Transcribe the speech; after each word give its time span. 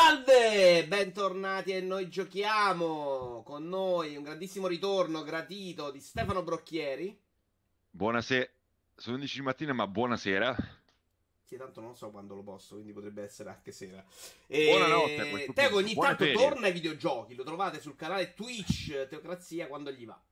Salve, 0.00 0.86
bentornati 0.86 1.72
e 1.72 1.80
noi 1.80 2.08
giochiamo 2.08 3.42
con 3.44 3.66
noi 3.68 4.14
un 4.14 4.22
grandissimo 4.22 4.68
ritorno 4.68 5.24
gratito 5.24 5.90
di 5.90 5.98
Stefano 5.98 6.44
Brocchieri. 6.44 7.20
Buonasera, 7.90 8.48
sono 8.94 9.16
11 9.16 9.38
di 9.38 9.42
mattina, 9.44 9.72
ma 9.72 9.88
buonasera. 9.88 10.56
Sì, 11.42 11.56
tanto 11.56 11.80
non 11.80 11.96
so 11.96 12.10
quando 12.10 12.36
lo 12.36 12.44
posso, 12.44 12.74
quindi 12.74 12.92
potrebbe 12.92 13.24
essere 13.24 13.50
anche 13.50 13.72
sera. 13.72 14.04
E... 14.46 14.66
Buonanotte. 14.66 15.52
Teo 15.52 15.74
ogni 15.74 15.94
Buona 15.94 16.10
tanto 16.10 16.24
ferie. 16.26 16.38
torna 16.38 16.66
ai 16.68 16.72
videogiochi, 16.72 17.34
lo 17.34 17.42
trovate 17.42 17.80
sul 17.80 17.96
canale 17.96 18.34
Twitch 18.34 19.08
Teocrazia 19.08 19.66
quando 19.66 19.90
gli 19.90 20.06
va. 20.06 20.22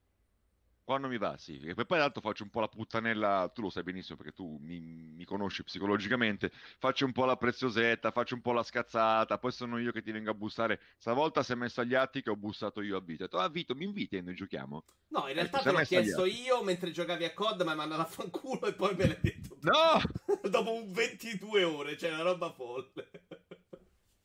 Quando 0.86 1.08
mi 1.08 1.18
va, 1.18 1.36
sì. 1.36 1.58
E 1.58 1.74
poi 1.74 1.84
tra 1.84 1.96
l'altro 1.96 2.20
faccio 2.20 2.44
un 2.44 2.50
po' 2.50 2.60
la 2.60 2.68
puttanella, 2.68 3.50
tu 3.52 3.60
lo 3.60 3.70
sai 3.70 3.82
benissimo 3.82 4.16
perché 4.16 4.30
tu 4.30 4.56
mi, 4.60 4.78
mi 4.78 5.24
conosci 5.24 5.64
psicologicamente, 5.64 6.52
faccio 6.78 7.04
un 7.04 7.10
po' 7.10 7.24
la 7.24 7.34
preziosetta, 7.34 8.12
faccio 8.12 8.36
un 8.36 8.40
po' 8.40 8.52
la 8.52 8.62
scazzata, 8.62 9.36
poi 9.36 9.50
sono 9.50 9.78
io 9.78 9.90
che 9.90 10.00
ti 10.00 10.12
vengo 10.12 10.30
a 10.30 10.34
bussare. 10.34 10.78
Stavolta 10.96 11.42
si 11.42 11.50
è 11.50 11.54
messo 11.56 11.80
agli 11.80 11.96
atti 11.96 12.22
che 12.22 12.30
ho 12.30 12.36
bussato 12.36 12.82
io 12.82 12.96
a 12.96 13.00
Vito. 13.00 13.24
Ho 13.24 13.26
detto, 13.26 13.38
ah 13.40 13.48
Vito, 13.48 13.74
mi 13.74 13.82
inviti 13.82 14.14
e 14.14 14.20
noi 14.20 14.36
giochiamo? 14.36 14.84
No, 15.08 15.26
in 15.26 15.34
realtà 15.34 15.58
Ecco, 15.58 15.70
te 15.70 15.76
l'ho 15.76 15.82
chiesto 15.82 16.24
io 16.24 16.62
mentre 16.62 16.92
giocavi 16.92 17.24
a 17.24 17.34
COD, 17.34 17.62
ma 17.62 17.64
mi 17.64 17.70
hai 17.70 17.88
mandato 17.88 18.02
a 18.02 18.04
fanculo 18.04 18.66
e 18.66 18.74
poi 18.74 18.94
me 18.94 19.06
l'hai 19.08 19.18
detto. 19.20 19.58
No! 19.62 20.00
Dopo 20.48 20.72
un 20.72 20.92
22 20.92 21.64
ore, 21.64 21.98
cioè 21.98 22.12
una 22.12 22.22
roba 22.22 22.52
folle. 22.52 23.10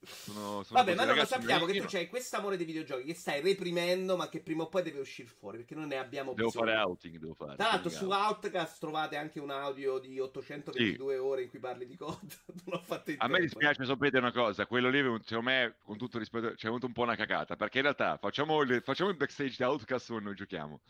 Sono, 0.04 0.64
sono 0.64 0.80
Vabbè, 0.80 0.96
ma 0.96 1.06
noi 1.06 1.26
sappiamo 1.28 1.66
che 1.66 1.80
tu 1.80 1.86
c'hai 1.88 2.10
questo 2.10 2.36
amore 2.38 2.58
dei 2.58 2.66
videogiochi 2.66 3.04
che 3.04 3.14
stai 3.14 3.40
reprimendo, 3.40 4.18
ma 4.18 4.30
che 4.30 4.42
prima 4.42 4.64
o 4.64 4.68
poi 4.68 4.82
deve 4.82 5.00
uscire 5.00 5.28
fuori 5.28 5.58
perché 5.58 5.76
noi 5.76 5.86
ne 5.86 5.98
abbiamo 5.98 6.34
Devo 6.34 6.50
bisogno. 6.50 6.66
fare 6.66 6.78
outing, 6.80 7.18
devo 7.18 7.34
fare. 7.36 7.56
Tra 7.56 7.68
l'altro, 7.68 7.90
su. 7.92 8.10
Outcast 8.10 8.80
trovate 8.80 9.16
anche 9.16 9.40
un 9.40 9.52
audio 9.52 10.00
di 10.00 10.20
822 10.20 11.18
ore 11.18 11.44
in 11.44 11.50
cui 11.50 11.60
parli 11.60 11.86
di 11.86 11.96
COD. 11.96 12.18
non 12.66 12.78
l'ho 12.78 12.82
fatto 12.84 13.12
in 13.12 13.18
A 13.20 13.28
me 13.28 13.42
dispiace, 13.42 13.86
sapete 13.86 14.18
una 14.18 14.32
cosa, 14.32 14.66
quello 14.66 14.90
lì, 14.90 15.00
secondo 15.24 15.50
me, 15.52 15.76
con 15.84 15.98
tutto 15.98 16.18
rispetto, 16.18 16.56
c'è 16.56 16.68
avuto 16.68 16.88
un 16.88 16.94
po' 16.94 17.04
una 17.04 17.16
cacata, 17.16 17.56
perché 17.56 17.78
in 17.78 17.84
realtà 17.84 18.18
facciamo 18.18 18.60
il, 18.64 18.82
facciamo 18.84 19.12
il 19.12 19.18
backstage 19.18 19.56
di 19.58 19.64
Outcast 19.64 20.08
quando 20.08 20.26
noi 20.26 20.36
giochiamo. 20.36 20.82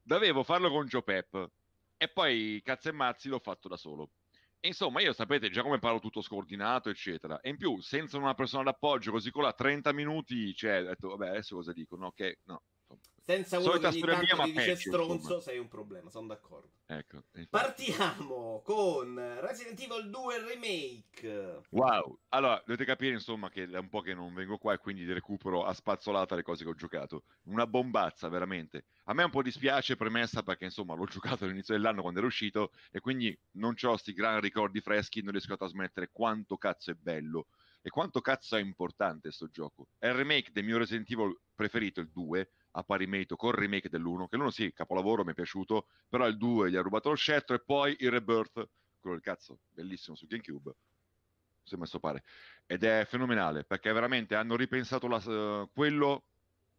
Dovevo 0.00 0.42
farlo 0.42 0.70
con 0.70 0.86
Joe 0.86 1.02
Pep, 1.02 1.50
e 1.98 2.08
poi 2.08 2.60
cazzo 2.64 2.88
e 2.88 2.92
mazzi 2.92 3.28
l'ho 3.28 3.38
fatto 3.38 3.68
da 3.68 3.76
solo. 3.76 4.10
Insomma, 4.66 5.00
io 5.00 5.12
sapete 5.12 5.48
già 5.50 5.62
come 5.62 5.78
parlo 5.78 6.00
tutto 6.00 6.20
scordinato, 6.22 6.88
eccetera. 6.88 7.38
E 7.40 7.50
in 7.50 7.56
più, 7.56 7.80
senza 7.80 8.16
una 8.18 8.34
persona 8.34 8.62
d'appoggio, 8.64 9.10
così 9.12 9.30
con 9.30 9.42
la 9.42 9.52
30 9.52 9.92
minuti, 9.92 10.54
cioè, 10.54 10.80
ho 10.82 10.86
detto, 10.86 11.08
vabbè, 11.10 11.28
adesso 11.28 11.54
cosa 11.56 11.72
dico? 11.72 11.96
No, 11.96 12.06
ok, 12.06 12.32
no. 12.44 12.62
Senza 13.26 13.56
uno 13.56 13.70
Solita 13.70 13.88
che 13.88 13.96
ogni 13.96 14.06
tanto 14.06 14.34
mia, 14.36 14.44
ti 14.44 14.52
dice 14.52 14.64
peggio, 14.66 14.90
stronzo, 14.90 15.14
insomma. 15.14 15.40
sei 15.40 15.58
un 15.58 15.68
problema, 15.68 16.10
sono 16.10 16.26
d'accordo. 16.26 16.68
Ecco. 16.84 17.22
infatti- 17.32 17.48
Partiamo 17.48 18.60
con 18.62 19.38
Resident 19.40 19.80
Evil 19.80 20.10
2 20.10 20.38
Remake. 20.40 21.60
Wow, 21.70 22.18
allora 22.28 22.62
dovete 22.66 22.84
capire 22.84 23.14
insomma 23.14 23.48
che 23.48 23.64
è 23.64 23.78
un 23.78 23.88
po' 23.88 24.02
che 24.02 24.12
non 24.12 24.34
vengo 24.34 24.58
qua 24.58 24.74
e 24.74 24.78
quindi 24.78 25.10
recupero 25.10 25.64
a 25.64 25.72
spazzolata 25.72 26.34
le 26.34 26.42
cose 26.42 26.64
che 26.64 26.70
ho 26.70 26.74
giocato. 26.74 27.24
Una 27.44 27.66
bombazza 27.66 28.28
veramente. 28.28 28.84
A 29.04 29.14
me 29.14 29.22
un 29.24 29.30
po' 29.30 29.40
dispiace 29.40 29.96
premessa 29.96 30.42
perché 30.42 30.64
insomma 30.64 30.94
l'ho 30.94 31.06
giocato 31.38 31.44
all'inizio 31.44 31.72
dell'anno 31.72 32.02
quando 32.02 32.18
era 32.18 32.28
uscito 32.28 32.72
e 32.90 33.00
quindi 33.00 33.34
non 33.52 33.74
ho 33.80 33.96
sti 33.96 34.12
gran 34.12 34.40
ricordi 34.40 34.82
freschi, 34.82 35.22
non 35.22 35.32
riesco 35.32 35.54
a 35.54 35.56
trasmettere 35.56 36.10
quanto 36.12 36.58
cazzo 36.58 36.90
è 36.90 36.94
bello 36.94 37.46
e 37.80 37.88
quanto 37.88 38.20
cazzo 38.20 38.56
è 38.56 38.60
importante 38.60 39.30
sto 39.30 39.48
gioco. 39.48 39.88
È 39.98 40.08
il 40.08 40.14
remake 40.14 40.50
del 40.52 40.64
mio 40.64 40.76
Resident 40.76 41.10
Evil 41.10 41.38
preferito, 41.54 42.00
il 42.00 42.10
2, 42.10 42.50
a 42.76 42.82
pari 42.82 43.06
merito 43.06 43.36
col 43.36 43.54
remake 43.54 43.88
dell'1, 43.88 44.28
che 44.28 44.36
l'uno 44.36 44.50
sì, 44.50 44.72
capolavoro, 44.72 45.24
mi 45.24 45.32
è 45.32 45.34
piaciuto, 45.34 45.86
però 46.08 46.26
il 46.26 46.36
2 46.36 46.70
gli 46.70 46.76
ha 46.76 46.82
rubato 46.82 47.10
lo 47.10 47.16
scettro 47.16 47.54
e 47.54 47.60
poi 47.60 47.96
il 47.98 48.10
Rebirth, 48.10 48.68
quello 49.00 49.16
del 49.16 49.20
cazzo, 49.20 49.60
bellissimo 49.70 50.16
su 50.16 50.26
GameCube 50.26 50.74
si 51.64 51.74
è 51.74 51.78
messo 51.78 51.98
pare. 51.98 52.22
Ed 52.66 52.84
è 52.84 53.06
fenomenale 53.08 53.64
perché 53.64 53.92
veramente 53.92 54.34
hanno 54.34 54.56
ripensato 54.56 55.08
la, 55.08 55.18
eh, 55.18 55.68
quello. 55.72 56.24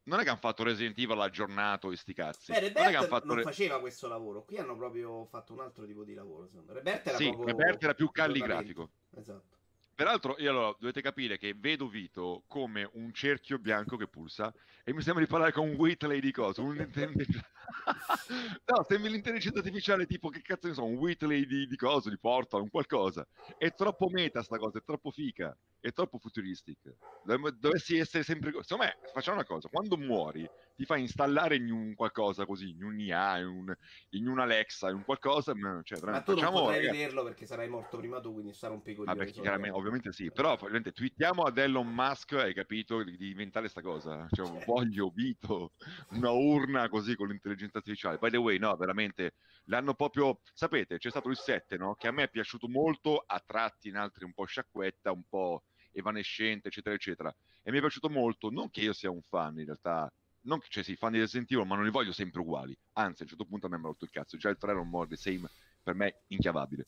Non 0.03 0.19
è 0.19 0.23
che 0.23 0.29
hanno 0.29 0.37
fatto 0.37 0.63
Resident 0.63 0.97
Evil 0.99 1.19
aggiornato 1.19 1.91
e 1.91 1.95
sti 1.95 2.13
cazzi. 2.13 2.51
Beh, 2.51 2.71
non 2.71 2.85
è 2.85 2.89
che 2.91 2.95
hanno 2.97 3.07
fatto 3.07 3.25
non 3.25 3.37
Re- 3.37 3.41
faceva 3.41 3.79
questo 3.79 4.07
lavoro. 4.07 4.45
Qui 4.45 4.57
hanno 4.57 4.75
proprio 4.75 5.25
fatto 5.25 5.53
un 5.53 5.61
altro 5.61 5.85
tipo 5.85 6.03
di 6.03 6.13
lavoro. 6.13 6.47
Secondo 6.47 6.73
me. 6.73 7.03
Era 7.03 7.17
Sì, 7.17 7.29
proprio. 7.31 7.79
Era 7.79 7.93
più 7.95 8.11
calligrafico. 8.11 8.91
Esatto. 9.15 9.57
Peraltro, 9.95 10.35
io 10.39 10.49
allora, 10.49 10.75
dovete 10.77 10.99
capire 11.01 11.37
che 11.37 11.53
vedo 11.57 11.87
Vito 11.87 12.43
come 12.47 12.89
un 12.95 13.13
cerchio 13.13 13.57
bianco 13.57 13.95
che 13.95 14.09
pulsa 14.09 14.53
e 14.83 14.93
mi 14.93 15.01
sembra 15.01 15.23
di 15.23 15.29
parlare 15.29 15.53
con 15.53 15.69
un 15.69 15.75
Whitley 15.75 16.19
di 16.19 16.33
cosa? 16.33 16.61
Un 16.61 16.75
intelligenza... 16.75 17.49
no, 18.65 18.85
sembra 18.85 19.09
l'intelligenza 19.09 19.59
artificiale 19.59 20.05
tipo, 20.05 20.27
che 20.27 20.41
cazzo 20.41 20.67
ne 20.67 20.73
so, 20.73 20.83
un 20.83 20.95
Whitley 20.95 21.45
di, 21.45 21.65
di 21.65 21.77
cosa, 21.77 22.09
di 22.09 22.19
Portal, 22.19 22.63
un 22.63 22.69
qualcosa. 22.69 23.25
È 23.57 23.73
troppo 23.73 24.09
meta 24.09 24.43
sta 24.43 24.57
cosa, 24.57 24.79
è 24.79 24.83
troppo 24.83 25.11
fica, 25.11 25.57
è 25.79 25.93
troppo 25.93 26.17
futuristica. 26.17 26.93
Dov- 27.23 27.57
Dovessi 27.57 27.97
essere 27.97 28.23
sempre... 28.23 28.51
Secondo 28.63 28.83
me, 28.83 28.97
facciamo 29.13 29.37
una 29.37 29.45
cosa, 29.45 29.69
quando 29.69 29.95
muori 29.95 30.45
ti 30.75 30.85
fai 30.85 31.01
installare 31.01 31.55
in 31.55 31.71
un 31.71 31.95
qualcosa 31.95 32.45
così, 32.45 32.71
in 32.71 32.83
un 32.83 32.99
IA, 32.99 33.39
in 33.39 33.47
un, 33.47 33.75
in 34.09 34.27
un 34.27 34.39
Alexa, 34.39 34.89
in 34.89 34.97
un 34.97 35.03
qualcosa, 35.05 35.55
ma, 35.55 35.79
cioè, 35.83 35.99
Ma 36.01 36.21
tu 36.21 36.31
non 36.31 36.39
facciamo, 36.39 36.59
potrai 36.59 36.79
ragazzi, 36.79 36.97
vederlo 36.97 37.23
perché 37.23 37.45
sarai 37.45 37.69
morto 37.69 37.97
prima 37.97 38.19
tu, 38.19 38.33
quindi 38.33 38.53
sarà 38.53 38.73
un 38.73 38.81
picco 38.81 39.03
Vabbè, 39.05 39.25
chiaramente, 39.27 39.77
ovviamente 39.77 40.11
sì, 40.11 40.29
però 40.31 40.51
ovviamente 40.53 40.91
twittiamo 40.91 41.43
ad 41.43 41.57
Elon 41.57 41.87
Musk, 41.87 42.33
hai 42.33 42.53
capito, 42.53 43.03
di, 43.03 43.15
di 43.15 43.29
inventare 43.29 43.69
sta 43.69 43.81
cosa. 43.81 44.27
Cioè, 44.29 44.47
un 44.47 44.61
voglio 44.65 45.09
Vito, 45.09 45.71
una 46.09 46.31
urna 46.31 46.89
così 46.89 47.15
con 47.15 47.27
l'intelligenza 47.27 47.77
artificiale. 47.77 48.17
By 48.17 48.29
the 48.29 48.37
way, 48.37 48.57
no, 48.57 48.75
veramente 48.75 49.35
l'hanno 49.65 49.93
proprio, 49.93 50.41
sapete, 50.53 50.97
c'è 50.97 51.09
stato 51.09 51.29
il 51.29 51.37
7, 51.37 51.77
no? 51.77 51.95
Che 51.95 52.07
a 52.07 52.11
me 52.11 52.23
è 52.23 52.29
piaciuto 52.29 52.67
molto, 52.67 53.23
a 53.25 53.41
tratti 53.45 53.87
in 53.87 53.95
altri 53.95 54.25
un 54.25 54.33
po' 54.33 54.45
sciacquetta, 54.45 55.11
un 55.11 55.23
po' 55.27 55.63
evanescente, 55.91 56.67
eccetera, 56.67 56.95
eccetera. 56.95 57.35
E 57.63 57.71
mi 57.71 57.77
è 57.77 57.79
piaciuto 57.79 58.09
molto, 58.09 58.49
non 58.49 58.69
che 58.69 58.81
io 58.81 58.93
sia 58.93 59.09
un 59.09 59.21
fan 59.21 59.57
in 59.57 59.65
realtà, 59.65 60.11
non 60.45 60.59
cioè, 60.67 60.83
sì, 60.83 60.95
fan 60.95 61.11
di 61.11 61.19
Resident 61.19 61.51
Evil, 61.51 61.65
ma 61.67 61.75
non 61.75 61.83
li 61.85 61.91
voglio 61.91 62.11
sempre 62.11 62.41
uguali. 62.41 62.77
Anzi, 62.93 63.21
a 63.21 63.23
un 63.23 63.29
certo 63.29 63.45
punto 63.45 63.67
a 63.67 63.69
me 63.69 63.77
mi 63.77 63.83
ha 63.83 63.87
rotto 63.87 64.05
il 64.05 64.11
cazzo. 64.11 64.37
Già 64.37 64.49
il 64.49 64.57
3 64.57 64.71
era 64.71 64.79
un 64.79 64.89
more 64.89 65.07
the 65.07 65.15
same, 65.15 65.49
per 65.83 65.93
me 65.95 66.23
inchiavabile. 66.27 66.87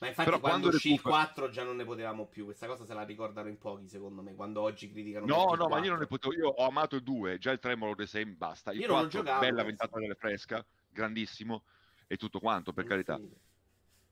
Ma 0.00 0.06
infatti, 0.08 0.28
Però 0.28 0.40
quando 0.40 0.68
quando 0.68 0.76
uscì 0.76 0.88
il 0.92 0.96
recupera- 0.96 1.24
4 1.24 1.48
già 1.50 1.64
non 1.64 1.76
ne 1.76 1.84
potevamo 1.84 2.26
più. 2.26 2.44
Questa 2.44 2.66
cosa 2.66 2.84
se 2.84 2.94
la 2.94 3.02
ricordano 3.02 3.48
in 3.48 3.58
pochi, 3.58 3.88
secondo 3.88 4.22
me. 4.22 4.34
Quando 4.34 4.60
oggi 4.60 4.90
criticano. 4.90 5.26
No, 5.26 5.52
il 5.52 5.58
no, 5.58 5.68
ma 5.68 5.76
io 5.76 5.90
4. 5.90 5.90
non 5.90 5.98
ne 6.00 6.06
potevo. 6.06 6.34
Io 6.34 6.48
ho 6.48 6.66
amato 6.66 6.96
il 6.96 7.02
2, 7.02 7.38
già 7.38 7.50
il 7.50 7.58
3 7.58 7.76
me 7.76 7.86
lo 7.86 7.94
the 7.94 8.06
same, 8.06 8.34
basta. 8.34 8.72
Il 8.72 8.80
Io 8.80 8.86
non 8.86 8.96
l'ho 8.96 9.02
4, 9.02 9.20
giocato, 9.20 9.40
bella 9.40 9.62
ventata 9.64 9.98
delle 9.98 10.14
fresca, 10.14 10.64
grandissimo 10.88 11.64
e 12.06 12.16
tutto 12.16 12.38
quanto, 12.38 12.72
per 12.72 12.84
Non 12.84 12.92
carità. 12.92 13.20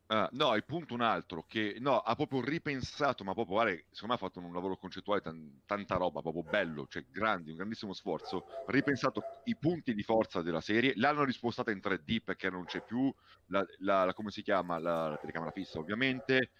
Ah, 0.08 0.28
no, 0.34 0.54
il 0.54 0.64
punto 0.64 0.94
un 0.94 1.00
altro 1.00 1.44
che 1.46 1.78
no, 1.80 1.98
ha 1.98 2.14
proprio 2.14 2.40
ripensato, 2.40 3.24
ma 3.24 3.32
proprio 3.34 3.56
guarda, 3.56 3.72
secondo 3.90 4.06
me 4.06 4.14
ha 4.14 4.16
fatto 4.16 4.38
un 4.38 4.52
lavoro 4.52 4.76
concettuale, 4.76 5.20
tan- 5.20 5.62
tanta 5.66 5.96
roba, 5.96 6.20
proprio 6.20 6.44
bello, 6.44 6.86
cioè 6.86 7.04
grandi, 7.08 7.50
un 7.50 7.56
grandissimo 7.56 7.92
sforzo. 7.92 8.44
Ripensato 8.66 9.30
i 9.44 9.56
punti 9.58 9.94
di 9.94 10.04
forza 10.04 10.42
della 10.42 10.60
serie, 10.60 10.92
l'hanno 10.94 11.24
rispostata 11.24 11.72
in 11.72 11.80
3D 11.80 12.20
perché 12.22 12.48
non 12.50 12.66
c'è 12.66 12.82
più 12.82 13.12
la, 13.46 13.64
la- 13.78 14.04
la- 14.04 14.14
come 14.14 14.30
si 14.30 14.42
chiama 14.42 14.78
la, 14.78 15.08
la 15.08 15.16
telecamera 15.18 15.50
fissa, 15.50 15.80
ovviamente. 15.80 16.52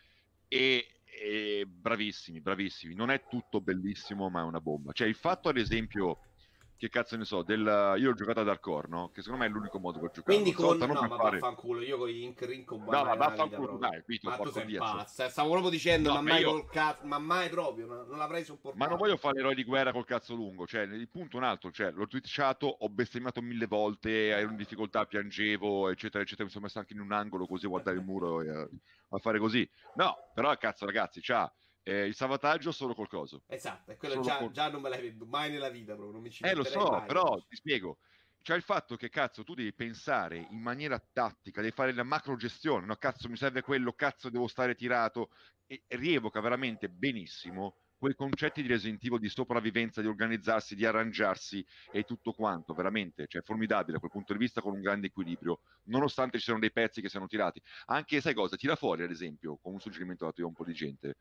E, 0.49 1.03
e 1.05 1.65
bravissimi, 1.67 2.41
bravissimi. 2.41 2.95
Non 2.95 3.11
è 3.11 3.27
tutto 3.29 3.61
bellissimo, 3.61 4.29
ma 4.31 4.41
è 4.41 4.45
una 4.45 4.61
bomba. 4.61 4.93
Cioè, 4.93 5.07
il 5.09 5.15
fatto, 5.15 5.49
ad 5.49 5.57
esempio, 5.57 6.19
che 6.79 6.89
cazzo 6.91 7.17
ne 7.17 7.25
so, 7.25 7.43
del, 7.43 7.95
io 7.99 8.11
ho 8.11 8.15
giocato 8.15 8.41
ad 8.41 8.49
Hardcore, 8.49 8.89
no? 8.89 9.11
Che 9.13 9.23
secondo 9.23 9.45
me 9.45 9.49
è 9.49 9.53
l'unico 9.53 9.79
modo 9.79 9.99
per 9.99 10.11
giocare. 10.11 10.39
Quindi 10.39 10.53
con. 10.55 10.77
non 10.77 10.91
No, 10.91 11.01
ma 11.03 11.17
fare- 11.17 11.39
vaffanculo. 11.39 11.81
Io 11.83 11.97
con 11.99 12.09
Ink 12.11 12.43
Rinco. 12.43 12.77
No, 12.77 12.85
ma 13.05 13.15
vaffanculo, 13.15 13.79
dai, 13.79 14.03
Ma 14.23 14.37
tu 14.37 14.37
porco 14.43 14.61
Dio, 14.61 14.81
cioè. 14.81 14.97
pazzo. 14.97 15.25
eh, 15.25 15.29
Stavo 15.29 15.51
proprio 15.51 15.71
dicendo, 15.71 16.09
No, 16.11 16.15
ma 16.17 16.21
ma 16.23 16.29
mai 16.31 16.41
io- 16.41 16.51
col 16.51 16.69
cazzo. 16.71 17.07
Ma 17.07 17.19
mai 17.19 17.49
proprio. 17.49 17.87
Non, 17.87 18.07
non 18.09 18.19
l'avrei 18.19 18.45
sopportato. 18.45 18.83
Ma 18.83 18.89
non 18.89 18.99
voglio 18.99 19.17
fare 19.17 19.37
l'eroe 19.37 19.55
di 19.55 19.65
guerra 19.65 19.93
col 19.93 20.05
cazzo 20.05 20.35
lungo, 20.35 20.67
cioè 20.67 20.83
il 20.83 21.09
punto 21.09 21.37
è 21.37 21.41
un 21.41 21.47
altro, 21.47 21.71
cioè 21.71 21.91
l'ho 21.93 22.07
twitchato, 22.07 22.67
ho 22.67 22.89
bestemmiato 22.89 23.41
mille 23.41 23.67
volte, 23.67 24.29
ero 24.29 24.51
in 24.51 24.57
difficoltà, 24.57 25.07
piangevo, 25.07 25.89
eccetera, 25.89 26.23
eccetera, 26.23 26.45
mi 26.45 26.51
sono 26.51 26.65
messo 26.65 26.79
anche 26.79 26.93
in 26.93 27.01
un 27.01 27.13
angolo 27.13 27.47
così 27.47 27.67
a 27.67 27.69
guardare 27.69 27.97
il 27.97 28.05
muro 28.05 28.43
e 28.43 28.49
a, 28.51 29.19
fare 29.19 29.39
così. 29.39 29.69
No, 29.95 30.15
però 30.35 30.55
cazzo 30.57 30.85
ragazzi, 30.85 31.21
c'ha 31.23 31.51
eh, 31.87 32.07
il 32.07 32.15
salvataggio 32.15 32.73
solo 32.73 32.95
col 32.95 33.09
coso. 33.09 33.45
Esatto, 33.49 33.93
e 33.93 33.97
quello 33.97 34.21
già, 34.21 34.39
con- 34.39 34.53
già 34.53 34.69
non 34.71 34.81
me 34.83 34.89
l'hai 34.89 35.01
veduto 35.01 35.27
mai 35.27 35.51
nella 35.51 35.69
vita, 35.69 35.95
proprio. 35.95 36.13
Non 36.13 36.23
mi 36.23 36.31
ci 36.31 36.43
Eh 36.43 36.55
lo 36.55 36.65
so, 36.65 36.89
mai. 36.91 37.07
però 37.07 37.37
ti 37.47 37.57
spiego. 37.57 37.99
C'è 38.43 38.55
il 38.55 38.63
fatto 38.63 38.95
che 38.97 39.09
cazzo 39.09 39.43
tu 39.43 39.55
devi 39.55 39.75
pensare 39.75 40.37
in 40.39 40.61
maniera 40.61 40.99
tattica, 41.01 41.61
devi 41.61 41.73
fare 41.75 41.93
la 41.93 42.05
macro 42.05 42.37
gestione, 42.37 42.87
no 42.87 42.95
cazzo 42.95 43.29
mi 43.29 43.37
serve 43.37 43.61
quello, 43.63 43.93
cazzo 43.93 44.31
devo 44.31 44.47
stare 44.47 44.77
tirato 44.77 45.31
e 45.67 45.83
rievoca 45.89 46.41
veramente 46.41 46.89
benissimo 46.89 47.75
quei 47.99 48.15
concetti 48.15 48.63
di 48.63 48.69
Resident 48.69 49.03
Evil 49.05 49.19
di 49.19 49.29
sopravvivenza, 49.29 50.01
di 50.01 50.07
organizzarsi, 50.07 50.77
di 50.77 50.85
arrangiarsi 50.85 51.67
e 51.91 52.05
tutto 52.05 52.33
quanto, 52.35 52.73
veramente, 52.75 53.27
cioè 53.27 53.43
formidabile 53.43 53.95
da 53.95 53.99
quel 53.99 54.11
punto 54.13 54.33
di 54.35 54.39
vista 54.39 54.61
con 54.61 54.75
un 54.75 54.81
grande 54.83 55.07
equilibrio, 55.09 55.61
nonostante 55.85 56.37
ci 56.39 56.45
siano 56.45 56.61
dei 56.61 56.71
pezzi 56.71 57.01
che 57.01 57.09
siano 57.09 57.27
tirati. 57.27 57.61
Anche, 57.87 58.21
sai 58.21 58.35
cosa, 58.35 58.55
tira 58.57 58.77
fuori 58.77 59.03
ad 59.03 59.11
esempio, 59.11 59.57
con 59.57 59.73
un 59.73 59.81
suggerimento 59.81 60.25
dato 60.27 60.41
io 60.41 60.47
a 60.47 60.51
un 60.51 60.55
po' 60.55 60.65
di 60.65 60.75
gente, 60.75 61.17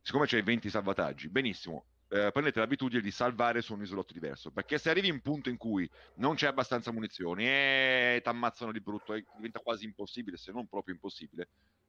siccome 0.00 0.26
c'hai 0.26 0.42
20 0.42 0.70
salvataggi, 0.70 1.28
benissimo, 1.28 1.84
eh, 2.08 2.30
prendete 2.32 2.58
l'abitudine 2.58 3.00
di 3.00 3.10
salvare 3.10 3.62
su 3.62 3.74
un 3.74 3.82
isolotto 3.82 4.12
diverso, 4.12 4.50
perché 4.50 4.78
se 4.78 4.90
arrivi 4.90 5.08
in 5.08 5.14
un 5.14 5.20
punto 5.20 5.48
in 5.48 5.56
cui 5.56 5.88
non 6.16 6.34
c'è 6.34 6.46
abbastanza 6.46 6.90
munizioni 6.90 7.46
e 7.46 8.20
ti 8.22 8.28
ammazzano 8.28 8.72
di 8.72 8.80
brutto 8.80 9.14
e 9.14 9.24
diventa 9.36 9.60
quasi 9.60 9.84
impossibile, 9.84 10.36
se 10.36 10.52
non 10.52 10.66
proprio 10.66 10.94
impossibile, 10.94 11.48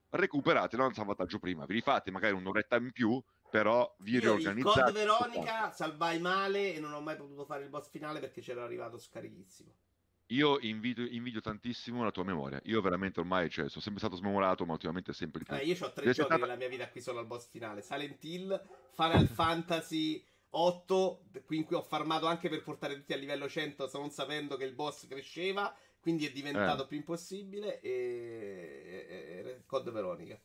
recuperatelo 0.10 0.86
un 0.86 0.94
salvataggio 0.94 1.40
prima, 1.40 1.66
vi 1.66 1.74
rifate 1.74 2.12
magari 2.12 2.34
un'oretta 2.34 2.76
in 2.76 2.92
più 2.92 3.22
però 3.52 3.94
vi 4.00 4.18
riorganizzate. 4.18 4.80
Code 4.80 4.92
Veronica 4.94 5.72
salvai 5.72 6.20
male 6.20 6.74
e 6.74 6.80
non 6.80 6.94
ho 6.94 7.02
mai 7.02 7.18
potuto 7.18 7.44
fare 7.44 7.64
il 7.64 7.70
boss 7.70 7.90
finale 7.90 8.22
perché 8.22 8.40
c'era 8.40 8.64
arrivato 8.64 8.98
scarichissimo. 8.98 9.74
Io 10.32 10.60
invidio, 10.60 11.06
invidio, 11.06 11.42
tantissimo 11.42 12.04
la 12.04 12.12
tua 12.12 12.24
memoria. 12.24 12.60
Io 12.66 12.82
veramente 12.82 13.20
ormai 13.20 13.50
cioè, 13.50 13.68
sono 13.68 13.82
sempre 13.82 14.00
stato 14.00 14.16
smemorato, 14.16 14.66
ma 14.66 14.72
ultimamente 14.72 15.12
sempre 15.14 15.40
di 15.40 15.46
più. 15.46 15.56
Eh, 15.56 15.66
io 15.66 15.74
ho 15.74 15.92
tre 15.92 16.04
Deve 16.04 16.14
giochi 16.14 16.30
stata... 16.30 16.38
nella 16.38 16.56
mia 16.56 16.70
vita 16.70 16.90
qui 16.90 17.02
solo 17.02 17.20
al 17.20 17.26
boss 17.26 17.50
finale: 17.50 17.82
Silent 17.82 18.24
Hill, 18.24 18.62
Final 18.94 19.28
Fantasy 19.30 20.26
8, 20.52 21.24
in 21.50 21.66
cui 21.66 21.76
ho 21.76 21.82
farmato 21.82 22.28
anche 22.28 22.48
per 22.48 22.64
portare 22.64 22.96
tutti 22.96 23.12
a 23.12 23.18
livello 23.18 23.50
100, 23.50 23.90
non 23.94 24.10
sapendo 24.10 24.56
che 24.56 24.64
il 24.64 24.74
boss 24.74 25.06
cresceva, 25.08 25.76
quindi 26.00 26.26
è 26.26 26.32
diventato 26.32 26.84
eh. 26.84 26.88
più 26.88 26.98
impossibile. 26.98 27.82
E... 27.82 27.90
e... 28.88 29.50
e... 29.50 29.64
Code 29.66 29.92
Veronica. 29.92 30.40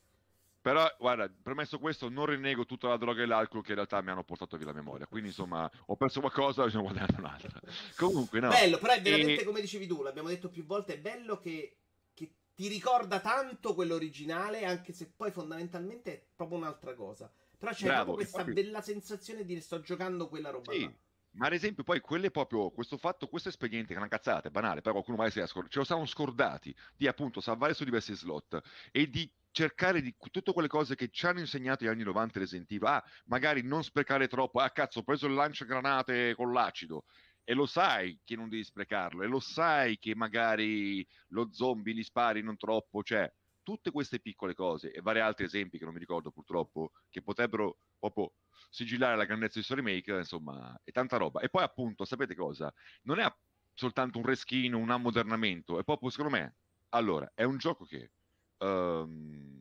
Però, 0.66 0.92
guarda, 0.98 1.32
premesso 1.44 1.78
questo, 1.78 2.08
non 2.08 2.26
rinnego 2.26 2.66
tutta 2.66 2.88
la 2.88 2.96
droga 2.96 3.22
e 3.22 3.26
l'alcol 3.26 3.62
che 3.62 3.68
in 3.68 3.76
realtà 3.76 4.00
mi 4.00 4.10
hanno 4.10 4.24
portato 4.24 4.56
via 4.56 4.66
la 4.66 4.72
memoria. 4.72 5.06
Quindi, 5.06 5.28
insomma, 5.28 5.70
ho 5.86 5.94
perso 5.94 6.18
qualcosa 6.18 6.64
e 6.64 6.70
sono 6.70 6.82
guadagnato 6.82 7.14
un'altra. 7.18 7.60
Comunque, 7.94 8.40
no. 8.40 8.48
Bello, 8.48 8.78
però 8.78 8.94
è 8.94 9.00
veramente 9.00 9.42
e... 9.42 9.44
come 9.44 9.60
dicevi 9.60 9.86
tu, 9.86 10.02
l'abbiamo 10.02 10.26
detto 10.26 10.48
più 10.48 10.64
volte, 10.64 10.94
è 10.94 10.98
bello 10.98 11.38
che, 11.38 11.76
che 12.12 12.32
ti 12.52 12.66
ricorda 12.66 13.20
tanto 13.20 13.74
quello 13.74 13.94
originale, 13.94 14.64
anche 14.64 14.92
se 14.92 15.08
poi 15.14 15.30
fondamentalmente 15.30 16.12
è 16.12 16.26
proprio 16.34 16.58
un'altra 16.58 16.94
cosa. 16.94 17.32
Però 17.56 17.70
c'è 17.70 17.86
Bravo, 17.86 18.02
proprio 18.02 18.26
questa 18.26 18.42
proprio... 18.42 18.64
bella 18.64 18.80
sensazione 18.80 19.44
di 19.44 19.60
sto 19.60 19.78
giocando 19.78 20.26
quella 20.26 20.50
roba 20.50 20.72
sì. 20.72 20.82
Là. 20.82 20.92
Ma 21.36 21.46
ad 21.46 21.52
esempio, 21.52 21.84
poi 21.84 22.00
quelle 22.00 22.32
proprio, 22.32 22.70
questo 22.70 22.96
fatto, 22.96 23.28
questo 23.28 23.50
espediente, 23.50 23.88
che 23.88 23.94
è 23.94 23.98
una 23.98 24.08
cazzata, 24.08 24.48
è 24.48 24.50
banale, 24.50 24.80
però 24.80 24.94
qualcuno 24.94 25.18
mai 25.18 25.30
si 25.30 25.38
è 25.38 25.46
scor- 25.46 25.68
ce 25.68 25.78
lo 25.78 25.84
siamo 25.84 26.06
scordati 26.06 26.74
di 26.96 27.06
appunto 27.06 27.40
salvare 27.40 27.72
su 27.72 27.84
diversi 27.84 28.14
slot 28.14 28.60
e 28.90 29.08
di 29.08 29.30
cercare 29.56 30.02
di 30.02 30.14
tutte 30.30 30.52
quelle 30.52 30.68
cose 30.68 30.94
che 30.94 31.08
ci 31.08 31.24
hanno 31.24 31.40
insegnato 31.40 31.82
gli 31.82 31.88
anni 31.88 32.02
90 32.02 32.38
Resident 32.40 32.70
Evil. 32.70 32.88
Ah, 32.88 33.02
magari 33.24 33.62
non 33.62 33.82
sprecare 33.82 34.28
troppo. 34.28 34.60
Ah, 34.60 34.68
cazzo, 34.68 34.98
ho 34.98 35.02
preso 35.02 35.26
il 35.26 35.32
lanciagranate 35.32 36.34
con 36.34 36.52
l'acido. 36.52 37.06
E 37.42 37.54
lo 37.54 37.64
sai 37.64 38.20
che 38.22 38.36
non 38.36 38.50
devi 38.50 38.62
sprecarlo. 38.62 39.22
E 39.22 39.26
lo 39.26 39.40
sai 39.40 39.98
che 39.98 40.14
magari 40.14 41.06
lo 41.28 41.48
zombie 41.52 41.94
li 41.94 42.02
spari 42.02 42.42
non 42.42 42.58
troppo. 42.58 43.02
Cioè, 43.02 43.32
tutte 43.62 43.90
queste 43.90 44.20
piccole 44.20 44.52
cose 44.52 44.92
e 44.92 45.00
vari 45.00 45.20
altri 45.20 45.46
esempi 45.46 45.78
che 45.78 45.84
non 45.84 45.94
mi 45.94 46.00
ricordo 46.00 46.30
purtroppo, 46.30 46.92
che 47.08 47.22
potrebbero 47.22 47.78
proprio 47.98 48.34
sigillare 48.68 49.16
la 49.16 49.24
grandezza 49.24 49.58
di 49.58 49.64
Story 49.64 49.80
Maker, 49.80 50.18
insomma, 50.18 50.78
è 50.84 50.90
tanta 50.90 51.16
roba. 51.16 51.40
E 51.40 51.48
poi 51.48 51.62
appunto, 51.62 52.04
sapete 52.04 52.34
cosa? 52.34 52.70
Non 53.04 53.20
è 53.20 53.34
soltanto 53.72 54.18
un 54.18 54.26
reskin, 54.26 54.74
un 54.74 54.90
ammodernamento, 54.90 55.78
è 55.78 55.82
proprio, 55.82 56.10
secondo 56.10 56.36
me, 56.36 56.56
allora, 56.90 57.32
è 57.34 57.44
un 57.44 57.56
gioco 57.56 57.86
che... 57.86 58.10
Um... 58.58 59.54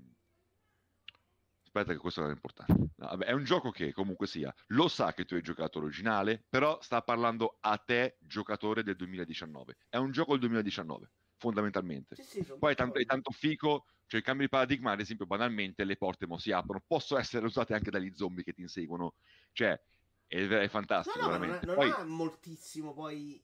Aspetta 1.64 1.92
che 1.92 2.00
questo 2.00 2.26
è 2.26 2.32
importante. 2.32 2.74
No, 2.74 3.08
vabbè, 3.08 3.26
è 3.26 3.32
un 3.34 3.44
gioco 3.44 3.70
che 3.70 3.92
comunque 3.92 4.28
sia, 4.28 4.54
lo 4.68 4.88
sa 4.88 5.14
che 5.14 5.26
tu 5.26 5.34
hai 5.34 5.42
giocato 5.42 5.80
l'originale, 5.80 6.42
però 6.48 6.80
sta 6.82 7.02
parlando 7.02 7.58
a 7.60 7.78
te, 7.78 8.16
giocatore 8.22 8.82
del 8.82 8.96
2019. 8.96 9.76
È 9.90 9.98
un 9.98 10.12
gioco 10.12 10.32
del 10.32 10.40
2019 10.42 11.10
fondamentalmente. 11.38 12.16
Sì, 12.16 12.44
sì, 12.44 12.54
Poi 12.58 12.72
è 12.72 12.76
tanto, 12.76 13.00
è 13.00 13.06
tanto, 13.06 13.32
fico, 13.32 13.86
cioè 14.08 14.20
i 14.20 14.24
cambi 14.24 14.44
di 14.44 14.50
paradigma, 14.50 14.92
ad 14.92 15.00
esempio, 15.00 15.26
banalmente 15.26 15.84
le 15.84 15.98
porte 15.98 16.26
mo 16.26 16.38
si 16.38 16.52
aprono, 16.52 16.84
possono 16.86 17.20
essere 17.20 17.46
usate 17.46 17.74
anche 17.74 17.92
dagli 17.92 18.12
zombie 18.14 18.44
che 18.44 18.54
ti 18.54 18.62
inseguono, 18.62 19.16
cioè 19.52 19.80
è, 20.28 20.48
è 20.48 20.68
fantastico. 20.68 21.20
No, 21.20 21.26
no, 21.26 21.32
veramente. 21.40 21.66
Non, 21.66 21.76
poi... 21.76 21.90
ha 21.90 22.04
moltissimo 22.04 22.94
poi 22.94 23.44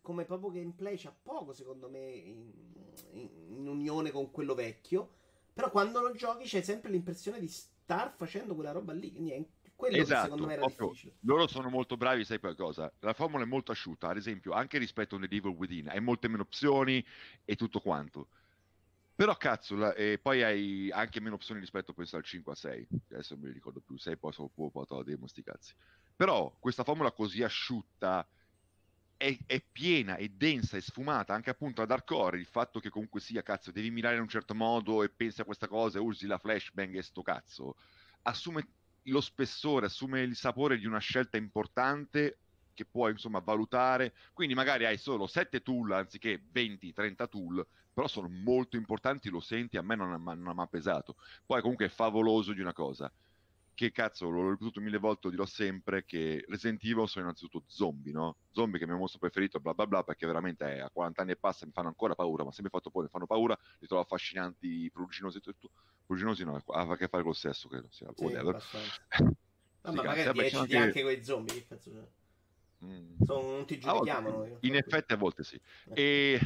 come 0.00 0.24
proprio 0.24 0.50
gameplay 0.50 0.96
c'ha 0.96 1.14
poco 1.22 1.52
secondo 1.52 1.88
me 1.88 2.10
in, 2.10 2.52
in, 3.12 3.28
in, 3.48 3.68
unione 3.68 4.10
con 4.10 4.30
quello 4.30 4.54
vecchio 4.54 5.10
però 5.52 5.70
quando 5.70 6.00
lo 6.00 6.12
giochi 6.12 6.44
c'è 6.46 6.62
sempre 6.62 6.90
l'impressione 6.90 7.40
di 7.40 7.48
star 7.48 8.14
facendo 8.14 8.54
quella 8.54 8.72
roba 8.72 8.92
lì 8.92 9.10
quindi 9.10 9.32
è 9.32 9.44
quello 9.76 9.98
esatto, 9.98 10.22
secondo 10.22 10.46
me 10.46 10.52
era 10.54 10.64
proprio, 10.64 10.88
difficile. 10.88 11.16
Loro 11.20 11.46
sono 11.46 11.68
molto 11.68 11.98
bravi, 11.98 12.24
sai 12.24 12.40
qualcosa? 12.40 12.90
La 13.00 13.12
formula 13.12 13.44
è 13.44 13.46
molto 13.46 13.72
asciutta, 13.72 14.08
ad 14.08 14.16
esempio, 14.16 14.52
anche 14.52 14.78
rispetto 14.78 15.14
a 15.14 15.18
un 15.18 15.24
Evil 15.24 15.54
Within, 15.54 15.90
hai 15.90 16.00
molte 16.00 16.28
meno 16.28 16.42
opzioni 16.42 17.04
e 17.44 17.56
tutto 17.56 17.80
quanto. 17.80 18.28
Però 19.14 19.34
cazzo, 19.36 19.76
la, 19.76 19.94
e 19.94 20.18
poi 20.18 20.42
hai 20.42 20.90
anche 20.90 21.20
meno 21.20 21.34
opzioni 21.34 21.60
rispetto 21.60 21.92
penso 21.92 22.16
al 22.16 22.24
5 22.24 22.52
a 22.52 22.54
6. 22.54 22.88
Adesso 23.12 23.34
non 23.34 23.44
mi 23.44 23.52
ricordo 23.52 23.80
più, 23.80 23.98
6 23.98 24.16
poi 24.16 24.32
sono 24.32 24.50
un 24.54 24.70
po' 24.70 25.02
demo, 25.02 25.26
sti 25.26 25.42
cazzi. 25.42 25.74
Però 26.14 26.54
questa 26.58 26.84
formula 26.84 27.12
così 27.12 27.42
asciutta 27.42 28.26
è, 29.16 29.36
è, 29.46 29.64
piena, 29.70 30.16
è 30.16 30.28
densa, 30.28 30.76
è 30.76 30.80
sfumata, 30.80 31.34
anche 31.34 31.50
appunto 31.50 31.82
ad 31.82 31.90
hardcore, 31.90 32.38
il 32.38 32.46
fatto 32.46 32.80
che 32.80 32.90
comunque 32.90 33.20
sia 33.20 33.42
cazzo, 33.42 33.72
devi 33.72 33.90
mirare 33.90 34.16
in 34.16 34.22
un 34.22 34.28
certo 34.28 34.54
modo 34.54 35.02
e 35.02 35.10
pensi 35.10 35.40
a 35.40 35.44
questa 35.44 35.68
cosa 35.68 35.98
e 35.98 36.00
usi 36.02 36.26
la 36.26 36.38
flashbang 36.38 36.94
e 36.96 37.02
sto 37.02 37.22
cazzo, 37.22 37.76
assume 38.22 38.68
lo 39.02 39.20
spessore, 39.20 39.86
assume 39.86 40.20
il 40.22 40.36
sapore 40.36 40.78
di 40.78 40.86
una 40.86 40.98
scelta 40.98 41.36
importante 41.36 42.40
che 42.74 42.84
puoi 42.86 43.12
insomma 43.12 43.38
valutare. 43.38 44.14
Quindi 44.32 44.54
magari 44.54 44.84
hai 44.84 44.98
solo 44.98 45.26
7 45.26 45.62
tool 45.62 45.92
anziché 45.92 46.42
20-30 46.50 47.26
tool, 47.26 47.66
però 47.92 48.06
sono 48.08 48.28
molto 48.28 48.76
importanti, 48.76 49.30
lo 49.30 49.40
senti, 49.40 49.76
a 49.78 49.82
me 49.82 49.94
non 49.96 50.12
ha 50.12 50.52
mai 50.54 50.68
pesato. 50.68 51.16
Poi 51.46 51.60
comunque 51.62 51.86
è 51.86 51.88
favoloso 51.88 52.52
di 52.52 52.60
una 52.60 52.72
cosa, 52.74 53.10
che 53.76 53.92
cazzo, 53.92 54.28
l'ho 54.28 54.50
ripetuto 54.50 54.80
mille 54.80 54.98
volte, 54.98 55.20
lo 55.24 55.30
dirò 55.30 55.44
sempre, 55.44 56.04
che 56.04 56.44
Resident 56.48 56.82
Evil 56.82 57.06
sono 57.06 57.26
innanzitutto 57.26 57.62
zombie, 57.68 58.10
no? 58.12 58.38
Zombie 58.50 58.78
che 58.78 58.84
è 58.84 58.86
il 58.86 58.92
mio 58.92 59.02
mostro 59.02 59.20
preferito, 59.20 59.60
bla 59.60 59.74
bla 59.74 59.86
bla, 59.86 60.02
perché 60.02 60.26
veramente 60.26 60.80
a 60.80 60.90
40 60.90 61.22
anni 61.22 61.32
e 61.32 61.36
passa 61.36 61.66
mi 61.66 61.72
fanno 61.72 61.88
ancora 61.88 62.14
paura, 62.14 62.42
ma 62.42 62.52
sempre 62.52 62.72
fatto 62.72 62.90
poi 62.90 63.02
mi 63.02 63.08
fanno 63.08 63.26
paura, 63.26 63.56
li 63.78 63.86
trovo 63.86 64.02
affascinanti, 64.02 64.90
pruriginosi 64.90 65.36
e 65.36 65.40
tutto 65.40 65.70
Pruginosi 66.06 66.44
no, 66.44 66.62
ha 66.68 66.80
a 66.80 66.96
che 66.96 67.08
fare 67.08 67.24
col 67.24 67.34
sesso, 67.34 67.68
credo 67.68 67.88
sia. 67.90 68.08
Sì, 68.14 68.24
whatever. 68.24 68.62
No, 69.86 69.92
ma 69.92 70.02
magari 70.02 70.32
ti 70.32 70.40
ecciti 70.40 70.56
anche... 70.56 70.76
anche 70.78 71.02
quei 71.02 71.22
zombie, 71.22 71.54
che 71.54 71.66
cazzo? 71.68 72.10
Mm. 72.84 73.22
Sono, 73.24 73.50
non 73.52 73.66
ti 73.66 73.78
giudichiamo 73.78 74.42
ah, 74.42 74.48
In 74.62 74.74
effetti 74.74 75.12
a 75.12 75.16
volte 75.16 75.44
sì. 75.44 75.54
Eh. 75.90 76.02
E... 76.02 76.40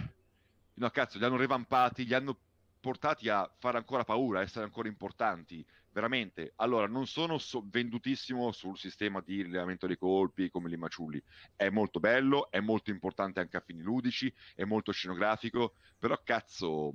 No, 0.75 0.91
cazzo, 0.91 1.17
li 1.17 1.25
hanno 1.25 1.39
revampati, 1.39 2.05
li 2.05 2.13
hanno 2.13 2.37
portati 2.81 3.29
a 3.29 3.49
fare 3.59 3.77
ancora 3.79 4.05
paura, 4.05 4.41
a 4.41 4.43
essere 4.43 4.65
ancora 4.65 4.89
importanti, 4.89 5.65
veramente. 5.93 6.53
Allora, 6.57 6.87
non 6.87 7.07
sono 7.07 7.39
so- 7.39 7.65
vendutissimo 7.69 8.51
sul 8.53 8.79
sistema 8.79 9.21
di 9.21 9.43
rilevamento 9.43 9.87
dei 9.87 9.99
colpi 9.99 10.51
come 10.51 10.69
li 10.69 10.77
maciulli. 10.77 11.23
È 11.55 11.69
molto 11.69 12.01
bello, 12.01 12.51
è 12.51 12.61
molto 12.61 12.91
importante 12.91 13.41
anche 13.41 13.57
a 13.57 13.61
fini 13.61 13.83
ludici, 13.83 14.33
è 14.55 14.65
molto 14.65 14.93
scenografico, 14.93 15.75
però 15.99 16.19
cazzo, 16.25 16.93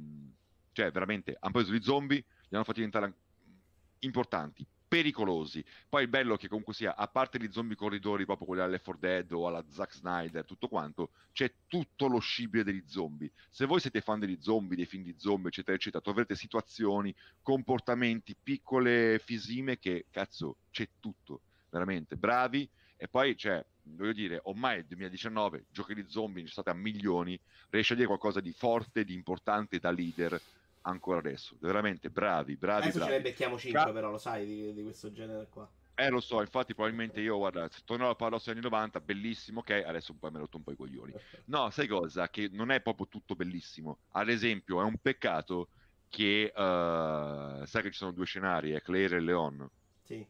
cioè 0.72 0.92
veramente, 0.92 1.38
hanno 1.40 1.54
preso 1.54 1.72
gli 1.72 1.82
zombie, 1.82 2.18
li 2.18 2.56
hanno 2.56 2.64
fatti 2.64 2.84
diventare 2.84 3.14
importanti, 4.00 4.66
pericolosi. 4.96 5.64
Poi 5.90 6.04
il 6.04 6.08
bello 6.08 6.36
è 6.36 6.38
che 6.38 6.48
comunque 6.48 6.74
sia, 6.74 6.96
a 6.96 7.08
parte 7.08 7.38
gli 7.38 7.52
zombie 7.52 7.76
corridori, 7.76 8.24
proprio 8.24 8.48
quelli 8.48 8.62
alla 8.62 8.80
4 8.80 8.98
Dead 8.98 9.32
o 9.34 9.46
alla 9.46 9.64
Zack 9.68 9.94
Snyder, 9.94 10.46
tutto 10.46 10.70
quanto, 10.70 11.10
c'è 11.34 11.52
tutto 11.68 12.08
lo 12.08 12.20
scibile 12.20 12.64
degli 12.64 12.84
zombie. 12.86 13.30
Se 13.50 13.66
voi 13.66 13.82
siete 13.82 14.00
fan 14.00 14.20
degli 14.20 14.38
zombie, 14.40 14.78
dei 14.78 14.86
film 14.86 15.04
di 15.04 15.14
zombie, 15.18 15.50
eccetera, 15.50 15.76
eccetera, 15.76 16.02
troverete 16.02 16.36
situazioni, 16.36 17.14
comportamenti, 17.42 18.38
piccole 18.42 19.20
fisime 19.22 19.78
che, 19.80 20.06
cazzo, 20.12 20.58
c'è 20.72 20.88
tutto. 21.02 21.42
Veramente, 21.70 22.16
bravi. 22.16 22.68
E 22.96 23.10
poi, 23.10 23.36
cioè, 23.36 23.64
voglio 23.84 24.14
dire, 24.14 24.40
ormai 24.44 24.80
il 24.80 24.86
2019, 24.86 25.66
giochi 25.72 25.94
di 25.94 26.06
zombie, 26.08 26.46
ci 26.46 26.52
state 26.54 26.70
a 26.70 26.74
milioni, 26.74 27.38
riesce 27.70 27.92
a 27.92 27.96
dire 27.98 28.08
qualcosa 28.08 28.40
di 28.40 28.54
forte, 28.54 29.04
di 29.04 29.14
importante 29.14 29.78
da 29.78 29.92
leader 29.92 30.42
ancora 30.86 31.20
adesso. 31.20 31.56
Veramente 31.60 32.10
bravi, 32.10 32.56
bravi. 32.56 32.84
Adesso 32.84 32.98
bravi. 32.98 33.12
ce 33.12 33.18
ne 33.18 33.24
becchiamo 33.24 33.58
5, 33.58 33.80
Ca- 33.80 33.92
però 33.92 34.12
lo 34.12 34.18
sai 34.18 34.46
di, 34.46 34.74
di, 34.74 34.84
questo 34.84 35.12
genere 35.12 35.48
qua. 35.50 35.70
Eh, 35.96 36.10
lo 36.10 36.20
so, 36.20 36.42
infatti, 36.42 36.74
probabilmente 36.74 37.22
io, 37.22 37.38
guarda, 37.38 37.70
torno 37.86 38.06
alla 38.06 38.16
paradossa 38.16 38.52
degli 38.52 38.62
anni 38.62 38.70
90, 38.70 39.00
bellissimo, 39.00 39.60
ok, 39.62 39.84
adesso 39.86 40.12
un 40.12 40.20
po' 40.20 40.30
mi 40.30 40.38
ha 40.38 40.40
rotto 40.40 40.58
un 40.58 40.64
po' 40.64 40.72
i 40.72 40.76
coglioni. 40.76 41.14
No, 41.46 41.70
sai 41.70 41.88
cosa? 41.88 42.30
Che 42.30 42.50
non 42.52 42.72
è 42.72 42.82
proprio 42.82 43.08
tutto 43.08 43.36
bellissimo. 43.36 44.00
Ad 44.12 44.30
esempio, 44.30 44.82
è 44.82 44.84
un 44.84 44.98
peccato 44.98 45.70
che, 46.10 46.52
uh, 46.54 47.66
sai 47.66 47.82
che 47.82 47.92
ci 47.92 47.98
sono 47.98 48.12
due 48.12 48.26
scenari, 48.26 48.72
è 48.72 48.82
Claire 48.82 49.18
e 49.18 49.20
Leon. 49.22 49.70
Sì. 50.04 50.26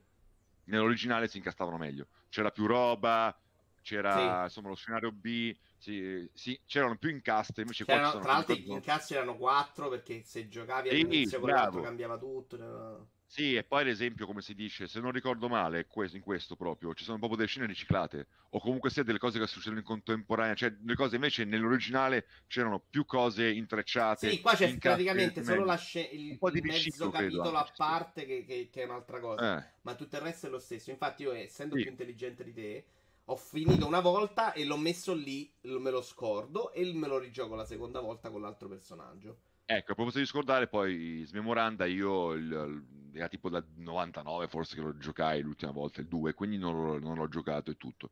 Nell'originale 0.66 1.28
si 1.28 1.38
incastavano 1.38 1.78
meglio. 1.78 2.08
C'era 2.30 2.52
più 2.52 2.68
roba, 2.68 3.36
c'era 3.82 4.14
sì. 4.14 4.44
insomma 4.44 4.70
lo 4.70 4.76
scenario 4.76 5.12
B, 5.12 5.56
sì, 5.86 6.28
sì, 6.34 6.60
c'erano 6.66 6.98
più 6.98 7.12
incastri, 7.12 7.62
invece 7.62 7.86
c'erano, 7.86 8.12
qua 8.14 8.22
tra 8.22 8.32
l'altro 8.32 8.56
gli 8.56 8.72
incastri 8.72 9.18
erano 9.18 9.38
quattro 9.38 9.88
perché 9.88 10.24
se 10.24 10.48
giocavi 10.48 10.90
all'inizio 10.90 11.40
con 11.40 11.50
l'altro 11.52 11.82
cambiava 11.82 12.18
tutto. 12.18 12.56
Era... 12.56 13.06
Sì, 13.28 13.54
e 13.54 13.64
poi 13.64 13.82
ad 13.82 13.90
esempio, 13.90 14.26
come 14.26 14.42
si 14.42 14.56
dice, 14.56 14.88
se 14.88 15.00
non 15.00 15.12
ricordo 15.12 15.48
male, 15.48 15.88
in 16.14 16.22
questo 16.22 16.56
proprio, 16.56 16.96
ci 16.96 17.04
sono 17.04 17.18
proprio 17.18 17.38
delle 17.38 17.50
scene 17.50 17.68
riciclate, 17.68 18.28
o 18.50 18.60
comunque 18.60 18.90
sia 18.90 19.04
delle 19.04 19.20
cose 19.20 19.38
che 19.38 19.46
succedono 19.46 19.78
in 19.78 19.86
contemporanea, 19.86 20.56
cioè 20.56 20.76
le 20.84 20.96
cose 20.96 21.16
invece 21.16 21.46
nell'originale 21.46 22.26
c'erano 22.48 22.84
più 22.90 23.06
cose 23.06 23.48
intrecciate. 23.48 24.28
Sì, 24.28 24.42
qua 24.42 24.56
c'è 24.56 24.76
praticamente 24.80 25.44
solo 25.44 25.66
la 25.66 25.78
sc- 25.78 26.10
il, 26.14 26.40
il 26.42 26.64
mezzo 26.64 27.12
capitolo 27.12 27.58
a 27.58 27.72
parte 27.76 28.26
che, 28.26 28.44
che, 28.44 28.70
che, 28.72 28.82
è 28.82 28.86
un'altra 28.86 29.20
cosa, 29.20 29.60
eh. 29.60 29.72
ma 29.82 29.94
tutto 29.94 30.16
il 30.16 30.24
resto 30.24 30.48
è 30.48 30.50
lo 30.50 30.60
stesso. 30.60 30.90
Infatti 30.90 31.22
io, 31.22 31.34
essendo 31.34 31.76
sì. 31.76 31.84
più 31.84 31.92
intelligente 31.92 32.44
di 32.44 32.54
te, 32.54 32.86
ho 33.26 33.36
finito 33.36 33.88
una 33.88 34.02
volta 34.02 34.54
e 34.54 34.66
l'ho 34.66 34.78
messo 34.78 35.14
lì, 35.14 35.52
me 35.62 35.90
lo 35.90 36.02
scordo 36.02 36.72
e 36.72 36.94
me 36.94 37.08
lo 37.08 37.18
rigioco 37.18 37.56
la 37.56 37.66
seconda 37.66 38.00
volta 38.00 38.30
con 38.30 38.42
l'altro 38.42 38.68
personaggio. 38.68 39.38
Ecco, 39.66 39.94
a 39.94 39.96
proposito 39.96 40.20
di 40.20 40.28
scordare, 40.28 40.68
poi 40.68 41.24
smemoranda, 41.26 41.86
io 41.86 42.34
il, 42.34 42.86
era 43.14 43.28
tipo 43.28 43.50
dal 43.50 43.66
99 43.78 44.48
forse 44.48 44.76
che 44.76 44.82
lo 44.82 44.96
giocai 44.98 45.42
l'ultima 45.42 45.72
volta, 45.72 46.02
il 46.02 46.08
2, 46.08 46.36
quindi 46.36 46.58
non, 46.58 47.00
non 47.00 47.16
l'ho 47.16 47.28
giocato 47.28 47.72
e 47.72 47.78
tutto. 47.78 48.12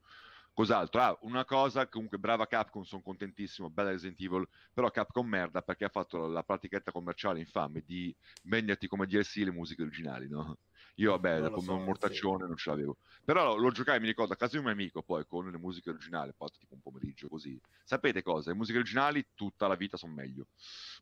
Cos'altro? 0.51 1.01
Ah, 1.01 1.17
una 1.21 1.45
cosa, 1.45 1.87
comunque 1.87 2.19
brava 2.19 2.47
Capcom, 2.47 2.83
sono 2.83 3.01
contentissimo, 3.01 3.69
bella 3.71 3.89
Resident 3.89 4.19
Evil, 4.19 4.47
però 4.71 4.89
Capcom 4.91 5.27
merda 5.27 5.61
perché 5.61 5.85
ha 5.85 5.89
fatto 5.89 6.27
la 6.27 6.43
pratichetta 6.43 6.91
commerciale 6.91 7.39
infame 7.39 7.83
di 7.85 8.15
venderti 8.43 8.87
come 8.87 9.07
DLC 9.07 9.37
le 9.37 9.51
musiche 9.51 9.81
originali, 9.81 10.27
no? 10.27 10.57
Io, 10.95 11.11
vabbè, 11.11 11.39
dopo 11.41 11.59
so, 11.61 11.75
un 11.75 11.83
mortaccione 11.85 12.41
sì. 12.41 12.47
non 12.47 12.57
ce 12.57 12.69
l'avevo. 12.69 12.97
Però 13.23 13.55
lo 13.55 13.71
giocai, 13.71 13.99
mi 13.99 14.05
ricordo, 14.05 14.33
a 14.33 14.35
casa 14.35 14.51
di 14.51 14.57
un 14.57 14.65
mio 14.65 14.73
amico, 14.73 15.01
poi 15.01 15.25
con 15.25 15.49
le 15.49 15.57
musiche 15.57 15.89
originali, 15.89 16.33
poi 16.35 16.49
tipo 16.57 16.75
un 16.75 16.81
pomeriggio 16.81 17.27
così. 17.27 17.59
Sapete 17.83 18.21
cosa? 18.21 18.51
Le 18.51 18.57
musiche 18.57 18.77
originali 18.77 19.25
tutta 19.33 19.67
la 19.67 19.75
vita 19.75 19.97
sono 19.97 20.13
meglio. 20.13 20.47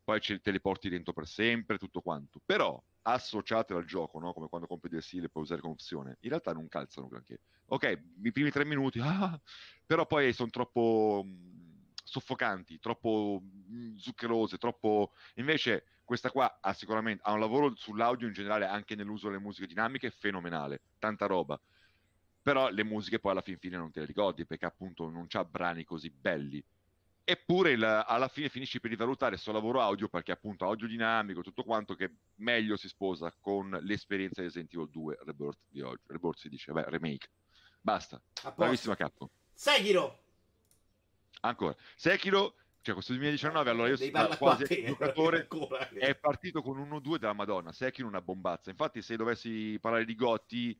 Poi 0.04 0.22
ce, 0.22 0.40
te 0.40 0.52
le 0.52 0.60
porti 0.60 0.88
dentro 0.88 1.14
per 1.14 1.28
sempre, 1.28 1.78
tutto 1.78 2.02
quanto. 2.02 2.40
Però, 2.46 2.82
associate 3.04 3.74
al 3.74 3.86
gioco, 3.86 4.20
no? 4.20 4.34
Come 4.34 4.48
quando 4.48 4.68
compri 4.68 4.90
DLC 4.90 5.14
le 5.14 5.30
puoi 5.30 5.44
usare 5.44 5.62
come 5.62 5.74
opzione. 5.74 6.18
In 6.22 6.30
realtà 6.30 6.54
non 6.54 6.68
calzano 6.68 7.08
granché. 7.08 7.42
Ok, 7.66 8.02
i 8.24 8.32
primi 8.32 8.52
tre 8.52 8.66
minuti, 8.66 9.00
ah, 9.04 9.40
però 9.86 10.06
poi 10.06 10.32
sono 10.32 10.50
troppo 10.50 11.26
soffocanti, 12.12 12.80
troppo 12.80 13.42
zuccherose, 13.96 14.58
troppo... 14.58 15.14
Invece 15.36 15.86
questa 16.04 16.30
qua 16.30 16.60
ha 16.60 16.74
sicuramente 16.74 17.22
ha 17.24 17.32
un 17.32 17.40
lavoro 17.40 17.74
sull'audio 17.74 18.28
in 18.28 18.34
generale, 18.34 18.66
anche 18.66 18.96
nell'uso 18.96 19.28
delle 19.28 19.40
musiche 19.40 19.66
dinamiche, 19.66 20.12
fenomenale, 20.12 20.82
tanta 21.00 21.26
roba. 21.26 21.60
Però 22.42 22.70
le 22.70 22.84
musiche 22.84 23.20
poi 23.20 23.32
alla 23.32 23.42
fin 23.42 23.58
fine 23.58 23.78
non 23.78 23.92
te 23.92 24.02
le 24.02 24.08
ricordi 24.08 24.46
perché 24.46 24.66
appunto 24.66 25.10
non 25.10 25.28
c'ha 25.28 25.46
brani 25.46 25.86
così 25.86 26.10
belli. 26.10 26.62
Eppure 27.24 27.72
il, 27.72 27.84
alla 27.84 28.28
fine 28.28 28.50
finisci 28.50 28.82
per 28.82 28.90
rivalutare 28.90 29.32
questo 29.32 29.54
lavoro 29.54 29.80
audio 29.80 30.10
perché 30.10 30.34
appunto 30.34 30.66
audio 30.66 30.88
dinamico, 30.88 31.42
tutto 31.42 31.64
quanto 31.64 31.96
che 31.96 32.12
meglio 32.38 32.76
si 32.76 32.90
sposa 32.90 33.34
con 33.40 33.70
l'esperienza 33.84 34.42
di 34.42 34.48
Resident 34.48 34.74
Evil 34.74 34.90
2 34.90 35.20
Rebirth 35.24 35.60
di 35.70 35.80
oggi. 35.82 36.02
Rebirth 36.08 36.40
si 36.40 36.50
dice, 36.50 36.74
beh, 36.74 36.90
remake. 36.90 37.30
Basta. 37.80 38.22
Bravissima 38.56 38.96
capo. 38.96 39.30
Sekiro! 39.54 40.31
Ancora. 41.42 41.76
Sekiro 41.96 42.56
cioè 42.82 42.96
questo 42.96 43.14
2019 43.14 43.70
allora 43.70 43.90
io 43.90 43.96
sono 43.96 44.28
quasi 44.40 44.64
te, 44.64 44.86
giocatore 44.86 45.48
è 45.94 46.16
partito 46.16 46.64
con 46.64 46.80
1-2 46.80 47.18
della 47.18 47.34
Madonna 47.34 47.72
Sekiro 47.72 48.08
una 48.08 48.22
bombazza. 48.22 48.72
Infatti 48.72 49.04
se 49.04 49.16
dovessi 49.16 49.78
parlare 49.80 50.04
di 50.04 50.16
Gotti 50.16 50.80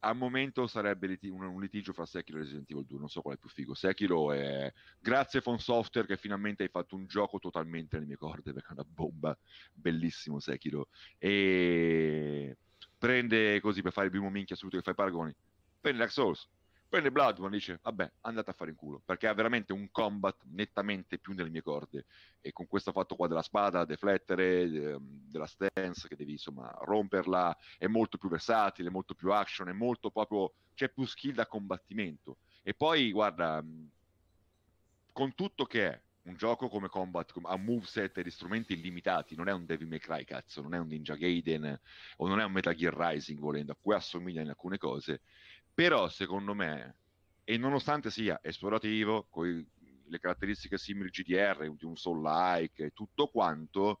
al 0.00 0.16
momento 0.16 0.66
sarebbe 0.66 1.06
liti- 1.06 1.28
un, 1.28 1.42
un, 1.42 1.60
litigio 1.60 1.92
fra 1.92 2.06
Sekiro 2.06 2.38
e 2.38 2.42
Resident 2.42 2.70
Evil 2.70 2.84
2 2.84 2.98
non 2.98 3.08
so 3.08 3.20
quale 3.20 3.36
è 3.36 3.40
più 3.40 3.48
figo. 3.48 3.74
Sekiro 3.74 4.32
è 4.32 4.72
grazie 4.98 5.40
Phone 5.40 5.58
Software 5.58 6.08
che 6.08 6.16
finalmente 6.16 6.64
hai 6.64 6.68
fatto 6.68 6.96
un 6.96 7.06
gioco 7.06 7.38
totalmente 7.38 7.96
nelle 7.96 8.08
mie 8.08 8.16
corde 8.16 8.52
perché 8.52 8.70
è 8.70 8.72
una 8.72 8.86
bomba 8.88 9.36
bellissimo 9.72 10.40
Sekiro. 10.40 10.88
E 11.18 12.56
prende 12.98 13.60
così 13.60 13.80
per 13.80 13.92
fare 13.92 14.06
il 14.06 14.12
primo 14.12 14.28
minchia 14.28 14.56
assoluto 14.56 14.76
che 14.76 14.82
fai 14.82 14.94
paragoni 14.94 15.32
prende 15.80 16.00
Dark 16.00 16.12
Souls 16.12 16.48
Prende 16.88 17.12
Bloodborne 17.12 17.54
e 17.54 17.58
dice, 17.58 17.80
vabbè, 17.82 18.10
andate 18.22 18.48
a 18.48 18.54
fare 18.54 18.70
in 18.70 18.76
culo, 18.76 19.02
perché 19.04 19.26
ha 19.26 19.34
veramente 19.34 19.74
un 19.74 19.90
combat 19.90 20.36
nettamente 20.44 21.18
più 21.18 21.34
nelle 21.34 21.50
mie 21.50 21.60
corde. 21.60 22.06
E 22.40 22.50
con 22.52 22.66
questo 22.66 22.92
fatto 22.92 23.14
qua 23.14 23.28
della 23.28 23.42
spada, 23.42 23.84
deflettere, 23.84 24.70
de, 24.70 24.96
della 24.98 25.46
stance, 25.46 26.08
che 26.08 26.16
devi 26.16 26.32
insomma 26.32 26.74
romperla, 26.80 27.54
è 27.76 27.86
molto 27.88 28.16
più 28.16 28.30
versatile, 28.30 28.88
molto 28.88 29.14
più 29.14 29.30
action, 29.32 29.68
è 29.68 29.72
molto 29.72 30.10
proprio, 30.10 30.54
c'è 30.72 30.88
più 30.88 31.04
skill 31.04 31.34
da 31.34 31.46
combattimento. 31.46 32.38
E 32.62 32.72
poi, 32.72 33.12
guarda, 33.12 33.62
con 35.12 35.34
tutto 35.34 35.66
che 35.66 35.88
è 35.88 36.00
un 36.22 36.36
gioco 36.36 36.68
come 36.68 36.88
Combat 36.88 37.32
un 37.34 37.64
moveset 37.64 38.16
e 38.18 38.30
strumenti 38.30 38.74
illimitati, 38.74 39.34
non 39.34 39.48
è 39.48 39.52
un 39.52 39.64
Devil 39.64 39.88
May 39.88 39.98
Cry, 39.98 40.24
cazzo, 40.24 40.62
non 40.62 40.74
è 40.74 40.78
un 40.78 40.86
Ninja 40.86 41.16
Gaiden 41.16 41.80
o 42.16 42.28
non 42.28 42.38
è 42.38 42.44
un 42.44 42.52
Metal 42.52 42.74
Gear 42.74 42.94
Rising, 42.94 43.38
volendo, 43.38 43.72
a 43.72 43.76
cui 43.80 43.94
assomiglia 43.94 44.42
in 44.42 44.48
alcune 44.48 44.78
cose, 44.78 45.22
però 45.78 46.08
secondo 46.08 46.54
me, 46.54 46.96
e 47.44 47.56
nonostante 47.56 48.10
sia 48.10 48.40
esplorativo, 48.42 49.28
con 49.30 49.64
le 50.06 50.18
caratteristiche 50.18 50.76
simili 50.76 51.08
GDR, 51.08 51.72
di 51.76 51.84
un 51.84 51.94
soul-like 51.94 52.86
e 52.86 52.90
tutto 52.90 53.28
quanto, 53.28 54.00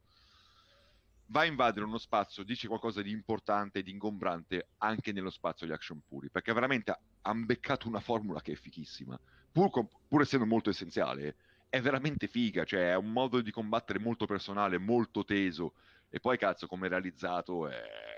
va 1.26 1.42
a 1.42 1.44
invadere 1.44 1.86
uno 1.86 1.98
spazio, 1.98 2.42
dice 2.42 2.66
qualcosa 2.66 3.00
di 3.00 3.12
importante, 3.12 3.84
di 3.84 3.92
ingombrante 3.92 4.70
anche 4.78 5.12
nello 5.12 5.30
spazio 5.30 5.68
di 5.68 5.72
action 5.72 6.02
puri, 6.04 6.30
perché 6.30 6.52
veramente 6.52 6.98
hanno 7.20 7.46
beccato 7.46 7.86
una 7.86 8.00
formula 8.00 8.40
che 8.40 8.54
è 8.54 8.56
fichissima, 8.56 9.16
pur, 9.52 9.70
pur 10.08 10.20
essendo 10.20 10.46
molto 10.46 10.70
essenziale, 10.70 11.36
è 11.68 11.80
veramente 11.80 12.26
figa, 12.26 12.64
cioè 12.64 12.90
è 12.90 12.96
un 12.96 13.12
modo 13.12 13.40
di 13.40 13.52
combattere 13.52 14.00
molto 14.00 14.26
personale, 14.26 14.78
molto 14.78 15.24
teso, 15.24 15.74
e 16.08 16.18
poi 16.18 16.38
cazzo 16.38 16.66
come 16.66 16.86
è 16.86 16.90
realizzato 16.90 17.68
è 17.68 18.17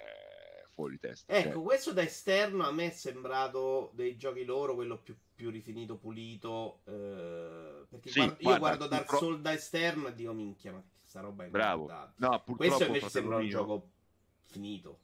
fuori 0.80 0.98
testa. 0.98 1.32
Ecco, 1.32 1.52
cioè. 1.52 1.62
questo 1.62 1.92
da 1.92 2.02
esterno 2.02 2.64
a 2.64 2.72
me 2.72 2.86
è 2.86 2.90
sembrato 2.90 3.90
dei 3.94 4.16
giochi 4.16 4.44
loro 4.44 4.74
quello 4.74 4.98
più, 4.98 5.14
più 5.34 5.50
rifinito, 5.50 5.96
pulito. 5.96 6.80
Eh, 6.84 7.84
perché 7.88 8.10
sì, 8.10 8.20
guarda, 8.20 8.50
io 8.50 8.58
guardo 8.58 8.86
Dark 8.86 9.06
pro... 9.06 9.18
Souls 9.18 9.40
da 9.40 9.52
esterno 9.52 10.08
e 10.08 10.14
dico 10.14 10.32
minchia, 10.32 10.72
ma 10.72 10.82
questa 10.98 11.20
roba 11.20 11.44
è 11.44 11.48
Bravo. 11.48 11.90
No, 12.16 12.42
questo 12.56 12.84
invece 12.84 13.08
sembra 13.10 13.36
un 13.36 13.48
gioco 13.48 13.88
finito. 14.46 14.98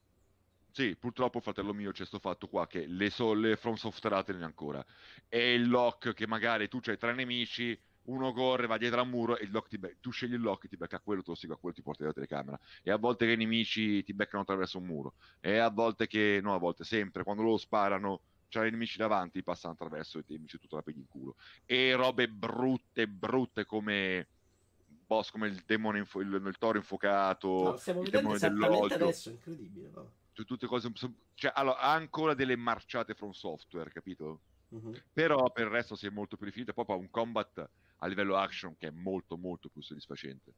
Sì, 0.70 0.94
purtroppo, 0.94 1.40
fratello 1.40 1.72
mio, 1.72 1.90
c'è 1.90 1.98
questo 1.98 2.18
fatto 2.18 2.48
qua 2.48 2.66
che 2.66 2.86
le, 2.86 3.08
so, 3.08 3.32
le 3.32 3.56
From 3.56 3.76
Software 3.76 4.36
ne 4.36 4.44
ancora. 4.44 4.84
E 5.28 5.54
il 5.54 5.68
lock 5.68 6.12
che 6.12 6.26
magari 6.26 6.68
tu 6.68 6.80
c'hai 6.80 6.98
tre 6.98 7.14
nemici, 7.14 7.78
uno 8.06 8.32
corre, 8.32 8.66
va 8.66 8.76
dietro 8.76 9.00
al 9.00 9.08
muro 9.08 9.36
e 9.36 9.44
il 9.44 9.50
lock 9.50 9.68
ti 9.68 9.78
becca. 9.78 9.96
Tu 10.00 10.10
scegli 10.10 10.34
il 10.34 10.40
lock, 10.40 10.64
e 10.64 10.68
ti 10.68 10.76
becca 10.76 11.00
quello, 11.00 11.22
tu 11.22 11.30
lo 11.30 11.36
segui 11.36 11.54
a 11.54 11.58
quello, 11.58 11.74
ti 11.74 11.82
porti 11.82 12.02
la 12.02 12.12
telecamera. 12.12 12.58
E 12.82 12.90
a 12.90 12.96
volte 12.96 13.26
che 13.26 13.32
i 13.32 13.36
nemici 13.36 14.02
ti 14.02 14.14
beccano 14.14 14.42
attraverso 14.42 14.78
un 14.78 14.86
muro. 14.86 15.14
E 15.40 15.58
a 15.58 15.70
volte 15.70 16.06
che, 16.06 16.40
no, 16.42 16.54
a 16.54 16.58
volte 16.58 16.84
sempre, 16.84 17.22
quando 17.24 17.42
loro 17.42 17.56
sparano, 17.56 18.22
c'è 18.48 18.66
i 18.66 18.70
nemici 18.70 18.96
davanti, 18.98 19.42
passano 19.42 19.74
attraverso 19.74 20.18
e 20.18 20.24
ti 20.24 20.34
nemici 20.34 20.58
tutta 20.58 20.76
la 20.76 20.82
pegli 20.82 20.98
in 20.98 21.08
culo. 21.08 21.36
E 21.64 21.94
robe 21.94 22.28
brutte, 22.28 23.08
brutte 23.08 23.64
come 23.64 24.28
boss, 25.06 25.30
come 25.30 25.48
il 25.48 25.62
demone, 25.64 25.98
info- 25.98 26.20
il, 26.20 26.32
il, 26.32 26.58
toro 26.58 26.78
infuocato, 26.78 27.62
no, 27.62 27.76
stiamo 27.76 28.02
il 28.02 28.10
demone 28.10 28.38
dell'odio. 28.38 28.94
adesso, 28.94 29.30
incredibile. 29.30 29.90
No? 29.94 30.12
Tutte 30.32 30.66
cose, 30.66 30.92
cioè, 31.34 31.52
allora, 31.54 31.78
ha 31.78 31.92
ancora 31.92 32.34
delle 32.34 32.56
marciate 32.56 33.14
from 33.14 33.30
software, 33.30 33.90
capito? 33.90 34.42
Uh-huh. 34.68 34.92
Però 35.12 35.50
per 35.50 35.66
il 35.66 35.70
resto 35.70 35.94
si 35.94 36.06
è 36.06 36.10
molto 36.10 36.36
più 36.36 36.44
rifinito. 36.44 36.72
Proprio 36.72 36.98
un 36.98 37.08
combat 37.10 37.70
a 37.98 38.06
livello 38.06 38.36
action 38.36 38.76
che 38.76 38.88
è 38.88 38.90
molto 38.90 39.36
molto 39.36 39.68
più 39.68 39.82
soddisfacente 39.82 40.54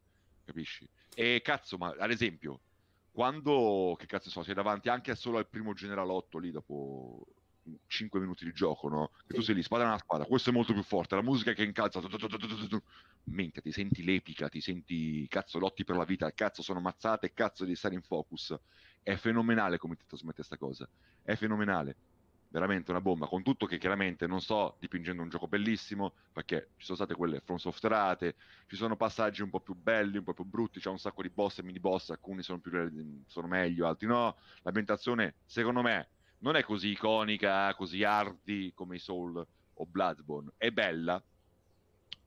capisci? 0.49 0.89
E 1.15 1.41
cazzo, 1.43 1.77
ma 1.77 1.95
ad 1.99 2.11
esempio, 2.11 2.61
quando, 3.11 3.95
che 3.99 4.07
cazzo 4.07 4.31
so, 4.31 4.43
sei 4.43 4.55
davanti 4.55 4.89
anche 4.89 5.15
solo 5.15 5.39
al 5.39 5.49
primo 5.49 5.73
generalotto 5.75 6.39
lì 6.39 6.51
dopo 6.51 7.27
5 7.87 8.21
minuti 8.21 8.45
di 8.45 8.53
gioco, 8.53 8.89
no? 8.89 9.11
Che 9.27 9.27
sì. 9.29 9.35
tu 9.35 9.41
sei 9.43 9.55
lì, 9.57 9.63
spada 9.63 9.85
nella 9.85 9.99
spada, 9.99 10.25
questo 10.25 10.51
è 10.51 10.53
molto 10.53 10.73
più 10.73 10.83
forte, 10.83 11.15
la 11.15 11.23
musica 11.23 11.53
che 11.53 11.65
incalza, 11.65 12.01
minchia, 13.25 13.61
ti 13.61 13.73
senti 13.73 14.03
l'epica, 14.05 14.49
ti 14.49 14.61
senti, 14.61 15.27
cazzo, 15.29 15.59
lotti 15.59 15.85
per 15.85 15.97
la 15.97 16.05
vita, 16.05 16.33
cazzo, 16.33 16.63
sono 16.63 16.81
mazzate, 16.81 17.35
cazzo 17.35 17.65
di 17.65 17.75
stare 17.75 17.95
in 17.95 18.03
focus. 18.03 18.57
È 19.03 19.17
fenomenale 19.17 19.79
come 19.79 19.97
ti 19.97 20.05
trasmette 20.07 20.37
questa 20.37 20.57
cosa, 20.57 20.89
è 21.23 21.35
fenomenale 21.35 21.97
veramente 22.49 22.91
una 22.91 23.01
bomba, 23.01 23.27
con 23.27 23.43
tutto 23.43 23.67
che 23.67 23.79
chiaramente 23.79 24.27
non 24.27 24.41
sto 24.41 24.77
dipingendo 24.81 25.23
un 25.23 25.29
gioco 25.29 25.49
bellissimo, 25.49 26.15
perché 26.33 26.71
ci 26.77 26.87
sono 26.87 26.97
state 26.97 27.15
quelle 27.15 27.41
front 27.41 27.61
softerate, 27.61 28.37
ci 28.67 28.77
sono 28.77 28.97
passaggi 28.97 29.43
un 29.43 29.51
po' 29.51 29.61
più 29.61 29.75
belli, 29.75 30.17
un 30.17 30.25
po' 30.25 30.35
più 30.35 30.45
brutti, 30.45 30.81
c'è 30.81 30.89
un 30.89 30.99
sacco 30.99 31.23
di 31.23 31.31
boss 31.31 31.59
e 31.59 31.63
mini 31.63 31.81
boss, 31.81 32.11
alcuni 32.11 32.43
sono, 32.43 32.59
più, 32.59 33.25
sono 33.27 33.47
meglio, 33.47 33.87
altri 33.87 34.07
no, 34.07 34.37
l'ambientazione 34.63 35.35
secondo 35.45 35.83
me 35.83 36.09
non 36.39 36.57
è 36.57 36.63
così 36.63 36.91
iconica, 36.91 37.75
così 37.75 38.03
hardy 38.05 38.73
come 38.73 38.97
i 38.97 39.01
Soul 39.01 39.47
o 39.75 39.87
Bloodborne, 39.87 40.53
è 40.57 40.71
bella, 40.71 41.23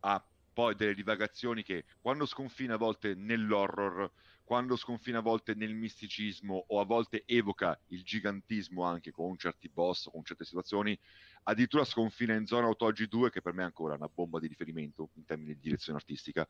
ha 0.01 0.25
poi 0.53 0.75
delle 0.75 0.93
divagazioni 0.93 1.63
che 1.63 1.85
quando 2.01 2.25
sconfina 2.25 2.75
a 2.75 2.77
volte 2.77 3.15
nell'horror 3.15 4.11
quando 4.51 4.75
sconfina 4.75 5.19
a 5.19 5.21
volte 5.21 5.53
nel 5.53 5.73
misticismo 5.73 6.65
o 6.67 6.81
a 6.81 6.83
volte 6.83 7.23
evoca 7.25 7.79
il 7.87 8.03
gigantismo 8.03 8.83
anche 8.83 9.09
con 9.09 9.37
certi 9.37 9.69
boss, 9.69 10.09
con 10.11 10.25
certe 10.25 10.43
situazioni, 10.43 10.99
addirittura 11.43 11.85
sconfina 11.85 12.33
in 12.33 12.45
zona 12.45 12.67
Autogi 12.67 13.07
2 13.07 13.29
che 13.29 13.41
per 13.41 13.53
me 13.53 13.61
è 13.61 13.65
ancora 13.65 13.95
una 13.95 14.09
bomba 14.13 14.41
di 14.41 14.47
riferimento 14.47 15.11
in 15.13 15.23
termini 15.23 15.53
di 15.53 15.61
direzione 15.61 15.99
artistica. 15.99 16.45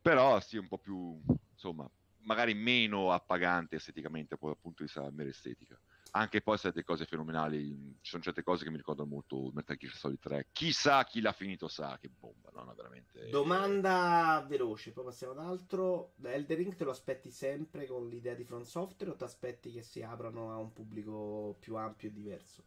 Però 0.00 0.38
sì, 0.38 0.58
un 0.58 0.68
po' 0.68 0.78
più, 0.78 1.20
insomma, 1.50 1.90
magari 2.18 2.54
meno 2.54 3.10
appagante 3.10 3.74
esteticamente 3.74 4.36
dal 4.40 4.56
punto 4.56 4.84
di 4.84 4.84
vista 4.84 5.10
mera 5.10 5.28
estetica 5.28 5.76
anche 6.12 6.40
poi 6.40 6.58
sono 6.58 6.72
delle 6.72 6.84
cose 6.84 7.04
fenomenali. 7.04 7.96
Ci 8.00 8.10
sono 8.10 8.22
certe 8.22 8.42
cose 8.42 8.64
che 8.64 8.70
mi 8.70 8.76
ricordano 8.76 9.08
molto 9.08 9.50
Metal 9.52 9.76
Gear 9.76 9.94
Solid 9.94 10.18
3. 10.18 10.48
Chissà 10.52 11.04
chi 11.04 11.20
l'ha 11.20 11.32
finito 11.32 11.68
sa 11.68 11.98
che 12.00 12.08
bomba, 12.08 12.50
no? 12.52 12.64
no 12.64 12.74
veramente. 12.74 13.28
Domanda 13.28 14.44
veloce, 14.48 14.92
poi 14.92 15.04
passiamo 15.04 15.32
ad 15.32 15.38
altro. 15.38 16.12
Da 16.16 16.32
Elder 16.32 16.56
Ring 16.56 16.74
te 16.74 16.84
lo 16.84 16.90
aspetti 16.90 17.30
sempre 17.30 17.86
con 17.86 18.08
l'idea 18.08 18.34
di 18.34 18.44
Front 18.44 18.66
Software 18.66 19.12
o 19.12 19.16
ti 19.16 19.24
aspetti 19.24 19.70
che 19.72 19.82
si 19.82 20.02
aprano 20.02 20.52
a 20.52 20.56
un 20.56 20.72
pubblico 20.72 21.56
più 21.60 21.76
ampio 21.76 22.08
e 22.08 22.12
diverso? 22.12 22.64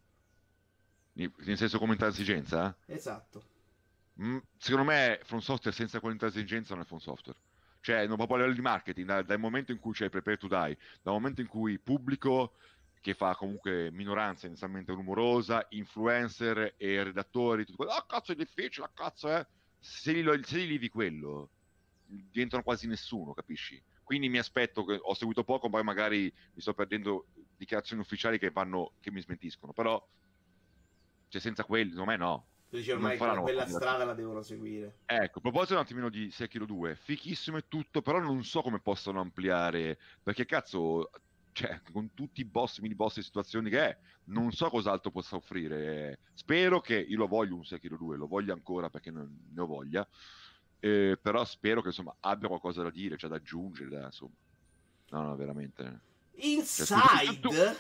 Nel 1.13 1.57
senso 1.57 1.77
come 1.77 1.93
intransigenza? 1.93 2.75
Esatto. 2.85 3.51
Mm, 4.21 4.38
secondo 4.57 4.89
me 4.89 5.19
Front 5.23 5.43
Software 5.43 5.75
senza 5.75 6.00
quell'intransigenza 6.00 6.73
non 6.73 6.83
è 6.83 6.85
Front 6.85 7.03
Software. 7.03 7.38
Cioè, 7.83 8.07
non 8.07 8.15
proprio 8.15 8.38
a 8.38 8.39
livello 8.39 8.55
di 8.55 8.62
marketing, 8.62 9.05
da, 9.05 9.21
dal 9.23 9.39
momento 9.39 9.73
in 9.73 9.79
cui 9.79 9.91
c'è 9.91 10.07
Prepare 10.07 10.38
to 10.38 10.47
Die, 10.47 10.77
dal 11.01 11.13
momento 11.13 11.41
in 11.41 11.47
cui 11.47 11.77
pubblico 11.79 12.53
che 13.03 13.13
fa 13.13 13.36
comunque 13.36 13.91
minoranza 13.91 14.48
inizialmente 14.48 14.93
rumorosa, 14.93 15.65
influencer 15.72 16.75
e 16.77 17.03
redattori, 17.03 17.65
tutto 17.65 17.75
quello, 17.75 17.91
ah 17.91 18.05
cazzo 18.07 18.31
è 18.31 18.36
difficile, 18.36 18.89
cazzo 18.93 19.27
è... 19.27 19.45
Se 19.77 20.13
li, 20.13 20.24
se 20.43 20.60
li 20.60 20.67
livi 20.67 20.88
quello, 20.88 21.50
diventano 22.05 22.63
quasi 22.63 22.88
nessuno, 22.88 23.33
capisci? 23.33 23.81
Quindi 24.03 24.29
mi 24.29 24.38
aspetto, 24.38 24.86
che 24.86 24.98
ho 25.01 25.13
seguito 25.13 25.43
poco, 25.43 25.69
poi 25.69 25.83
magari 25.83 26.33
mi 26.53 26.62
sto 26.62 26.74
perdendo 26.74 27.25
dichiarazioni 27.57 28.01
ufficiali 28.01 28.39
che, 28.39 28.51
vanno, 28.51 28.93
che 29.01 29.12
mi 29.12 29.19
smentiscono, 29.19 29.74
però 29.74 30.01
cioè, 31.27 31.41
senza 31.41 31.65
quelli, 31.65 31.89
secondo 31.89 32.12
me 32.12 32.17
no. 32.17 32.45
Tu 32.69 32.77
dici 32.77 32.91
ormai 32.91 33.17
quella 33.17 33.67
strada 33.67 34.05
la 34.05 34.13
devono 34.13 34.41
seguire. 34.41 35.00
Ecco, 35.07 35.39
a 35.39 35.41
proposito 35.41 35.74
un 35.74 35.81
attimino 35.81 36.07
di 36.07 36.31
Sekiro 36.31 36.65
2, 36.65 36.95
fichissimo 36.95 37.57
e 37.57 37.65
tutto, 37.67 38.01
però 38.01 38.19
non 38.19 38.41
so 38.45 38.62
come 38.62 38.79
possono 38.79 39.19
ampliare, 39.19 40.00
perché 40.24 40.45
cazzo, 40.45 41.10
cioè, 41.53 41.81
con 41.91 42.13
tutti 42.13 42.41
i 42.41 42.45
boss, 42.45 42.79
mini 42.79 42.95
boss 42.95 43.17
e 43.17 43.22
situazioni 43.22 43.69
che 43.69 43.79
è, 43.79 43.98
non 44.25 44.51
so 44.51 44.69
cos'altro 44.69 45.12
possa 45.12 45.36
offrire. 45.36 46.19
Spero 46.33 46.81
che 46.81 46.95
io 46.95 47.17
lo 47.17 47.27
voglio 47.27 47.55
un 47.55 47.63
Sekiro 47.63 47.95
2, 47.95 48.17
lo 48.17 48.27
voglio 48.27 48.53
ancora 48.53 48.89
perché 48.89 49.12
non 49.12 49.50
ne 49.53 49.62
ho 49.62 49.65
voglia. 49.65 50.07
Eh, 50.79 51.17
però 51.22 51.45
spero 51.45 51.81
che 51.81 51.88
insomma 51.88 52.13
abbia 52.19 52.50
qualcosa 52.50 52.83
da 52.83 52.89
dire, 52.89 53.17
cioè 53.17 53.29
da 53.29 53.38
aggiungere, 53.38 53.89
da, 53.89 54.05
insomma. 54.05 54.33
No, 55.10 55.22
no, 55.22 55.36
veramente. 55.36 56.01
Inside? 56.36 57.39
Cioè, 57.39 57.75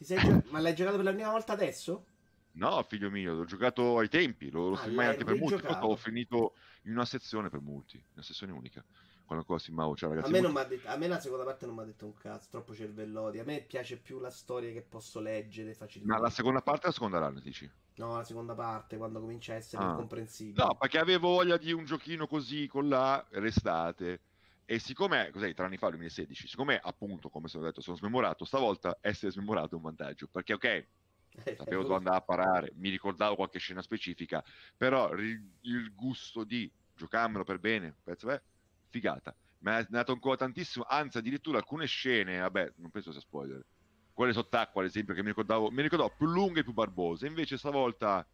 sei... 0.00 0.42
Ma 0.48 0.60
l'hai 0.60 0.74
giocato 0.74 0.96
per 0.96 1.04
la 1.04 1.12
prima 1.12 1.30
volta 1.30 1.52
adesso? 1.52 2.06
No, 2.52 2.82
figlio 2.84 3.10
mio, 3.10 3.34
l'ho 3.34 3.44
giocato 3.44 3.98
ai 3.98 4.08
tempi, 4.08 4.50
lo, 4.50 4.70
lo 4.70 4.74
ah, 4.74 4.78
filmai 4.78 5.06
anche 5.06 5.24
per 5.24 5.36
multi, 5.36 5.64
ho 5.64 5.96
finito 5.96 6.54
in 6.84 6.92
una 6.92 7.04
sezione 7.04 7.48
per 7.48 7.60
multi, 7.60 8.02
una 8.14 8.24
sezione 8.24 8.52
unica 8.52 8.84
quando 9.30 9.44
ancora 9.44 9.58
filmavo. 9.60 9.94
Cioè, 9.94 10.08
ragazzi, 10.08 10.28
a, 10.28 10.32
me 10.32 10.40
molto... 10.40 10.68
detto, 10.68 10.88
a 10.88 10.96
me 10.96 11.06
la 11.06 11.20
seconda 11.20 11.44
parte 11.44 11.66
non 11.66 11.76
mi 11.76 11.82
ha 11.82 11.84
detto 11.84 12.04
un 12.04 12.14
cazzo, 12.14 12.48
troppo 12.50 12.74
cervellotti. 12.74 13.38
A 13.38 13.44
me 13.44 13.60
piace 13.60 13.96
più 13.96 14.18
la 14.18 14.30
storia 14.30 14.72
che 14.72 14.82
posso 14.82 15.20
leggere 15.20 15.72
facilmente. 15.74 16.16
Ma 16.16 16.20
la 16.20 16.30
seconda 16.30 16.62
parte 16.62 16.86
o 16.86 16.88
la 16.88 16.94
seconda 16.94 17.18
run, 17.18 17.40
dici? 17.40 17.70
No, 17.96 18.16
la 18.16 18.24
seconda 18.24 18.54
parte, 18.54 18.96
quando 18.96 19.20
comincia 19.20 19.52
a 19.52 19.56
essere 19.56 19.84
ah. 19.84 19.90
incomprensibile. 19.90 20.64
No, 20.64 20.74
perché 20.74 20.98
avevo 20.98 21.28
voglia 21.28 21.56
di 21.56 21.70
un 21.70 21.84
giochino 21.84 22.26
così 22.26 22.66
con 22.66 22.88
la 22.88 23.24
restate. 23.30 24.20
E 24.64 24.78
siccome, 24.80 25.30
cos'è, 25.30 25.54
tre 25.54 25.64
anni 25.64 25.76
fa, 25.76 25.88
2016, 25.90 26.48
siccome 26.48 26.80
appunto, 26.82 27.28
come 27.28 27.46
sono 27.46 27.64
detto, 27.64 27.80
sono 27.80 27.96
smemorato, 27.96 28.44
stavolta 28.44 28.98
essere 29.00 29.30
smemorato 29.30 29.74
è 29.74 29.76
un 29.76 29.82
vantaggio. 29.82 30.28
Perché, 30.28 30.54
ok, 30.54 30.86
sapevo 31.56 31.82
dove 31.82 31.94
andare 31.94 32.16
a 32.16 32.20
parare, 32.20 32.72
mi 32.76 32.88
ricordavo 32.88 33.36
qualche 33.36 33.60
scena 33.60 33.82
specifica, 33.82 34.42
però 34.76 35.12
il 35.12 35.92
gusto 35.94 36.42
di 36.42 36.70
giocarmelo 36.96 37.44
per 37.44 37.58
bene, 37.58 37.94
pezzo, 38.02 38.26
beh, 38.26 38.42
figata. 38.90 39.34
Mi 39.60 39.70
ha 39.72 39.86
dato 39.88 40.12
ancora 40.12 40.36
tantissimo, 40.36 40.84
anzi 40.88 41.18
addirittura 41.18 41.58
alcune 41.58 41.86
scene, 41.86 42.38
vabbè, 42.40 42.74
non 42.76 42.90
penso 42.90 43.12
sia 43.12 43.20
spoiler, 43.20 43.64
quelle 44.12 44.32
sott'acqua 44.32 44.82
ad 44.82 44.88
esempio 44.88 45.14
che 45.14 45.22
mi 45.22 45.28
ricordavo, 45.28 45.70
mi 45.70 45.82
ricordavo 45.82 46.14
più 46.16 46.26
lunghe 46.26 46.60
e 46.60 46.62
più 46.62 46.72
barbose, 46.72 47.26
invece 47.26 47.56
stavolta, 47.56 48.26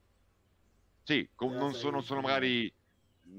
sì, 1.02 1.28
con, 1.34 1.52
non, 1.52 1.74
sono, 1.74 2.00
sono 2.00 2.20
magari 2.20 2.72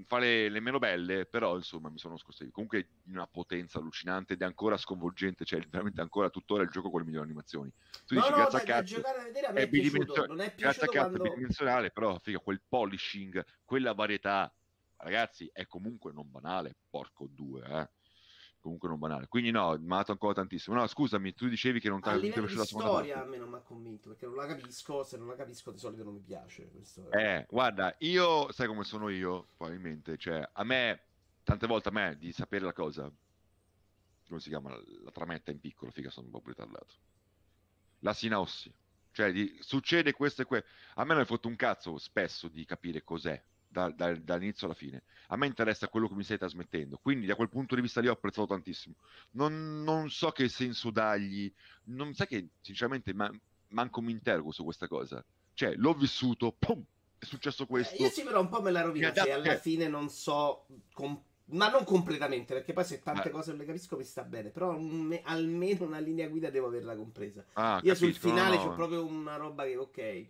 fa 0.05 0.17
le, 0.19 0.50
le, 0.50 0.59
meno 0.59 0.79
belle, 0.79 1.25
però 1.25 1.55
insomma 1.55 1.89
mi 1.89 1.97
sono 1.97 2.17
scostato. 2.17 2.50
Comunque 2.51 2.88
di 3.03 3.13
una 3.13 3.27
potenza 3.27 3.79
allucinante 3.79 4.33
ed 4.33 4.41
è 4.41 4.45
ancora 4.45 4.77
sconvolgente, 4.77 5.45
cioè 5.45 5.62
veramente 5.69 6.01
ancora 6.01 6.29
tuttora 6.29 6.63
il 6.63 6.69
gioco 6.69 6.89
con 6.89 7.01
le 7.01 7.05
migliori 7.05 7.25
animazioni. 7.25 7.71
Tu 8.05 8.15
no, 8.15 8.21
dici, 8.21 8.31
no, 8.31 8.38
grazie 8.38 8.59
a 8.59 8.63
cazzo, 8.63 8.95
vedere 8.95 9.47
è, 9.47 9.63
è 9.63 9.69
piaciuto, 9.69 10.25
non 10.25 10.41
è 10.41 10.53
grazie 10.55 10.88
a 10.88 10.89
cazzo 10.89 11.17
bidimensionale, 11.17 11.91
però 11.91 12.19
figa, 12.21 12.39
quel 12.39 12.62
polishing, 12.67 13.43
quella 13.63 13.93
varietà, 13.93 14.51
ragazzi, 14.98 15.50
è 15.51 15.66
comunque 15.66 16.12
non 16.12 16.30
banale, 16.30 16.75
porco 16.89 17.27
due, 17.30 17.63
eh. 17.63 17.89
Comunque 18.60 18.89
non 18.89 19.00
banale. 19.00 19.27
Quindi 19.27 19.51
no, 19.51 19.77
mi 19.80 19.94
ha 19.94 19.98
dato 19.98 20.12
ancora 20.12 20.34
tantissimo. 20.34 20.75
No, 20.75 20.86
scusami, 20.88 21.34
tu 21.34 21.48
dicevi 21.48 21.80
che 21.80 21.89
non 21.89 22.01
ti 22.01 22.10
è 22.10 22.20
piaciuta 22.20 22.42
la 22.42 22.66
seconda 22.66 22.88
storia 22.88 23.13
parte. 23.13 23.27
a 23.27 23.32
me 23.32 23.38
non 23.38 23.50
mi 23.50 23.56
ha 23.56 23.62
convinto, 23.62 24.10
perché 24.10 24.25
non 24.25 24.36
la 24.36 24.46
capisco, 24.46 25.04
se 25.04 25.18
non 25.18 25.27
la 25.27 25.36
capisco 25.36 25.72
di 25.72 25.77
solito 25.77 26.04
non 26.04 26.13
mi 26.16 26.22
piace. 26.22 26.70
Questo. 26.70 27.10
Eh, 27.12 27.46
guarda, 27.50 27.96
io, 28.00 28.51
sai 28.51 28.68
come 28.68 28.84
sono 28.84 29.10
io, 29.10 29.50
probabilmente, 29.56 30.18
cioè, 30.18 30.50
a 30.51 30.64
me, 30.64 31.03
tante 31.44 31.68
volte 31.68 31.90
a 31.90 31.92
me, 31.92 32.18
di 32.18 32.33
sapere 32.33 32.66
la 32.66 32.74
cosa, 32.74 33.10
come 34.27 34.40
si 34.40 34.50
chiama, 34.50 34.72
la 35.03 35.12
trametta 35.12 35.51
in 35.51 35.60
piccolo, 35.60 35.92
figa, 35.92 36.10
sono 36.10 36.25
un 36.25 36.31
po' 36.31 36.42
ritardato. 36.44 36.94
La 38.00 38.14
sinossi. 38.14 38.74
Cioè, 39.12 39.31
di, 39.31 39.57
succede 39.62 40.12
questo 40.12 40.42
e 40.42 40.46
questo. 40.46 40.68
A 40.96 41.05
me 41.05 41.14
non 41.14 41.24
è 41.24 41.25
fatto 41.25 41.48
un 41.48 41.55
cazzo 41.55 41.98
spesso 41.98 42.50
di 42.50 42.66
capire 42.66 43.03
cos'è 43.03 43.42
da, 43.77 43.90
da, 43.92 44.16
dall'inizio 44.16 44.66
alla 44.66 44.75
fine. 44.75 45.03
A 45.27 45.37
me 45.37 45.46
interessa 45.46 45.87
quello 45.87 46.07
che 46.07 46.16
mi 46.16 46.24
stai 46.24 46.40
trasmettendo, 46.40 46.98
quindi 47.01 47.27
da 47.27 47.35
quel 47.35 47.50
punto 47.50 47.75
di 47.75 47.81
vista 47.81 48.01
lì 48.01 48.07
ho 48.07 48.13
apprezzato 48.13 48.48
tantissimo. 48.48 48.96
Non, 49.31 49.83
non 49.83 50.09
so 50.09 50.31
che 50.31 50.50
senso 50.50 50.90
dargli, 50.90 51.51
non 51.85 52.13
sai 52.13 52.27
che 52.27 52.48
sinceramente 52.61 53.13
man- 53.13 53.40
manco 53.70 54.01
mi 54.01 54.11
interrogo 54.11 54.51
su 54.51 54.63
questa 54.63 54.87
cosa. 54.87 55.24
Cioè, 55.53 55.75
l'ho 55.75 55.94
vissuto, 55.94 56.55
pum, 56.57 56.83
è 57.20 57.25
successo 57.25 57.63
eh, 57.63 57.68
questo. 57.68 57.96
Eh, 57.96 58.03
io 58.03 58.09
sì, 58.09 58.24
però 58.24 58.40
un 58.40 58.50
po' 58.50 58.61
me 58.61 58.72
la 58.72 58.81
rovina 58.81 59.13
se 59.13 59.31
alla 59.31 59.44
che... 59.44 59.57
fine 59.59 59.87
non 59.87 60.09
so. 60.09 60.66
Com- 60.94 61.22
ma 61.50 61.70
non 61.70 61.85
completamente, 61.85 62.53
perché 62.53 62.74
poi 62.74 62.83
se 62.83 63.01
tante 63.01 63.29
ah. 63.29 63.31
cose 63.31 63.51
non 63.51 63.59
le 63.59 63.66
capisco 63.66 63.96
mi 63.96 64.03
sta 64.03 64.24
bene. 64.24 64.50
Però 64.50 64.75
un, 64.75 65.18
almeno 65.24 65.85
una 65.85 66.00
linea 66.00 66.27
guida 66.27 66.50
devo 66.50 66.68
averla 66.68 66.96
compresa. 66.96 67.46
Ah, 67.53 67.79
Io 67.83 67.94
capisco, 67.94 68.05
sul 68.05 68.13
finale 68.16 68.57
no, 68.57 68.63
no. 68.63 68.70
c'ho 68.70 68.75
proprio 68.75 69.05
una 69.05 69.37
roba 69.37 69.63
che, 69.63 69.77
ok, 69.77 70.27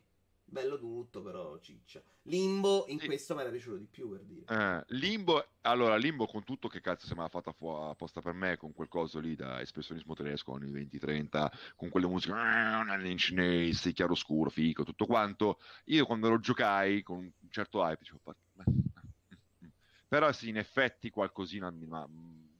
bello 0.49 0.77
tutto, 0.77 1.21
però 1.21 1.57
ciccia. 1.60 2.01
Limbo 2.23 2.86
in 2.88 2.99
sì. 2.99 3.05
questo 3.05 3.36
mi 3.36 3.41
era 3.41 3.49
piaciuto 3.49 3.77
di 3.77 3.86
più 3.86 4.10
per 4.10 4.21
dire. 4.21 4.45
Eh, 4.47 4.83
Limbo, 4.95 5.45
allora 5.62 5.97
Limbo 5.97 6.25
con 6.25 6.43
tutto 6.43 6.67
che 6.67 6.79
cazzo 6.79 7.05
sembrava 7.05 7.29
fatta 7.29 7.51
fu- 7.51 7.67
apposta 7.67 8.21
per 8.21 8.33
me, 8.33 8.57
con 8.57 8.73
quel 8.73 8.88
coso 8.88 9.19
lì 9.19 9.36
da 9.36 9.62
espressionismo 9.62 10.13
tedesco 10.13 10.53
anni 10.53 10.71
20-30, 10.71 11.51
con 11.75 11.89
quelle 11.89 12.07
musiche, 12.07 12.33
in 12.33 13.17
cinese, 13.17 13.91
chiaroscuro, 13.91 14.49
fico, 14.49 14.83
tutto 14.83 15.05
quanto. 15.05 15.60
Io 15.86 16.05
quando 16.05 16.29
lo 16.29 16.39
giocai 16.39 17.03
con 17.03 17.17
un 17.17 17.31
certo 17.49 17.83
hype 17.83 17.99
dicevo, 17.99 18.21
però 20.07 20.31
sì, 20.31 20.49
in 20.49 20.57
effetti 20.57 21.10
qualcosina 21.10 21.69
mi 21.69 21.86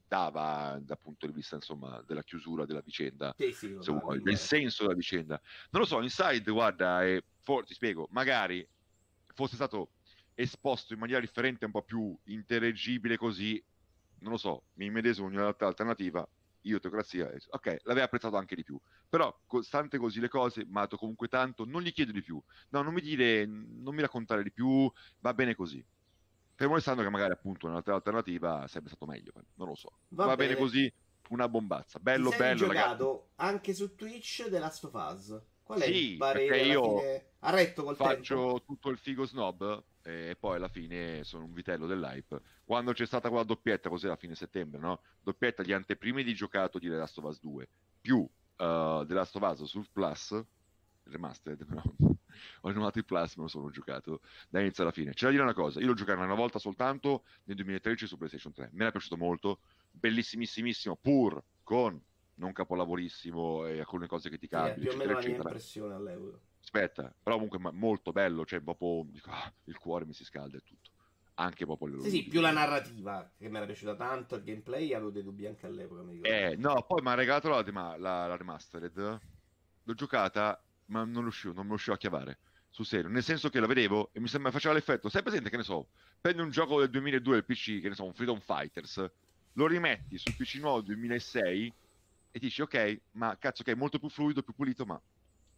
dava 0.08 0.78
dal 0.80 0.98
punto 1.00 1.26
di 1.26 1.32
vista 1.32 1.54
insomma 1.56 2.02
della 2.02 2.22
chiusura 2.24 2.64
della 2.64 2.80
vicenda. 2.80 3.34
Sì, 3.36 3.52
sì, 3.52 3.76
se 3.78 3.92
vuoi, 3.92 4.20
del 4.20 4.36
senso 4.36 4.84
della 4.84 4.94
vicenda. 4.96 5.40
Non 5.70 5.82
lo 5.82 5.86
so 5.86 6.00
Inside 6.00 6.50
guarda 6.50 7.04
e 7.04 7.26
for- 7.40 7.64
ti 7.64 7.74
spiego 7.74 8.08
magari 8.10 8.68
fosse 9.34 9.54
stato 9.54 9.92
esposto 10.34 10.92
in 10.94 10.98
maniera 10.98 11.20
differente 11.20 11.64
un 11.64 11.72
po' 11.72 11.82
più 11.82 12.18
intellegibile 12.24 13.16
così 13.16 13.62
non 14.20 14.32
lo 14.32 14.38
so 14.38 14.66
mi 14.74 14.90
medesimo 14.90 15.28
in 15.28 15.34
un'altra 15.34 15.66
alternativa 15.66 16.28
io 16.62 16.78
teocrazia 16.80 17.30
ok 17.50 17.76
l'avrei 17.84 18.04
apprezzato 18.04 18.36
anche 18.36 18.56
di 18.56 18.64
più. 18.64 18.78
Però 19.08 19.32
stante 19.60 19.96
così 19.98 20.20
le 20.20 20.28
cose 20.28 20.64
dato 20.66 20.96
comunque 20.96 21.28
tanto 21.28 21.64
non 21.64 21.82
gli 21.82 21.92
chiedo 21.92 22.12
di 22.12 22.20
più. 22.22 22.42
No 22.70 22.82
non 22.82 22.92
mi 22.92 23.00
dire 23.00 23.46
non 23.46 23.94
mi 23.94 24.00
raccontare 24.02 24.42
di 24.42 24.52
più 24.52 24.90
va 25.18 25.34
bene 25.34 25.54
così 25.54 25.84
Fermo 26.58 26.74
restando 26.74 27.02
che 27.02 27.08
magari 27.08 27.30
appunto 27.32 27.68
un'altra 27.68 27.94
alternativa 27.94 28.66
sarebbe 28.66 28.88
stato 28.88 29.06
meglio, 29.06 29.30
non 29.54 29.68
lo 29.68 29.76
so. 29.76 29.92
Va, 30.08 30.24
Va 30.26 30.34
bene. 30.34 30.54
bene. 30.54 30.60
così, 30.60 30.92
una 31.28 31.48
bombazza. 31.48 32.00
Bello, 32.00 32.30
bello. 32.30 32.56
giocato 32.56 33.04
ragazzi. 33.06 33.26
anche 33.36 33.74
su 33.74 33.94
Twitch 33.94 34.48
The 34.48 34.58
Last 34.58 34.82
of 34.82 34.92
Us. 34.94 35.40
Qual 35.62 35.78
è 35.78 35.84
sì, 35.84 36.12
il 36.12 36.16
parere 36.16 36.62
io 36.62 37.00
Ha 37.40 37.50
retto 37.50 37.84
col 37.84 37.94
faccio 37.94 38.34
tempo? 38.34 38.62
tutto 38.66 38.88
il 38.90 38.98
figo 38.98 39.24
snob 39.24 39.84
e 40.02 40.36
poi 40.40 40.56
alla 40.56 40.68
fine 40.68 41.22
sono 41.22 41.44
un 41.44 41.52
vitello 41.52 41.86
dell'hype. 41.86 42.40
Quando 42.64 42.92
c'è 42.92 43.06
stata 43.06 43.28
quella 43.28 43.44
doppietta, 43.44 43.88
così 43.88 44.08
a 44.08 44.16
fine 44.16 44.34
settembre, 44.34 44.80
no? 44.80 45.02
Doppietta 45.22 45.62
di 45.62 45.72
anteprime 45.72 46.24
di 46.24 46.34
giocato 46.34 46.80
di 46.80 46.88
The 46.88 46.96
Last 46.96 47.18
of 47.18 47.24
Us 47.26 47.40
2 47.40 47.68
più 48.00 48.16
uh, 48.18 48.28
The 49.06 49.14
Last 49.14 49.36
of 49.36 49.42
Us 49.42 49.62
sul 49.64 49.86
Plus 49.92 50.42
remastered, 51.10 51.66
no? 51.68 51.82
ho 52.60 52.68
rinnovato 52.68 52.98
il 52.98 53.04
Plus, 53.04 53.36
me 53.36 53.42
lo 53.42 53.48
sono 53.48 53.70
giocato 53.70 54.20
da 54.48 54.60
inizio 54.60 54.82
alla 54.82 54.92
fine. 54.92 55.12
C'è 55.12 55.26
da 55.26 55.30
dire 55.30 55.42
una 55.42 55.54
cosa, 55.54 55.80
io 55.80 55.86
l'ho 55.86 55.94
giocato 55.94 56.20
una 56.20 56.34
volta 56.34 56.58
soltanto 56.58 57.24
nel 57.44 57.56
2013 57.56 58.06
su 58.06 58.16
PlayStation 58.16 58.52
3, 58.52 58.70
me 58.72 58.86
è 58.86 58.90
piaciuto 58.90 59.16
molto, 59.16 59.60
bellissimissimissimo, 59.90 60.96
pur 60.96 61.42
con 61.62 62.00
non 62.34 62.52
capolavorissimo 62.52 63.66
e 63.66 63.80
alcune 63.80 64.06
cose 64.06 64.30
che 64.30 64.38
ti 64.38 64.46
cambiano. 64.48 64.78
Sì, 64.80 64.86
più 64.86 64.96
o 64.96 64.98
meno 64.98 65.12
la 65.14 65.26
mia 65.26 65.36
impressione 65.36 65.94
all'euro. 65.94 66.40
Aspetta, 66.62 67.14
però 67.22 67.36
comunque 67.36 67.58
molto 67.72 68.12
bello, 68.12 68.44
cioè 68.44 68.60
proprio 68.60 69.04
dico, 69.10 69.30
ah, 69.30 69.52
il 69.64 69.78
cuore 69.78 70.04
mi 70.04 70.12
si 70.12 70.24
scalda 70.24 70.58
e 70.58 70.60
tutto. 70.60 70.90
Anche 71.34 71.64
proprio 71.64 72.02
Sì, 72.02 72.10
sì, 72.10 72.22
più 72.24 72.40
la 72.40 72.50
narrativa 72.50 73.32
che 73.38 73.48
mi 73.48 73.56
era 73.56 73.64
piaciuta 73.64 73.94
tanto, 73.94 74.34
il 74.34 74.42
gameplay 74.42 74.92
avevo 74.92 75.10
dei 75.10 75.22
dubbi 75.22 75.46
anche 75.46 75.66
all'epoca. 75.66 76.02
eh, 76.22 76.56
no, 76.56 76.82
poi 76.86 77.00
mi 77.00 77.08
ha 77.08 77.14
regalato 77.14 77.48
la, 77.48 77.62
la, 77.96 78.26
la 78.26 78.36
remastered. 78.36 79.20
L'ho 79.84 79.94
giocata 79.94 80.62
ma 80.88 81.04
non 81.04 81.22
riuscivo, 81.22 81.54
non 81.54 81.68
riuscivo 81.68 81.94
a 81.94 81.98
chiavare 81.98 82.38
sul 82.70 82.84
serio, 82.86 83.08
nel 83.08 83.22
senso 83.22 83.48
che 83.48 83.60
la 83.60 83.66
vedevo 83.66 84.10
e 84.12 84.20
mi 84.20 84.28
sembra 84.28 84.50
faceva 84.50 84.74
l'effetto, 84.74 85.08
sai 85.08 85.22
presente 85.22 85.50
che 85.50 85.56
ne 85.56 85.62
so, 85.62 85.88
prendi 86.20 86.42
un 86.42 86.50
gioco 86.50 86.80
del 86.80 86.90
2002 86.90 87.34
del 87.34 87.44
PC, 87.44 87.80
che 87.80 87.88
ne 87.88 87.94
so, 87.94 88.04
un 88.04 88.12
Freedom 88.12 88.40
Fighters, 88.40 89.10
lo 89.52 89.66
rimetti 89.66 90.18
sul 90.18 90.34
PC 90.34 90.56
nuovo 90.56 90.80
del 90.80 90.96
2006 90.96 91.74
e 92.30 92.38
dici 92.38 92.62
ok, 92.62 93.00
ma 93.12 93.36
cazzo 93.38 93.62
che 93.62 93.72
è 93.72 93.74
molto 93.74 93.98
più 93.98 94.08
fluido, 94.08 94.42
più 94.42 94.54
pulito, 94.54 94.84
ma 94.84 95.00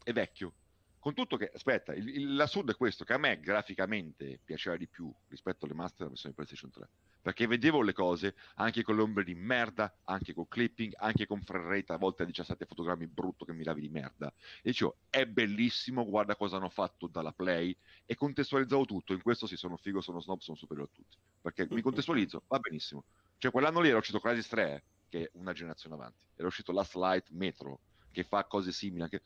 è 0.03 0.13
vecchio. 0.13 0.55
Con 1.01 1.15
tutto 1.15 1.39
che, 1.39 1.51
aspetta, 1.53 1.95
il, 1.95 2.07
il, 2.09 2.35
l'assurdo 2.35 2.73
è 2.73 2.77
questo, 2.77 3.05
che 3.05 3.15
a 3.15 3.19
me 3.19 3.41
graficamente 3.41 4.39
piaceva 4.45 4.77
di 4.77 4.87
più 4.87 5.11
rispetto 5.29 5.65
alle 5.65 5.75
master 5.75 5.97
della 5.97 6.11
versione 6.11 6.35
PlayStation 6.35 6.71
3, 6.71 6.89
perché 7.23 7.47
vedevo 7.47 7.81
le 7.81 7.95
cose 7.95 8.35
anche 8.57 8.83
con 8.83 8.97
le 8.97 9.03
ombre 9.03 9.25
di 9.25 9.35
merda, 9.35 9.93
anche 10.05 10.35
con 10.35 10.47
clipping, 10.47 10.93
anche 10.99 11.27
con 11.27 11.41
frame 11.41 11.85
a 11.87 11.97
volte 11.97 12.25
a 12.25 12.27
17 12.27 12.67
fotogrammi 12.67 13.07
brutto 13.07 13.47
che 13.47 13.55
mi 13.55 13.65
lavi 13.65 13.81
di 13.81 13.89
merda, 13.89 14.29
e 14.29 14.71
dicevo, 14.71 14.99
è 15.09 15.25
bellissimo, 15.25 16.05
guarda 16.05 16.37
cosa 16.37 16.57
hanno 16.57 16.69
fatto 16.69 17.07
dalla 17.07 17.33
Play, 17.33 17.75
e 18.05 18.15
contestualizzavo 18.15 18.85
tutto, 18.85 19.15
in 19.15 19.23
questo 19.23 19.47
si 19.47 19.57
sono 19.57 19.79
figo, 19.79 20.03
sono 20.03 20.21
snob, 20.21 20.41
sono 20.41 20.59
superiore 20.59 20.91
a 20.93 20.95
tutti, 20.95 21.17
perché 21.41 21.67
mi 21.71 21.81
contestualizzo, 21.81 22.43
va 22.47 22.59
benissimo. 22.59 23.05
Cioè, 23.39 23.51
quell'anno 23.51 23.81
lì 23.81 23.89
era 23.89 23.97
uscito 23.97 24.21
Crysis 24.21 24.49
3, 24.49 24.85
che 25.09 25.23
è 25.23 25.31
una 25.33 25.55
generazione 25.55 25.95
avanti, 25.95 26.27
era 26.37 26.47
uscito 26.47 26.73
Last 26.73 26.95
Light 26.95 27.31
Metro, 27.31 27.81
che 28.13 28.23
fa 28.23 28.45
cose 28.45 28.71
simili 28.71 29.03
anche 29.03 29.23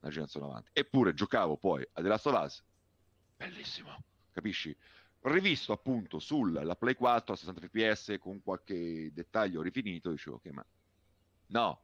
una 0.00 0.10
generazione 0.10 0.46
avanti. 0.46 0.70
Eppure 0.72 1.14
giocavo 1.14 1.56
poi 1.56 1.82
a 1.92 2.02
The 2.02 2.08
Last 2.08 2.26
of 2.26 2.42
Us, 2.44 2.64
bellissimo, 3.36 4.02
capisci? 4.32 4.76
Rivisto 5.20 5.72
appunto 5.72 6.18
sulla 6.20 6.76
Play 6.76 6.94
4 6.94 7.32
a 7.32 7.36
60 7.36 7.60
fps 7.66 8.16
con 8.20 8.40
qualche 8.42 9.10
dettaglio 9.12 9.62
rifinito, 9.62 10.10
dicevo 10.10 10.36
ok, 10.36 10.46
ma 10.52 10.64
no. 11.48 11.80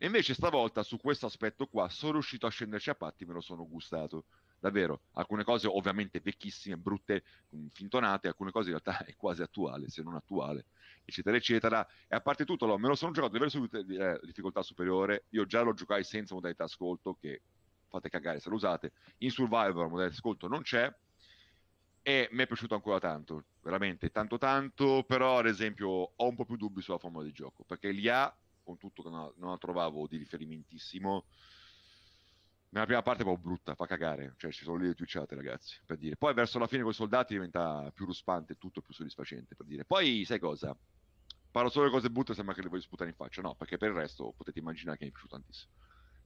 E 0.00 0.06
invece 0.06 0.32
stavolta 0.32 0.84
su 0.84 0.96
questo 0.98 1.26
aspetto 1.26 1.66
qua 1.66 1.88
sono 1.88 2.12
riuscito 2.12 2.46
a 2.46 2.50
scenderci 2.50 2.90
a 2.90 2.94
patti, 2.94 3.24
me 3.24 3.32
lo 3.32 3.40
sono 3.40 3.66
gustato. 3.66 4.26
Davvero, 4.60 5.02
alcune 5.12 5.42
cose 5.44 5.66
ovviamente 5.66 6.20
vecchissime, 6.20 6.76
brutte, 6.76 7.24
fintonate, 7.70 8.28
alcune 8.28 8.52
cose 8.52 8.70
in 8.70 8.80
realtà 8.80 9.04
è 9.04 9.14
quasi 9.16 9.42
attuale, 9.42 9.88
se 9.88 10.02
non 10.02 10.14
attuale, 10.14 10.66
eccetera, 11.08 11.36
eccetera. 11.36 11.86
E 12.06 12.14
a 12.14 12.20
parte 12.20 12.44
tutto, 12.44 12.64
allora, 12.64 12.78
me 12.78 12.88
lo 12.88 12.94
sono 12.94 13.12
giocato 13.12 13.34
a 13.34 13.38
livello 13.38 13.82
di 13.82 13.96
eh, 13.96 14.20
difficoltà 14.24 14.62
superiore. 14.62 15.24
Io 15.30 15.46
già 15.46 15.62
lo 15.62 15.72
giocai 15.72 16.04
senza 16.04 16.34
modalità 16.34 16.64
ascolto, 16.64 17.16
che 17.18 17.42
fate 17.88 18.10
cagare 18.10 18.40
se 18.40 18.50
lo 18.50 18.56
usate. 18.56 18.92
In 19.18 19.30
Survivor 19.30 19.88
modalità 19.88 20.14
ascolto 20.14 20.48
non 20.48 20.62
c'è. 20.62 20.94
E 22.02 22.28
mi 22.30 22.42
è 22.42 22.46
piaciuto 22.46 22.74
ancora 22.74 22.98
tanto, 22.98 23.44
veramente 23.60 24.10
tanto 24.10 24.38
tanto, 24.38 25.04
però 25.06 25.38
ad 25.38 25.46
esempio 25.46 25.88
ho 25.88 26.26
un 26.28 26.36
po' 26.36 26.46
più 26.46 26.56
dubbi 26.56 26.80
sulla 26.80 26.96
formula 26.96 27.24
di 27.24 27.32
gioco, 27.32 27.64
perché 27.64 27.90
li 27.90 28.08
ha, 28.08 28.34
con 28.62 28.78
tutto 28.78 29.02
che 29.02 29.10
non, 29.10 29.32
la 29.36 29.58
trovavo 29.58 30.06
di 30.06 30.16
riferimentissimo, 30.16 31.26
nella 32.70 32.84
prima 32.84 33.02
parte 33.02 33.22
è 33.22 33.24
po' 33.26 33.36
brutta, 33.36 33.74
fa 33.74 33.86
cagare, 33.86 34.34
cioè 34.36 34.50
ci 34.52 34.64
sono 34.64 34.78
le 34.78 34.94
twitchate 34.94 35.34
ragazzi, 35.34 35.80
per 35.86 35.96
dire. 35.96 36.16
Poi 36.16 36.34
verso 36.34 36.58
la 36.58 36.66
fine 36.66 36.82
con 36.82 36.92
i 36.92 36.94
soldati 36.94 37.32
diventa 37.32 37.90
più 37.94 38.04
ruspante, 38.04 38.56
tutto 38.56 38.80
più 38.80 38.92
soddisfacente, 38.92 39.54
per 39.54 39.66
dire. 39.66 39.84
Poi 39.84 40.24
sai 40.24 40.38
cosa? 40.38 40.76
Parlo 41.50 41.70
solo 41.70 41.86
di 41.86 41.92
cose 41.92 42.10
brutte, 42.10 42.34
sembra 42.34 42.54
che 42.54 42.62
le 42.62 42.68
voglio 42.68 42.82
sputare 42.82 43.10
in 43.10 43.16
faccia, 43.16 43.42
no, 43.42 43.54
perché 43.54 43.76
per 43.78 43.90
il 43.90 43.96
resto 43.96 44.32
potete 44.36 44.58
immaginare 44.58 44.98
che 44.98 45.04
mi 45.04 45.10
è 45.10 45.12
piaciuto 45.12 45.36
tantissimo. 45.36 45.72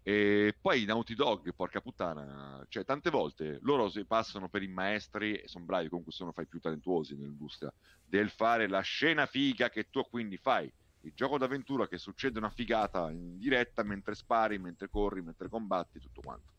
E 0.05 0.59
poi 0.61 0.85
Naughty 0.85 1.15
Dog, 1.15 1.55
porca 1.55 1.81
puttana, 1.81 2.65
cioè 2.69 2.85
tante 2.85 3.09
volte 3.09 3.59
loro 3.63 3.89
si 3.89 4.05
passano 4.05 4.49
per 4.49 4.63
i 4.63 4.67
maestri 4.67 5.37
e 5.37 5.47
sono 5.47 5.65
bravi, 5.65 5.89
comunque 5.89 6.13
sono 6.13 6.33
fra 6.33 6.43
i 6.43 6.49
più 6.49 6.59
talentuosi 6.59 7.15
nell'industria, 7.15 7.73
del 8.05 8.31
fare 8.31 8.67
la 8.67 8.81
scena 8.81 9.27
figa 9.27 9.71
che 9.71 9.89
tu 9.91 10.03
quindi 10.11 10.37
fai 10.39 10.71
il 11.05 11.13
gioco 11.15 11.39
d'avventura 11.39 11.89
che 11.89 11.99
succede 11.99 12.39
una 12.39 12.51
figata 12.51 13.11
in 13.11 13.39
diretta 13.39 13.83
mentre 13.83 14.15
spari, 14.15 14.59
mentre 14.59 14.89
corri, 14.89 15.23
mentre 15.23 15.49
combatti, 15.49 15.99
tutto 16.01 16.21
quanto. 16.21 16.53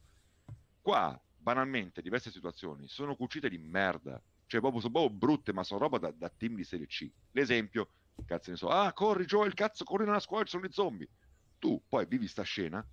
Qua, 0.82 1.22
banalmente, 1.38 2.02
diverse 2.02 2.32
situazioni 2.32 2.88
sono 2.88 3.16
cucite 3.16 3.50
di 3.50 3.58
merda, 3.58 4.22
cioè 4.46 4.60
proprio 4.60 4.82
sono 4.82 4.94
proprio 4.94 5.18
brutte, 5.18 5.54
ma 5.54 5.64
sono 5.64 5.80
roba 5.80 5.98
da, 5.98 6.12
da 6.12 6.30
team 6.30 6.56
di 6.56 6.64
serie 6.64 6.88
C. 6.88 7.10
L'esempio, 7.32 7.90
cazzo 8.26 8.52
ne 8.52 8.58
so, 8.58 8.70
ah, 8.70 8.92
corri 8.94 9.26
Joel, 9.26 9.54
cazzo, 9.54 9.84
corri 9.84 10.06
nella 10.06 10.20
scuola, 10.20 10.44
ci 10.44 10.52
sono 10.52 10.66
i 10.66 10.72
zombie. 10.72 11.10
Tu 11.60 11.82
poi 11.88 12.06
vivi 12.06 12.28
sta 12.28 12.44
scena 12.44 12.86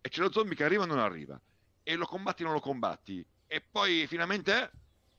e 0.00 0.08
c'è 0.08 0.20
lo 0.20 0.32
zombie 0.32 0.56
che 0.56 0.64
arriva 0.64 0.82
o 0.82 0.86
non 0.86 0.98
arriva, 0.98 1.40
e 1.82 1.94
lo 1.94 2.06
combatti 2.06 2.42
o 2.42 2.46
non 2.46 2.54
lo 2.54 2.60
combatti, 2.60 3.24
e 3.46 3.60
poi 3.60 4.06
finalmente 4.06 4.70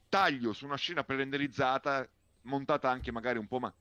taglio 0.10 0.54
su 0.54 0.66
una 0.66 0.76
scena 0.76 1.04
pre-renderizzata, 1.04 2.08
montata 2.42 2.90
anche 2.90 3.12
magari 3.12 3.40
un 3.40 3.48
po' 3.48 3.60
ma... 3.60 3.74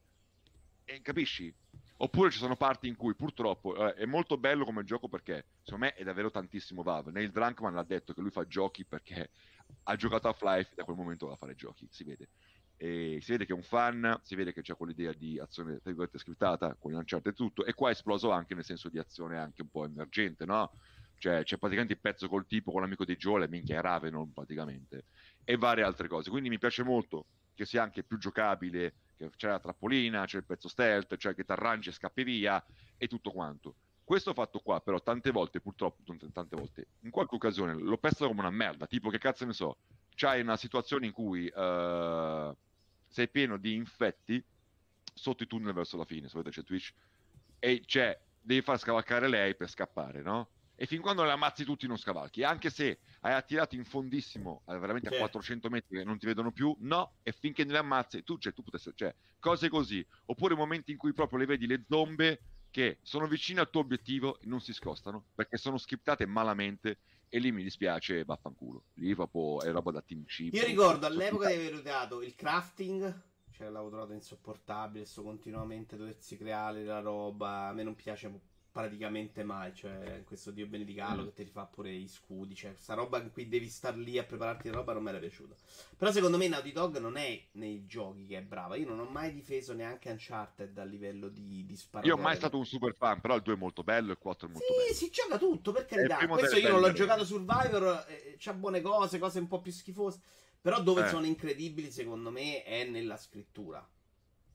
E 0.85 1.01
capisci? 1.01 1.55
Oppure 1.99 2.31
ci 2.31 2.39
sono 2.39 2.57
parti 2.57 2.89
in 2.89 2.97
cui 2.97 3.15
purtroppo 3.15 3.77
eh, 3.77 3.95
è 3.95 4.07
molto 4.07 4.37
bello 4.37 4.65
come 4.65 4.83
gioco 4.83 5.09
perché 5.09 5.47
secondo 5.63 5.87
me 5.87 5.95
è 5.95 6.03
davvero 6.03 6.31
tantissimo 6.31 6.83
Valve. 6.83 7.13
Neil 7.13 7.31
Drunkman 7.31 7.75
l'ha 7.75 7.85
detto 7.85 8.13
che 8.13 8.21
lui 8.21 8.31
fa 8.31 8.47
giochi 8.47 8.85
perché 8.85 9.31
ha 9.85 9.95
giocato 9.95 10.27
a 10.27 10.31
Half-Life 10.31 10.75
da 10.75 10.85
quel 10.85 10.97
momento 10.97 11.27
va 11.27 11.35
a 11.35 11.37
fare 11.37 11.55
giochi, 11.55 11.87
si 11.91 12.03
vede. 12.03 12.31
E 12.83 13.21
si 13.21 13.31
vede 13.31 13.47
che 13.47 13.53
è 13.53 13.55
un 13.55 13.63
fan, 13.63 14.19
si 14.25 14.35
vede 14.35 14.53
che 14.53 14.61
c'è 14.61 14.75
quell'idea 14.75 15.13
di 15.13 15.39
azione 15.39 15.75
tra 15.75 15.83
virgolette 15.85 16.19
scriptata 16.19 16.75
con 16.75 16.91
lanciate 16.91 17.29
e 17.29 17.33
tutto, 17.33 17.65
e 17.65 17.75
qua 17.75 17.91
è 17.91 17.93
esploso 17.93 18.33
anche 18.33 18.57
nel 18.57 18.65
senso 18.65 18.89
di 18.89 18.99
azione 18.99 19.39
anche 19.39 19.63
un 19.63 19.69
po' 19.69 19.85
emergente, 19.85 20.45
no? 20.45 20.73
Cioè 21.17 21.45
c'è 21.45 21.59
praticamente 21.59 21.93
il 21.93 22.01
pezzo 22.01 22.29
col 22.29 22.45
tipo, 22.45 22.73
con 22.73 22.81
l'amico 22.81 23.05
di 23.05 23.15
Joel, 23.15 23.49
minchia 23.49 23.79
è 23.79 23.81
Ravenon 23.81 24.33
praticamente, 24.33 25.05
e 25.45 25.57
varie 25.57 25.85
altre 25.85 26.09
cose. 26.09 26.29
Quindi 26.29 26.49
mi 26.49 26.59
piace 26.59 26.83
molto 26.83 27.27
che 27.55 27.65
sia 27.67 27.85
anche 27.85 28.03
più 28.03 28.19
giocabile 28.19 28.95
c'è 29.37 29.47
la 29.47 29.61
trappolina, 29.61 30.25
c'è 30.25 30.39
il 30.39 30.45
pezzo 30.45 30.67
stealth, 30.67 31.17
cioè 31.19 31.37
che 31.37 31.45
ti 31.45 31.53
arrangi 31.53 31.91
e 31.91 31.93
scappi 31.93 32.25
via 32.25 32.61
e 32.97 33.07
tutto 33.07 33.31
quanto. 33.31 33.77
Questo 34.03 34.35
fatto 34.35 34.59
qua, 34.59 34.81
però, 34.81 35.01
tante 35.01 35.31
volte, 35.31 35.61
purtroppo, 35.61 36.03
tante 36.33 36.57
volte, 36.57 36.89
in 37.03 37.11
qualche 37.11 37.37
occasione 37.37 37.75
lo 37.75 37.97
pesta 37.97 38.27
come 38.27 38.41
una 38.41 38.51
merda. 38.51 38.89
Tipo, 38.89 39.09
che 39.09 39.19
cazzo 39.19 39.45
ne 39.45 39.53
so, 39.53 39.77
c'hai 40.17 40.41
una 40.41 40.57
situazione 40.57 41.07
in 41.07 41.13
cui 41.13 41.47
uh, 41.47 42.57
sei 43.13 43.29
pieno 43.29 43.59
di 43.59 43.75
infetti 43.75 44.43
sotto 45.15 45.43
i 45.43 45.47
tunnel 45.47 45.75
verso 45.75 45.97
la 45.97 46.05
fine, 46.05 46.29
se 46.29 46.39
vedete 46.39 46.61
c'è 46.61 46.67
Twitch, 46.67 46.93
e 47.59 47.83
c'è, 47.85 48.19
devi 48.41 48.63
far 48.63 48.79
scavalcare 48.79 49.29
lei 49.29 49.55
per 49.55 49.69
scappare, 49.69 50.23
no? 50.23 50.49
e 50.83 50.87
fin 50.87 51.01
quando 51.01 51.23
le 51.23 51.31
ammazzi 51.31 51.65
tutti 51.65 51.87
non 51.87 51.97
scavalchi, 51.97 52.43
anche 52.43 52.69
se 52.69 52.99
hai 53.21 53.35
attirato 53.35 53.77
in 53.77 53.85
fondissimo, 53.85 54.63
eh, 54.67 54.77
veramente 54.79 55.15
a 55.15 55.17
400 55.17 55.69
metri 55.69 55.99
che 55.99 56.05
non 56.05 56.19
ti 56.19 56.27
vedono 56.27 56.51
più, 56.51 56.75
no, 56.81 57.19
e 57.23 57.31
finché 57.31 57.65
ne 57.65 57.77
ammazzi, 57.77 58.25
tu, 58.25 58.37
cioè, 58.39 58.53
tu 58.53 58.65
potessi, 58.65 58.91
cioè, 58.97 59.15
cose 59.39 59.69
così, 59.69 60.05
oppure 60.25 60.57
momenti 60.57 60.91
in 60.91 60.97
cui 60.97 61.13
proprio 61.13 61.39
le 61.39 61.47
vedi 61.47 61.69
le 61.69 61.85
zombe 61.89 62.41
che 62.71 62.99
sono 63.03 63.29
vicine 63.29 63.61
al 63.61 63.71
tuo 63.71 63.83
obiettivo 63.83 64.41
e 64.41 64.47
non 64.47 64.61
si 64.61 64.73
scostano, 64.73 65.27
perché 65.35 65.57
sono 65.57 65.79
scriptate 65.79 66.27
malamente 66.27 66.99
e 67.35 67.39
lì 67.39 67.51
mi 67.51 67.63
dispiace, 67.63 68.25
vaffanculo, 68.25 68.89
lì 68.97 69.15
proprio 69.15 69.63
è 69.63 69.71
roba 69.73 69.91
da 69.91 70.03
team 70.03 70.27
chip. 70.27 70.53
Io 70.53 70.67
ricordo 70.67 71.07
all'epoca 71.07 71.49
di 71.49 71.55
aver 71.55 71.73
usato 71.73 72.21
il 72.21 72.35
crafting, 72.35 73.23
cioè 73.53 73.71
l'avevo 73.71 73.89
trovato 73.89 74.13
insopportabile, 74.13 75.07
sto 75.07 75.23
continuamente 75.23 75.97
doversi 75.97 76.37
creare 76.37 76.85
la 76.85 77.01
roba, 77.01 77.69
a 77.69 77.73
me 77.73 77.85
non 77.85 77.95
piace 77.95 78.29
praticamente 78.73 79.45
mai. 79.45 79.73
Cioè, 79.75 80.25
questo 80.25 80.51
Dio 80.51 80.67
benedicalo 80.67 81.23
mm. 81.23 81.25
che 81.27 81.33
ti 81.35 81.43
rifà 81.45 81.67
pure 81.67 81.93
i 81.93 82.09
scudi. 82.09 82.55
Cioè, 82.55 82.73
questa 82.73 82.95
roba 82.95 83.21
in 83.21 83.31
cui 83.31 83.49
devi 83.49 83.69
star 83.69 83.97
lì 83.97 84.19
a 84.19 84.25
prepararti 84.25 84.69
la 84.69 84.77
roba 84.77 84.95
non 84.95 85.03
mi 85.03 85.11
era 85.11 85.19
piaciuta. 85.19 85.55
Però 85.97 86.11
secondo 86.11 86.39
me 86.39 86.49
Naughty 86.49 86.73
Dog 86.73 86.99
non 86.99 87.17
è 87.17 87.41
nei 87.53 87.87
giochi 87.87 88.27
che 88.27 88.39
è 88.39 88.43
brava. 88.43 88.75
Io 88.77 88.89
non 88.89 88.99
ho 88.99 89.05
mai 89.05 89.33
difeso 89.33 89.75
neanche 89.75 90.11
Uncharted 90.11 90.77
a 90.79 90.85
livello 90.85 91.29
di, 91.29 91.65
di 91.65 91.77
sparare. 91.77 92.09
Io 92.09 92.17
ho 92.17 92.21
mai 92.21 92.35
stato 92.35 92.57
un 92.57 92.65
super 92.65 92.95
fan, 92.95 93.21
però 93.21 93.37
il 93.37 93.43
2 93.43 93.55
è 93.55 93.59
molto 93.59 93.85
bello 93.85 94.09
e 94.09 94.13
il 94.13 94.19
4 94.19 94.49
è 94.49 94.51
molto 94.51 94.67
sì, 94.67 94.73
bello. 94.73 94.89
Sì, 94.89 95.05
si 95.05 95.11
gioca 95.11 95.39
tutto, 95.39 95.73
per 95.73 95.85
carità. 95.85 96.27
Questo 96.27 96.57
io 96.57 96.71
non 96.71 96.81
l'ho 96.81 96.93
giocato 96.93 97.25
Survivor, 97.25 98.07
eh, 98.09 98.37
c'ha 98.39 98.55
buone 98.55 98.81
cose, 98.81 99.19
cose 99.19 99.39
un 99.39 99.47
po' 99.47 99.61
più 99.61 99.71
schifose. 99.71 100.21
Però 100.63 100.81
dove 100.81 101.05
eh. 101.05 101.09
sono 101.09 101.27
incredibili, 101.27 101.91
secondo 101.91 102.31
me, 102.31 102.63
è 102.63 102.85
nella 102.85 103.17
scrittura. 103.17 103.87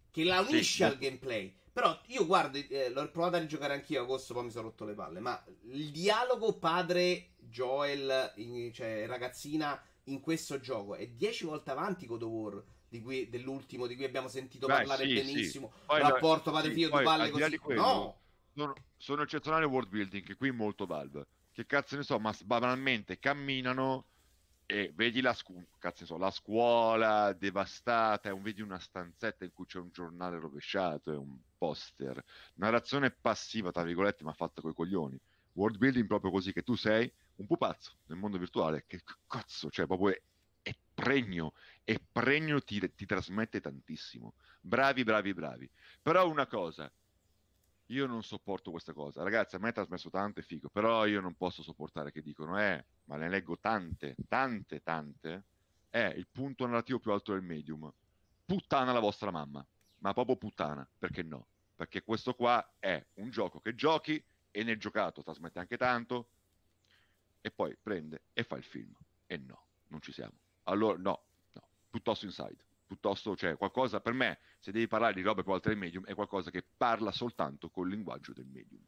Che 0.10 0.24
la 0.24 0.40
unisce 0.40 0.64
sì, 0.64 0.84
al 0.84 0.98
gameplay. 0.98 1.54
Però 1.78 1.96
io 2.08 2.26
guardo, 2.26 2.58
eh, 2.58 2.90
l'ho 2.90 3.12
provato 3.12 3.36
a 3.36 3.40
rigiocare 3.40 3.76
anch'io 3.76 4.02
agosto, 4.02 4.34
poi 4.34 4.46
mi 4.46 4.50
sono 4.50 4.70
rotto 4.70 4.84
le 4.84 4.96
palle. 4.96 5.20
Ma 5.20 5.40
il 5.70 5.92
dialogo 5.92 6.58
padre 6.58 7.34
Joel, 7.38 8.34
in, 8.38 8.74
cioè 8.74 9.06
ragazzina, 9.06 9.80
in 10.06 10.20
questo 10.20 10.60
gioco 10.60 10.96
è 10.96 11.06
dieci 11.06 11.46
volte 11.46 11.70
avanti 11.70 12.08
God 12.08 12.24
of 12.24 12.30
War. 12.32 12.63
Di 12.90 13.00
cui, 13.02 13.30
dell'ultimo 13.30 13.86
di 13.86 13.96
cui 13.96 14.06
abbiamo 14.06 14.28
sentito 14.28 14.66
Beh, 14.66 14.74
parlare 14.74 15.06
sì, 15.06 15.13
benissimo. 15.13 15.72
Sì. 15.76 15.86
Poi, 15.86 16.02
rapporto 16.02 16.50
padre 16.50 16.72
figlio, 16.72 16.98
sì, 16.98 17.04
palle 17.04 17.30
così. 17.30 17.58
Quello, 17.60 17.82
no! 17.82 18.20
Sono, 18.56 18.74
sono 18.96 19.22
eccezionali 19.22 19.66
world 19.66 19.90
building, 19.90 20.24
che 20.24 20.36
qui 20.36 20.52
molto 20.52 20.88
Valve. 20.88 21.28
Che 21.52 21.66
cazzo 21.68 21.96
ne 21.96 22.02
so, 22.02 22.18
ma 22.18 22.34
banalmente 22.44 23.20
camminano 23.20 24.06
e 24.70 24.92
vedi 24.94 25.22
la, 25.22 25.34
scu- 25.34 25.66
so, 26.04 26.18
la 26.18 26.30
scuola 26.30 27.32
devastata, 27.32 28.34
un, 28.34 28.42
vedi 28.42 28.62
una 28.62 28.78
stanzetta 28.80 29.46
in 29.46 29.54
cui 29.54 29.66
c'è 29.66 29.80
un 29.80 29.90
giornale 29.92 30.38
rovesciato 30.40 31.12
e 31.14 31.16
un 31.16 31.40
poster, 31.58 32.22
narrazione 32.56 33.12
passiva, 33.12 33.72
tra 33.72 33.84
virgolette, 33.84 34.26
ma 34.26 34.34
fatta 34.34 34.62
coi 34.62 34.74
coglioni. 34.74 35.18
World 35.54 35.78
building 35.78 36.06
proprio 36.06 36.32
così 36.32 36.52
che 36.52 36.64
tu 36.64 36.76
sei 36.76 37.12
un 37.36 37.48
pupazzo 37.48 38.00
nel 38.08 38.18
mondo 38.18 38.38
virtuale, 38.38 38.84
che 38.86 39.02
cazzo, 39.26 39.70
cioè 39.70 39.88
proprio 39.88 40.10
è, 40.10 40.22
è 40.64 40.76
pregno, 40.94 41.54
è 41.86 41.98
pregno, 42.12 42.62
ti, 42.62 42.94
ti 42.94 43.06
trasmette 43.06 43.62
tantissimo. 43.62 44.36
Bravi, 44.60 45.04
bravi, 45.04 45.34
bravi. 45.34 45.72
Però 46.02 46.30
una 46.30 46.46
cosa, 46.46 46.92
io 47.88 48.06
non 48.06 48.23
sopporto 48.23 48.71
questa 48.71 48.93
cosa. 48.93 49.23
Ragazzi, 49.23 49.56
a 49.56 49.60
me 49.60 49.69
ha 49.69 49.73
trasmesso 49.73 50.10
tanto 50.10 50.39
e 50.39 50.43
figo, 50.43 50.69
però 50.69 51.06
io 51.06 51.21
non 51.21 51.36
posso 51.36 51.63
sopportare 51.63 52.12
che 52.12 52.21
dicono, 52.21 52.60
eh, 52.60 52.84
ma 53.06 53.15
ne 53.17 53.30
leggo 53.30 53.58
tante, 53.60 54.15
tante, 54.28 54.82
tante. 54.82 55.43
È 55.89 56.13
il 56.15 56.28
punto 56.32 56.65
narrativo 56.65 57.00
più 57.00 57.12
alto 57.12 57.34
del 57.34 57.41
medium. 57.41 57.91
Puttana 58.45 58.91
la 58.91 59.00
vostra 59.00 59.32
mamma, 59.32 59.65
ma 60.00 60.13
proprio 60.13 60.36
puttana, 60.36 60.88
perché 60.97 61.23
no? 61.23 61.47
Perché 61.76 62.04
questo 62.04 62.34
qua 62.34 62.76
è 62.80 63.04
un 63.15 63.30
gioco 63.30 63.60
che 63.60 63.76
giochi 63.76 64.21
e 64.52 64.63
nel 64.63 64.80
giocato 64.80 65.21
trasmette 65.23 65.60
anche 65.60 65.78
tanto. 65.78 66.30
e 67.41 67.52
poi 67.52 67.76
prende 67.82 68.23
e 68.34 68.43
fa 68.43 68.58
il 68.58 68.63
film. 68.63 68.93
E 69.26 69.38
no, 69.38 69.62
non 69.88 70.02
ci 70.02 70.12
siamo. 70.12 70.34
Allora, 70.63 70.97
no, 70.97 71.21
no, 71.54 71.67
piuttosto 71.89 72.26
inside. 72.26 72.58
Piuttosto, 72.88 73.36
cioè, 73.36 73.58
qualcosa 73.58 74.00
per 74.00 74.13
me, 74.13 74.39
se 74.60 74.71
devi 74.71 74.88
parlare 74.88 75.13
di 75.13 75.21
robe 75.21 75.43
più 75.43 75.52
alte 75.52 75.69
del 75.69 75.78
medium, 75.78 76.06
è 76.06 76.15
qualcosa 76.15 76.50
che 76.50 76.65
parla 76.78 77.12
soltanto 77.12 77.69
col 77.69 77.89
linguaggio 77.89 78.32
del 78.34 78.47
medium. 78.47 78.82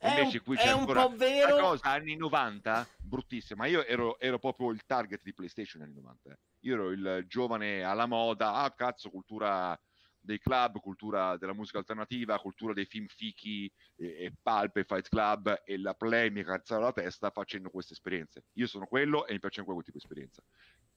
Invece 0.00 0.38
è 0.38 0.42
qui 0.42 0.56
c'è 0.56 0.72
un 0.72 0.80
ancora 0.80 1.06
una 1.06 1.60
cosa 1.60 1.90
anni 1.90 2.16
90 2.16 2.88
bruttissima. 2.98 3.62
Ma 3.62 3.68
io 3.68 3.84
ero, 3.84 4.18
ero 4.18 4.38
proprio 4.38 4.70
il 4.70 4.84
target 4.84 5.22
di 5.22 5.32
PlayStation 5.32 5.82
anni 5.82 5.94
90. 5.94 6.30
eh. 6.30 6.38
Io 6.60 6.74
ero 6.74 6.90
il 6.90 7.24
giovane 7.28 7.82
alla 7.82 8.06
moda, 8.06 8.54
ah 8.54 8.70
cazzo, 8.72 9.08
cultura 9.10 9.78
dei 10.26 10.40
club, 10.40 10.80
cultura 10.80 11.36
della 11.36 11.54
musica 11.54 11.78
alternativa, 11.78 12.38
cultura 12.40 12.72
dei 12.74 12.84
film 12.84 13.06
fichi 13.06 13.72
e, 13.94 14.24
e 14.24 14.32
Pulp 14.42 14.76
e 14.76 14.84
Fight 14.84 15.08
Club 15.08 15.62
e 15.64 15.78
la 15.78 15.94
play 15.94 16.30
mi 16.30 16.42
cazzava 16.42 16.86
la 16.86 16.92
testa 16.92 17.30
facendo 17.30 17.70
queste 17.70 17.92
esperienze. 17.92 18.46
Io 18.54 18.66
sono 18.66 18.86
quello 18.86 19.26
e 19.26 19.32
mi 19.32 19.38
piacciono 19.38 19.66
quel 19.66 19.84
tipo 19.84 19.96
di 19.96 20.02
esperienza. 20.02 20.42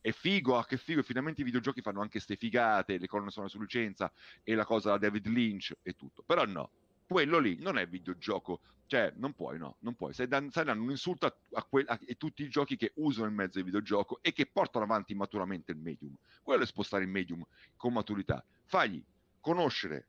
È 0.01 0.12
figo, 0.12 0.57
ah, 0.57 0.65
che 0.65 0.77
figo, 0.77 1.01
finalmente 1.03 1.41
i 1.41 1.43
videogiochi 1.43 1.81
fanno 1.81 2.01
anche 2.01 2.19
ste 2.19 2.35
figate, 2.35 2.97
le 2.97 3.07
colonne 3.07 3.31
sonore 3.31 3.51
su 3.51 3.59
licenza 3.59 4.12
e 4.43 4.55
la 4.55 4.65
cosa 4.65 4.91
da 4.91 4.97
David 4.97 5.27
Lynch 5.27 5.77
e 5.81 5.93
tutto. 5.93 6.23
Però 6.25 6.45
no, 6.45 6.71
quello 7.07 7.39
lì 7.39 7.57
non 7.59 7.77
è 7.77 7.88
videogioco, 7.88 8.62
cioè 8.85 9.12
non 9.15 9.33
puoi, 9.33 9.57
no, 9.57 9.77
non 9.79 9.95
puoi. 9.95 10.13
Stai, 10.13 10.27
dan- 10.27 10.49
stai 10.51 10.63
dando 10.65 10.83
un 10.83 10.91
insulto 10.91 11.25
a, 11.25 11.35
a 11.53 11.63
que- 11.63 11.85
a- 11.85 11.99
a 12.01 12.13
tutti 12.17 12.43
i 12.43 12.49
giochi 12.49 12.75
che 12.75 12.91
usano 12.95 13.27
il 13.27 13.33
mezzo 13.33 13.57
di 13.59 13.65
videogioco 13.65 14.19
e 14.21 14.31
che 14.31 14.45
portano 14.45 14.85
avanti 14.85 15.13
maturamente 15.15 15.71
il 15.71 15.77
medium. 15.79 16.15
Quello 16.43 16.63
è 16.63 16.65
spostare 16.65 17.03
il 17.03 17.09
medium 17.09 17.45
con 17.75 17.93
maturità. 17.93 18.43
Fagli 18.65 19.03
conoscere 19.39 20.07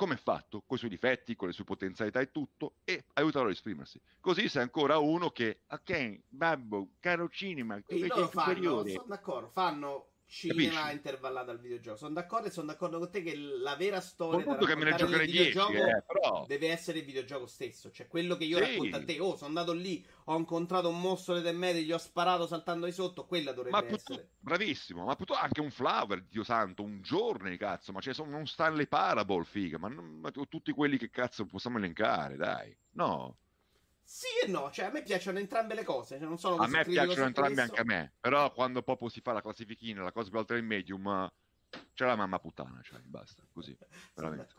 come 0.00 0.14
è 0.14 0.16
fatto, 0.16 0.62
con 0.62 0.76
i 0.76 0.78
suoi 0.78 0.88
difetti, 0.90 1.36
con 1.36 1.48
le 1.48 1.52
sue 1.52 1.64
potenzialità 1.64 2.20
e 2.20 2.30
tutto, 2.30 2.78
e 2.84 3.04
aiutarlo 3.12 3.48
a 3.48 3.52
esprimersi. 3.52 4.00
Così 4.18 4.48
sei 4.48 4.62
ancora 4.62 4.96
uno 4.96 5.28
che, 5.28 5.64
ok, 5.68 6.22
babbo, 6.28 6.94
caro 6.98 7.28
cinema, 7.28 7.78
tu 7.82 7.96
Sì, 7.96 8.06
loro 8.06 8.28
fanno, 8.28 8.86
sono 8.86 9.04
d'accordo, 9.08 9.50
fanno 9.50 10.09
cinema 10.30 10.70
Capisci? 10.70 10.92
intervallato 10.94 11.50
al 11.50 11.58
videogioco. 11.58 11.96
Sono 11.98 12.14
d'accordo 12.14 12.46
e 12.46 12.50
sono 12.50 12.66
d'accordo 12.66 12.98
con 12.98 13.10
te 13.10 13.22
che 13.22 13.34
la 13.36 13.74
vera 13.74 14.00
storia 14.00 14.44
Conto 14.44 14.64
che 14.64 14.76
me 14.76 14.84
ne 14.84 14.94
giocare 14.94 15.18
nel 15.18 15.26
10, 15.30 15.48
videogioco 15.48 15.72
eh, 15.86 16.02
però... 16.06 16.44
deve 16.46 16.68
essere 16.70 17.00
il 17.00 17.04
videogioco 17.04 17.46
stesso. 17.46 17.90
Cioè, 17.90 18.06
quello 18.06 18.36
che 18.36 18.44
io 18.44 18.56
Sì. 18.58 18.62
racconto 18.64 18.96
a 18.96 19.04
te, 19.04 19.18
oh, 19.20 19.34
sono 19.36 19.48
andato 19.48 19.72
lì, 19.72 20.06
ho 20.26 20.36
incontrato 20.38 20.88
un 20.88 21.00
mostro 21.00 21.34
delle 21.34 21.52
medie, 21.52 21.82
gli 21.82 21.92
ho 21.92 21.98
sparato 21.98 22.46
saltando 22.46 22.86
di 22.86 22.92
sotto, 22.92 23.26
quella 23.26 23.52
dovrebbe 23.52 23.76
Ma 23.76 23.86
essere. 23.88 24.30
bravissimo, 24.38 25.04
ma 25.04 25.16
piuttosto 25.16 25.42
anche 25.42 25.60
un 25.60 25.70
Flower, 25.70 26.22
Dio 26.22 26.44
santo, 26.44 26.82
un 26.82 27.02
giorno, 27.02 27.54
cazzo, 27.56 27.92
ma 27.92 28.00
ce 28.00 28.14
sono 28.14 28.36
un 28.36 28.46
Stanley 28.46 28.86
Parable, 28.86 29.44
figa, 29.44 29.78
ma, 29.78 29.88
non- 29.88 30.20
ma 30.20 30.30
tu- 30.30 30.46
tutti 30.46 30.70
quelli 30.72 30.96
che 30.96 31.10
cazzo 31.10 31.44
possiamo 31.46 31.78
elencare, 31.78 32.36
dai. 32.36 32.74
No, 32.92 33.36
Sì 34.12 34.26
e 34.44 34.48
no, 34.48 34.72
cioè 34.72 34.86
a 34.86 34.90
me 34.90 35.04
piacciono 35.04 35.38
entrambe 35.38 35.72
le 35.76 35.84
cose, 35.84 36.18
cioè, 36.18 36.26
non 36.26 36.36
sono 36.36 36.56
a 36.56 36.66
me 36.66 36.84
piacciono 36.84 37.12
su 37.12 37.20
entrambi 37.20 37.54
questo. 37.54 37.76
anche 37.76 37.80
a 37.80 37.84
me, 37.84 38.12
però 38.18 38.52
quando 38.52 38.82
proprio 38.82 39.08
si 39.08 39.20
fa 39.20 39.32
la 39.32 39.40
classifichina, 39.40 40.02
la 40.02 40.10
cosa 40.10 40.30
più 40.30 40.38
alta 40.40 40.54
del 40.54 40.64
medium, 40.64 41.30
c'è 41.94 42.06
la 42.06 42.16
mamma 42.16 42.40
puttana, 42.40 42.80
cioè, 42.82 42.98
basta, 43.02 43.44
così. 43.52 43.72
Sono 44.12 44.30
veramente. 44.30 44.54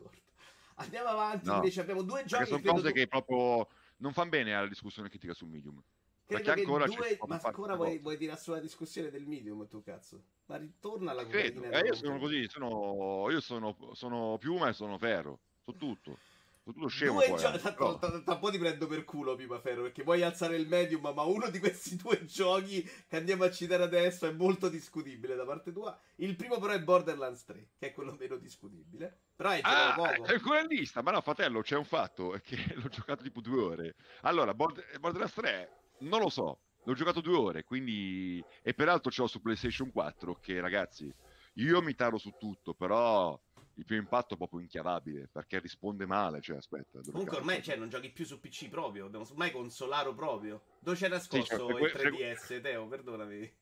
Andiamo 0.76 1.10
avanti, 1.10 1.50
No. 1.50 1.56
invece 1.56 1.82
abbiamo 1.82 2.02
due 2.04 2.22
Perché 2.22 2.30
giochi 2.30 2.46
sono 2.46 2.60
credo 2.62 2.76
cose 2.76 2.88
tu- 2.88 2.94
che 2.94 3.08
proprio 3.08 3.68
non 3.98 4.14
fanno 4.14 4.30
bene 4.30 4.56
alla 4.56 4.70
discussione 4.70 5.10
critica 5.10 5.34
sul 5.34 5.50
medium. 5.50 5.84
Credo 6.26 6.44
Perché 6.44 6.54
che 6.54 6.60
ancora 6.62 6.86
due... 6.86 7.18
Ma 7.28 7.40
ancora 7.44 7.76
vuoi, 7.76 8.00
vuoi 8.00 8.16
tirare 8.16 8.40
sulla 8.40 8.60
discussione 8.62 9.10
del 9.10 9.28
medium 9.28 9.68
tu 9.68 9.84
cazzo? 9.84 10.24
Ma 10.46 10.56
ritorna 10.56 11.12
alla 11.12 11.26
cocaina. 11.26 11.72
eh, 11.72 11.80
io 11.88 11.94
sono 11.94 12.20
così, 12.20 12.48
sono, 12.48 13.30
io 13.30 13.42
sono, 13.42 13.76
sono 13.96 14.38
piuma 14.38 14.70
e 14.70 14.74
sono 14.74 14.98
ferro, 14.98 15.40
so 15.60 15.76
tutto. 15.76 16.18
Tutto 16.64 16.88
scemo 16.88 17.14
Due 17.14 17.28
poi, 17.30 17.40
gio- 17.40 17.58
tra, 17.58 17.74
però- 17.74 17.98
tra- 17.98 18.20
tra 18.22 18.34
un 18.34 18.40
po' 18.40 18.50
ti 18.52 18.60
prendo 18.60 18.86
per 18.86 19.04
culo, 19.04 19.36
Pipa 19.36 19.60
Ferro, 19.60 19.82
perché 19.82 20.04
vuoi 20.04 20.22
alzare 20.22 20.56
il 20.58 20.68
medium, 20.68 21.12
ma 21.14 21.24
uno 21.24 21.50
di 21.50 21.58
questi 21.58 21.96
due 21.98 22.24
giochi 22.26 22.84
che 23.08 23.18
andiamo 23.18 23.46
a 23.46 23.52
citare 23.52 23.82
adesso 23.84 24.28
è 24.28 24.32
molto 24.32 24.70
discutibile 24.70 25.36
da 25.36 25.44
parte 25.44 25.72
tua. 25.72 26.00
Il 26.18 26.36
primo 26.36 26.60
però 26.60 26.74
è 26.74 26.82
Borderlands 26.84 27.46
3, 27.46 27.70
che 27.80 27.88
è 27.88 27.92
quello 27.94 28.16
meno 28.18 28.38
discutibile. 28.38 29.22
Però 29.36 29.50
giocato 29.56 30.02
Ah, 30.02 30.16
poco. 30.16 30.26
è 30.30 30.34
ancora 30.34 30.60
in 30.60 30.68
lista, 30.68 31.02
ma 31.02 31.12
no, 31.12 31.22
fratello, 31.22 31.62
c'è 31.62 31.76
un 31.78 31.86
fatto, 31.86 32.36
è 32.36 32.42
che 32.42 32.56
l'ho 32.76 32.90
giocato 32.90 33.24
tipo 33.24 33.42
due 33.42 33.62
ore. 33.62 33.96
Allora, 34.22 34.54
Border- 34.54 35.00
Borderlands 35.00 35.34
3, 35.34 35.70
non 36.02 36.20
lo 36.20 36.30
so, 36.30 36.60
l'ho 36.84 36.94
giocato 36.94 37.22
due 37.22 37.38
ore, 37.38 37.64
quindi... 37.64 38.44
E 38.62 38.74
peraltro 38.76 39.10
ce 39.10 39.22
l'ho 39.24 39.28
su 39.28 39.42
PlayStation 39.42 39.92
4, 39.92 40.36
che 40.40 40.62
ragazzi, 40.62 41.12
io 41.56 41.82
mi 41.82 41.96
taro 41.96 42.20
su 42.20 42.36
tutto, 42.40 42.76
però 42.76 43.38
il 43.82 43.88
primo 43.88 44.02
impatto 44.04 44.36
è 44.36 44.38
proprio 44.38 44.60
inchiavabile, 44.60 45.28
perché 45.32 45.58
risponde 45.58 46.06
male, 46.06 46.40
cioè 46.40 46.58
aspetta. 46.58 47.00
Comunque 47.12 47.38
ormai 47.38 47.64
cioè, 47.64 47.78
non 47.78 47.90
giochi 47.90 48.12
più 48.12 48.26
su 48.26 48.40
PC 48.40 48.70
proprio, 48.70 49.08
abbiamo 49.08 49.26
ormai 49.28 49.52
consolaro 49.52 50.14
proprio. 50.14 50.62
Dove 50.80 50.96
c'è 50.96 51.10
nascosto 51.10 51.56
Sì, 51.56 51.58
cioè, 51.58 51.82
il 51.82 51.92
que- 51.92 52.12
3DS, 52.12 52.62
Teo? 52.62 52.88
Perdonami. 52.88 53.54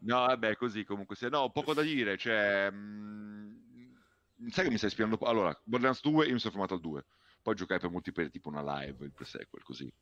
No, 0.00 0.26
vabbè, 0.26 0.56
così 0.56 0.84
comunque. 0.84 1.16
Se... 1.16 1.30
No, 1.30 1.50
poco 1.50 1.72
da 1.72 1.80
dire. 1.80 2.18
Cioè, 2.18 2.70
mh, 2.70 4.48
sai 4.50 4.64
che 4.64 4.70
mi 4.70 4.76
stai 4.76 4.90
spiando? 4.90 5.16
Allora, 5.22 5.58
Borderlands 5.64 6.02
2, 6.02 6.26
io 6.26 6.32
mi 6.34 6.38
sono 6.38 6.52
fermato 6.52 6.74
al 6.74 6.80
2. 6.80 7.04
Poi 7.42 7.54
giocai 7.54 7.78
per 7.78 7.90
multiplayer 7.90 8.30
tipo 8.30 8.48
una 8.48 8.62
live, 8.80 9.04
il 9.04 9.12
pre-sequel, 9.12 9.62
così. 9.62 9.92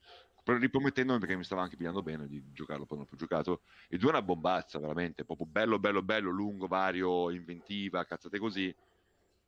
Però 0.42 0.56
ripromettendomi 0.58 1.18
perché 1.18 1.36
mi 1.36 1.44
stava 1.44 1.62
anche 1.62 1.76
pigliando 1.76 2.02
bene 2.02 2.26
di 2.26 2.42
giocarlo, 2.52 2.84
poi 2.86 2.98
non 2.98 3.06
ho 3.06 3.08
più 3.08 3.16
giocato. 3.16 3.62
E 3.88 3.96
2 3.98 4.08
è 4.10 4.12
una 4.12 4.22
bombazza, 4.22 4.78
veramente. 4.78 5.24
Proprio 5.24 5.46
bello, 5.46 5.78
bello, 5.78 6.02
bello, 6.02 6.30
lungo, 6.30 6.66
vario, 6.66 7.30
inventiva, 7.30 8.04
cazzate 8.04 8.38
così. 8.38 8.74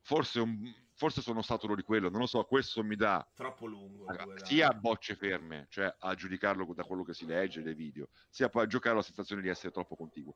Forse, 0.05 0.41
un- 0.41 0.73
forse 0.95 1.23
sono 1.23 1.43
saturo 1.43 1.75
di 1.75 1.83
quello, 1.83 2.09
non 2.09 2.21
lo 2.21 2.27
so, 2.27 2.43
questo 2.45 2.83
mi 2.83 2.97
dà 2.97 3.27
Troppo 3.35 3.67
lungo. 3.67 4.07
Due, 4.07 4.27
sia 4.35 4.69
a 4.69 4.75
bocce 4.75 5.15
ferme, 5.15 5.67
cioè 5.69 5.95
a 5.99 6.15
giudicarlo 6.15 6.73
da 6.75 6.85
quello 6.85 7.03
che 7.05 7.15
si 7.15 7.25
legge 7.25 7.63
dai 7.63 7.75
video, 7.75 8.09
sia 8.31 8.49
poi 8.49 8.65
a 8.65 8.67
giocare 8.67 8.97
la 8.97 9.03
sensazione 9.03 9.43
di 9.43 9.49
essere 9.49 9.71
troppo 9.73 9.97
contiguo. 9.97 10.35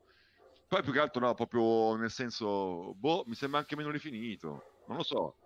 Poi 0.69 0.83
più 0.83 0.93
che 0.93 1.01
altro 1.01 1.21
no, 1.21 1.35
proprio 1.35 1.97
nel 1.97 2.11
senso, 2.11 2.95
boh, 2.95 3.25
mi 3.27 3.35
sembra 3.35 3.61
anche 3.61 3.77
meno 3.77 3.91
rifinito, 3.91 4.67
non 4.85 4.97
lo 4.99 5.03
so. 5.03 5.39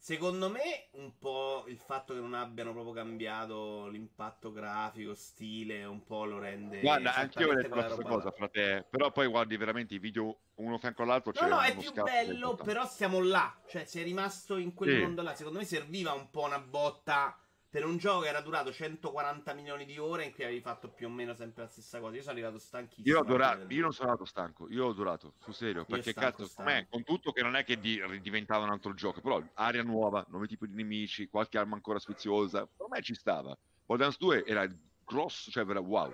Secondo 0.00 0.48
me, 0.48 0.88
un 0.92 1.18
po' 1.18 1.64
il 1.66 1.76
fatto 1.76 2.14
che 2.14 2.20
non 2.20 2.32
abbiano 2.32 2.72
proprio 2.72 2.94
cambiato 2.94 3.88
l'impatto 3.88 4.52
grafico, 4.52 5.12
stile, 5.14 5.84
un 5.84 6.04
po' 6.04 6.24
lo 6.24 6.38
rende. 6.38 6.80
Guarda, 6.80 7.14
anch'io 7.14 7.48
ho 7.48 7.58
esattamente 7.58 7.62
detto 7.62 7.74
la 7.74 7.90
stessa 7.90 8.08
cosa 8.08 8.30
fra 8.30 8.48
te, 8.48 8.86
però 8.88 9.10
poi 9.10 9.26
guardi 9.26 9.56
veramente 9.56 9.94
i 9.94 9.98
video 9.98 10.38
uno 10.56 10.78
fianco 10.78 11.02
all'altro, 11.02 11.32
No, 11.40 11.48
no, 11.48 11.60
è 11.60 11.76
più 11.76 11.92
bello, 11.92 12.54
però 12.54 12.86
siamo 12.86 13.20
là. 13.20 13.54
Cioè, 13.68 13.84
sei 13.84 14.04
rimasto 14.04 14.56
in 14.56 14.72
quel 14.72 14.90
Sì. 14.90 15.00
mondo 15.00 15.22
là. 15.22 15.34
Secondo 15.34 15.58
me 15.58 15.64
serviva 15.64 16.12
un 16.12 16.30
po' 16.30 16.44
una 16.44 16.60
botta 16.60 17.36
per 17.70 17.84
un 17.84 17.98
gioco 17.98 18.22
che 18.22 18.28
era 18.28 18.40
durato 18.40 18.72
140 18.72 19.52
milioni 19.52 19.84
di 19.84 19.98
ore 19.98 20.24
in 20.24 20.32
cui 20.32 20.44
avevi 20.44 20.60
fatto 20.60 20.88
più 20.88 21.06
o 21.06 21.10
meno 21.10 21.34
sempre 21.34 21.64
la 21.64 21.68
stessa 21.68 22.00
cosa. 22.00 22.16
Io 22.16 22.22
sono 22.22 22.32
arrivato 22.32 22.58
stanchissimo. 22.58 23.16
Io 23.16 23.22
del 23.24 23.66
io 23.68 23.82
non 23.82 23.92
sono 23.92 24.08
andato 24.08 24.24
stanco, 24.24 24.70
io 24.70 24.86
ho 24.86 24.90
adorato, 24.90 25.34
sul 25.38 25.54
serio, 25.54 25.84
perché 25.84 26.12
stanco, 26.12 26.30
cazzo, 26.30 26.46
stanco. 26.46 26.86
con 26.90 27.02
tutto 27.02 27.32
che 27.32 27.42
non 27.42 27.56
è 27.56 27.64
che 27.64 27.78
di- 27.78 28.00
diventava 28.20 28.64
un 28.64 28.70
altro 28.70 28.94
gioco, 28.94 29.20
però 29.20 29.42
aria 29.54 29.82
nuova, 29.82 30.24
nuovi 30.30 30.48
tipi 30.48 30.66
di 30.66 30.74
nemici, 30.74 31.28
qualche 31.28 31.58
arma 31.58 31.74
ancora 31.74 31.98
sfiziosa, 31.98 32.66
per 32.66 32.86
me 32.88 33.02
ci 33.02 33.14
stava. 33.14 33.56
Borderlands 33.84 34.18
2 34.18 34.44
era 34.44 34.66
grosso, 35.04 35.50
cioè 35.50 35.68
era 35.68 35.80
wow. 35.80 36.12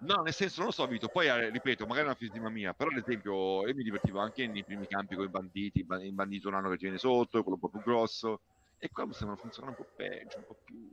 No, 0.00 0.22
nel 0.22 0.32
senso, 0.32 0.58
non 0.58 0.66
lo 0.66 0.72
so, 0.72 0.86
Vito, 0.86 1.08
poi 1.08 1.26
eh, 1.26 1.50
ripeto, 1.50 1.84
magari 1.84 2.06
è 2.06 2.10
una 2.10 2.14
fisima 2.14 2.48
mia, 2.50 2.72
però 2.72 2.90
ad 2.90 2.98
esempio 2.98 3.66
io 3.66 3.74
mi 3.74 3.82
divertivo 3.82 4.20
anche 4.20 4.46
nei 4.46 4.62
primi 4.62 4.86
campi 4.86 5.16
con 5.16 5.24
i 5.24 5.28
banditi, 5.28 5.82
ba- 5.82 6.00
il 6.02 6.12
bandito 6.12 6.50
nano 6.50 6.68
che 6.68 6.76
ti 6.76 6.82
viene 6.82 6.98
sotto, 6.98 7.42
quello 7.42 7.58
un 7.60 7.68
po' 7.68 7.68
più 7.68 7.80
grosso, 7.82 8.42
e 8.78 8.88
qua 8.90 9.06
mi 9.06 9.12
sembra 9.12 9.36
funzionare 9.36 9.76
un 9.78 9.84
po' 9.84 9.90
peggio, 9.94 10.38
un 10.38 10.44
po' 10.44 10.56
più... 10.64 10.92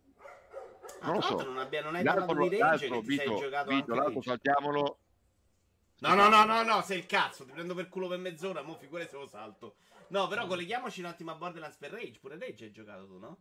Ah, 0.99 1.07
Non 1.07 1.15
lo 1.15 1.21
so. 1.21 1.35
l'altro 1.35 1.51
non, 1.51 1.57
abbia- 1.59 1.83
non 1.83 1.95
hai 1.95 2.03
L'altro, 2.03 2.25
parlato 2.25 2.49
di 2.49 2.57
Rage, 2.57 2.87
l'altro, 2.87 3.01
che 3.01 3.07
ti 3.07 3.15
sei 3.15 3.27
Vito, 3.27 3.39
giocato 3.39 3.69
Vito, 3.69 3.91
anche 3.91 4.03
l'altro 4.03 4.21
saltiamolo, 4.21 4.99
No, 5.99 6.13
no, 6.13 6.27
no, 6.27 6.43
no, 6.43 6.61
no, 6.63 6.81
sei 6.81 6.99
il 6.99 7.05
cazzo, 7.05 7.45
ti 7.45 7.51
prendo 7.51 7.73
per 7.73 7.87
culo 7.87 8.07
per 8.07 8.19
mezz'ora, 8.19 8.61
mo 8.61 8.75
figurati 8.75 9.09
se 9.09 9.15
lo 9.15 9.27
salto. 9.27 9.77
No, 10.09 10.27
però 10.27 10.45
colleghiamoci 10.45 10.99
un 10.99 11.05
attimo 11.07 11.31
a 11.31 11.35
Borderlands 11.35 11.77
per 11.77 11.91
Rage, 11.91 12.19
pure 12.19 12.37
Rage 12.37 12.65
hai 12.65 12.71
giocato 12.71 13.07
tu, 13.07 13.17
no? 13.17 13.37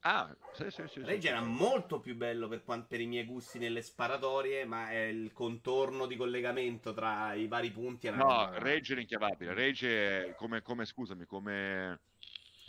Ah, 0.00 0.34
sì, 0.52 0.70
sì, 0.70 0.82
sì. 0.88 1.00
Rage 1.00 1.20
sì. 1.20 1.28
era 1.28 1.40
molto 1.40 2.00
più 2.00 2.16
bello 2.16 2.48
per, 2.48 2.62
per 2.86 3.00
i 3.00 3.06
miei 3.06 3.24
gusti 3.24 3.58
nelle 3.58 3.82
sparatorie, 3.82 4.64
ma 4.64 4.90
è 4.90 5.04
il 5.04 5.32
contorno 5.32 6.06
di 6.06 6.16
collegamento 6.16 6.92
tra 6.92 7.34
i 7.34 7.46
vari 7.46 7.70
punti 7.70 8.08
era 8.08 8.16
No, 8.16 8.50
Rage 8.58 8.92
era 8.92 9.00
inchiavabile. 9.00 9.54
Rage 9.54 10.26
è 10.26 10.34
come, 10.34 10.62
come 10.62 10.84
scusami, 10.84 11.24
come... 11.24 12.00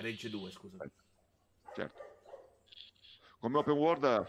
Rage 0.01 0.29
2, 0.29 0.51
scusa. 0.51 0.77
Certo. 1.73 1.99
Come 3.39 3.57
open 3.57 3.73
world 3.73 4.27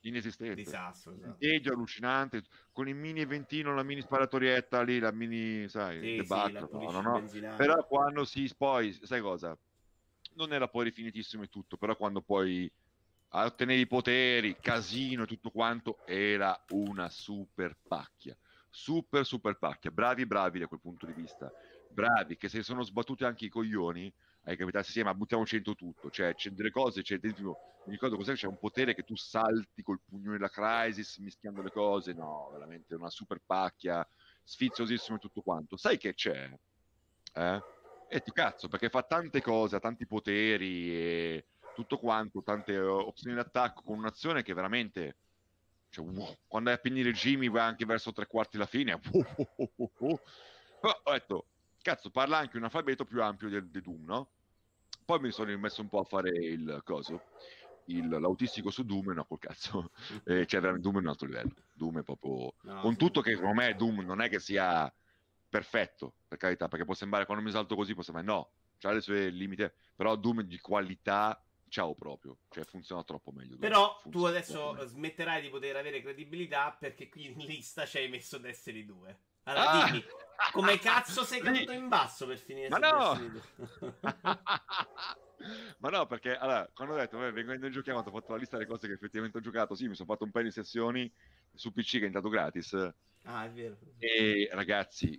inesistente. 0.00 0.54
Disastro, 0.54 1.12
esatto. 1.12 1.36
Tedio 1.38 1.72
allucinante, 1.72 2.42
con 2.72 2.88
il 2.88 2.94
mini 2.94 3.20
eventino, 3.20 3.74
la 3.74 3.82
mini 3.82 4.00
sparatorietta 4.00 4.82
lì, 4.82 4.98
la 4.98 5.12
mini, 5.12 5.68
sai, 5.68 6.00
Sì, 6.00 6.06
sì, 6.08 6.16
debacle, 6.16 6.60
la 6.60 6.68
no, 6.70 6.90
no, 6.90 7.00
no. 7.00 7.56
Però 7.56 7.86
quando 7.86 8.24
si 8.24 8.50
poi, 8.56 8.92
sai 8.92 9.20
cosa? 9.20 9.56
Non 10.34 10.52
era 10.52 10.68
poi 10.68 10.84
rifinitissimo 10.84 11.42
e 11.42 11.48
tutto, 11.48 11.76
però 11.76 11.96
quando 11.96 12.22
poi 12.22 12.70
ottenevi 13.28 13.82
i 13.82 13.86
poteri, 13.86 14.56
casino 14.58 15.24
e 15.24 15.26
tutto 15.26 15.50
quanto, 15.50 15.98
era 16.06 16.58
una 16.70 17.08
super 17.08 17.76
pacchia. 17.86 18.36
Super, 18.70 19.26
super 19.26 19.58
pacchia. 19.58 19.90
Bravi, 19.90 20.26
bravi 20.26 20.60
da 20.60 20.66
quel 20.66 20.80
punto 20.80 21.06
di 21.06 21.12
vista. 21.12 21.52
Bravi, 21.88 22.36
che 22.36 22.48
se 22.48 22.62
sono 22.62 22.82
sbattuti 22.82 23.24
anche 23.24 23.44
i 23.44 23.48
coglioni, 23.48 24.12
hai 24.44 24.56
capito? 24.56 24.82
Sì, 24.82 25.02
ma 25.02 25.14
buttiamoci 25.14 25.56
dentro 25.56 25.74
tutto. 25.74 26.10
Cioè, 26.10 26.34
c'è 26.34 26.50
delle 26.50 26.70
cose, 26.70 27.02
c'è 27.02 27.18
dentro. 27.18 27.58
Mi 27.84 27.92
ricordo 27.92 28.16
cos'è? 28.16 28.34
C'è 28.34 28.46
un 28.46 28.58
potere 28.58 28.94
che 28.94 29.04
tu 29.04 29.16
salti 29.16 29.82
col 29.82 30.00
pugno 30.04 30.32
della 30.32 30.48
Crisis 30.48 31.18
mischiando 31.18 31.62
le 31.62 31.70
cose. 31.70 32.12
No, 32.12 32.48
veramente 32.52 32.94
una 32.94 33.10
super 33.10 33.40
pacchia, 33.44 34.06
sfiziosissimo 34.42 35.16
e 35.16 35.20
tutto 35.20 35.42
quanto. 35.42 35.76
Sai 35.76 35.98
che 35.98 36.14
c'è? 36.14 36.50
Eh? 37.34 37.60
E 38.08 38.20
ti 38.20 38.32
cazzo, 38.32 38.68
perché 38.68 38.88
fa 38.88 39.02
tante 39.02 39.40
cose, 39.40 39.76
ha 39.76 39.80
tanti 39.80 40.06
poteri 40.06 40.90
e 40.90 41.46
tutto 41.74 41.98
quanto, 41.98 42.42
tante 42.42 42.76
opzioni 42.78 43.36
d'attacco 43.36 43.82
con 43.82 43.98
un'azione 43.98 44.42
che 44.42 44.52
veramente. 44.52 45.16
Cioè, 45.90 46.04
wow, 46.04 46.36
quando 46.46 46.70
è 46.70 46.74
a 46.74 46.80
finire 46.82 47.12
Jimmy 47.12 47.48
va 47.48 47.64
anche 47.64 47.84
verso 47.84 48.12
tre 48.12 48.26
quarti 48.26 48.58
la 48.58 48.66
fine. 48.66 48.98
Wow, 49.10 49.24
wow, 49.98 50.20
Però 50.80 51.00
ho 51.04 51.12
detto, 51.12 51.46
cazzo, 51.82 52.10
parla 52.10 52.38
anche 52.38 52.56
un 52.56 52.64
alfabeto 52.64 53.04
più 53.04 53.22
ampio 53.22 53.48
di 53.48 53.80
Doom, 53.80 54.04
no? 54.04 54.28
Poi 55.04 55.20
mi 55.20 55.30
sono 55.30 55.50
rimesso 55.50 55.80
un 55.80 55.88
po' 55.88 56.00
a 56.00 56.04
fare 56.04 56.30
il 56.30 56.80
coso, 56.84 57.24
il, 57.86 58.08
l'autistico 58.08 58.70
su 58.70 58.84
Doom, 58.84 59.12
no, 59.12 59.24
col 59.24 59.38
cazzo. 59.38 59.90
Eh, 60.24 60.46
cioè, 60.46 60.60
veramente 60.60 60.88
Doom 60.88 60.96
è 60.96 61.00
un 61.00 61.08
altro 61.08 61.26
livello. 61.26 61.54
Doom 61.72 62.00
è 62.00 62.02
proprio... 62.02 62.54
No, 62.62 62.80
con 62.80 62.96
tutto 62.96 63.20
che 63.20 63.34
secondo 63.34 63.54
me 63.54 63.74
Doom 63.74 64.00
non 64.00 64.20
è 64.20 64.28
che 64.28 64.38
sia 64.38 64.92
perfetto, 65.48 66.14
per 66.28 66.38
carità, 66.38 66.68
perché 66.68 66.84
può 66.84 66.94
sembrare, 66.94 67.26
quando 67.26 67.42
mi 67.42 67.50
salto 67.50 67.74
così, 67.74 67.94
può 67.94 68.02
sembrare 68.02 68.28
no, 68.28 68.50
c'ha 68.78 68.92
le 68.92 69.00
sue 69.00 69.30
limiti, 69.30 69.68
però 69.96 70.14
Doom 70.16 70.42
di 70.42 70.58
qualità 70.60 71.42
ciao 71.70 71.94
proprio, 71.94 72.36
cioè 72.50 72.64
funziona 72.64 73.02
troppo 73.04 73.32
meglio. 73.32 73.56
Però 73.56 74.00
tu 74.08 74.24
adesso 74.24 74.76
smetterai 74.86 75.40
di 75.40 75.48
poter 75.48 75.76
avere 75.76 76.02
credibilità 76.02 76.76
perché 76.78 77.08
qui 77.08 77.26
in 77.26 77.38
lista 77.38 77.86
ci 77.86 77.98
hai 77.98 78.08
messo 78.08 78.38
Destiny 78.38 78.84
2. 78.84 79.18
Allora 79.44 79.70
ah! 79.70 79.86
dimmi, 79.86 80.04
come 80.52 80.78
cazzo 80.78 81.24
sei 81.24 81.40
caduto 81.40 81.72
in 81.72 81.88
basso 81.88 82.26
per 82.26 82.38
finire 82.38 82.68
Ma 82.68 82.78
no! 82.78 83.18
Ma 85.78 85.88
no, 85.88 86.06
perché 86.06 86.36
allora, 86.36 86.68
quando 86.74 86.94
ho 86.94 86.98
detto, 86.98 87.16
vabbè, 87.16 87.32
vengo 87.32 87.54
in 87.54 87.72
giochiamo, 87.72 88.00
ho 88.00 88.02
fatto 88.02 88.32
la 88.32 88.38
lista 88.38 88.58
delle 88.58 88.68
cose 88.68 88.86
che 88.86 88.92
effettivamente 88.92 89.38
ho 89.38 89.40
giocato, 89.40 89.74
sì, 89.74 89.88
mi 89.88 89.94
sono 89.94 90.12
fatto 90.12 90.24
un 90.24 90.30
paio 90.30 90.44
di 90.44 90.50
sessioni 90.50 91.10
su 91.54 91.72
PC 91.72 91.92
che 91.92 92.00
è 92.00 92.04
entrato 92.04 92.28
gratis. 92.28 92.74
Ah, 93.24 93.46
è 93.46 93.50
vero. 93.50 93.78
E 93.98 94.50
ragazzi, 94.52 95.18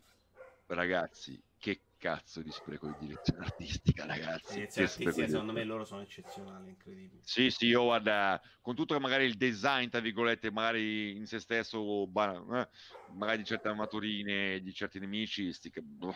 ragazzi, 0.67 1.41
che 1.61 1.81
cazzo 1.97 2.41
di 2.41 2.51
spreco 2.51 2.87
di 2.87 2.95
direzione 2.97 3.45
artistica, 3.45 4.05
ragazzi. 4.07 4.55
Direzione 4.55 4.87
artistica, 4.87 5.27
secondo 5.27 5.53
me 5.53 5.63
loro 5.63 5.85
sono 5.85 6.01
eccezionali, 6.01 6.69
incredibili. 6.69 7.21
Sì, 7.23 7.51
sì, 7.51 7.67
io 7.67 7.83
guarda, 7.83 8.41
con 8.61 8.73
tutto 8.73 8.95
che 8.95 8.99
magari 8.99 9.25
il 9.25 9.37
design, 9.37 9.87
tra 9.87 9.99
virgolette, 9.99 10.49
magari 10.49 11.15
in 11.15 11.27
se 11.27 11.39
stesso, 11.39 12.03
eh, 12.03 12.69
magari 13.13 13.37
di 13.37 13.45
certe 13.45 13.67
armaturine, 13.67 14.59
di 14.61 14.73
certi 14.73 14.97
nemici, 14.97 15.53
sti, 15.53 15.71
boh. 15.79 16.15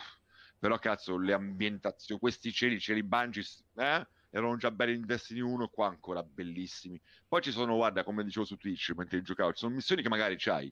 però 0.58 0.76
cazzo, 0.78 1.16
le 1.16 1.32
ambientazioni, 1.32 2.20
questi 2.20 2.52
cieli, 2.52 2.80
cieli 2.80 3.04
bangi, 3.04 3.46
eh? 3.76 4.06
erano 4.30 4.56
già 4.56 4.72
belli 4.72 4.96
in 4.96 5.06
Destiny 5.06 5.40
1, 5.40 5.68
qua 5.68 5.86
ancora 5.86 6.24
bellissimi. 6.24 7.00
Poi 7.28 7.40
ci 7.40 7.52
sono, 7.52 7.76
guarda, 7.76 8.02
come 8.02 8.24
dicevo 8.24 8.44
su 8.44 8.56
Twitch 8.56 8.92
mentre 8.96 9.22
giocavo, 9.22 9.52
ci 9.52 9.60
sono 9.60 9.76
missioni 9.76 10.02
che 10.02 10.08
magari 10.08 10.34
c'hai. 10.36 10.70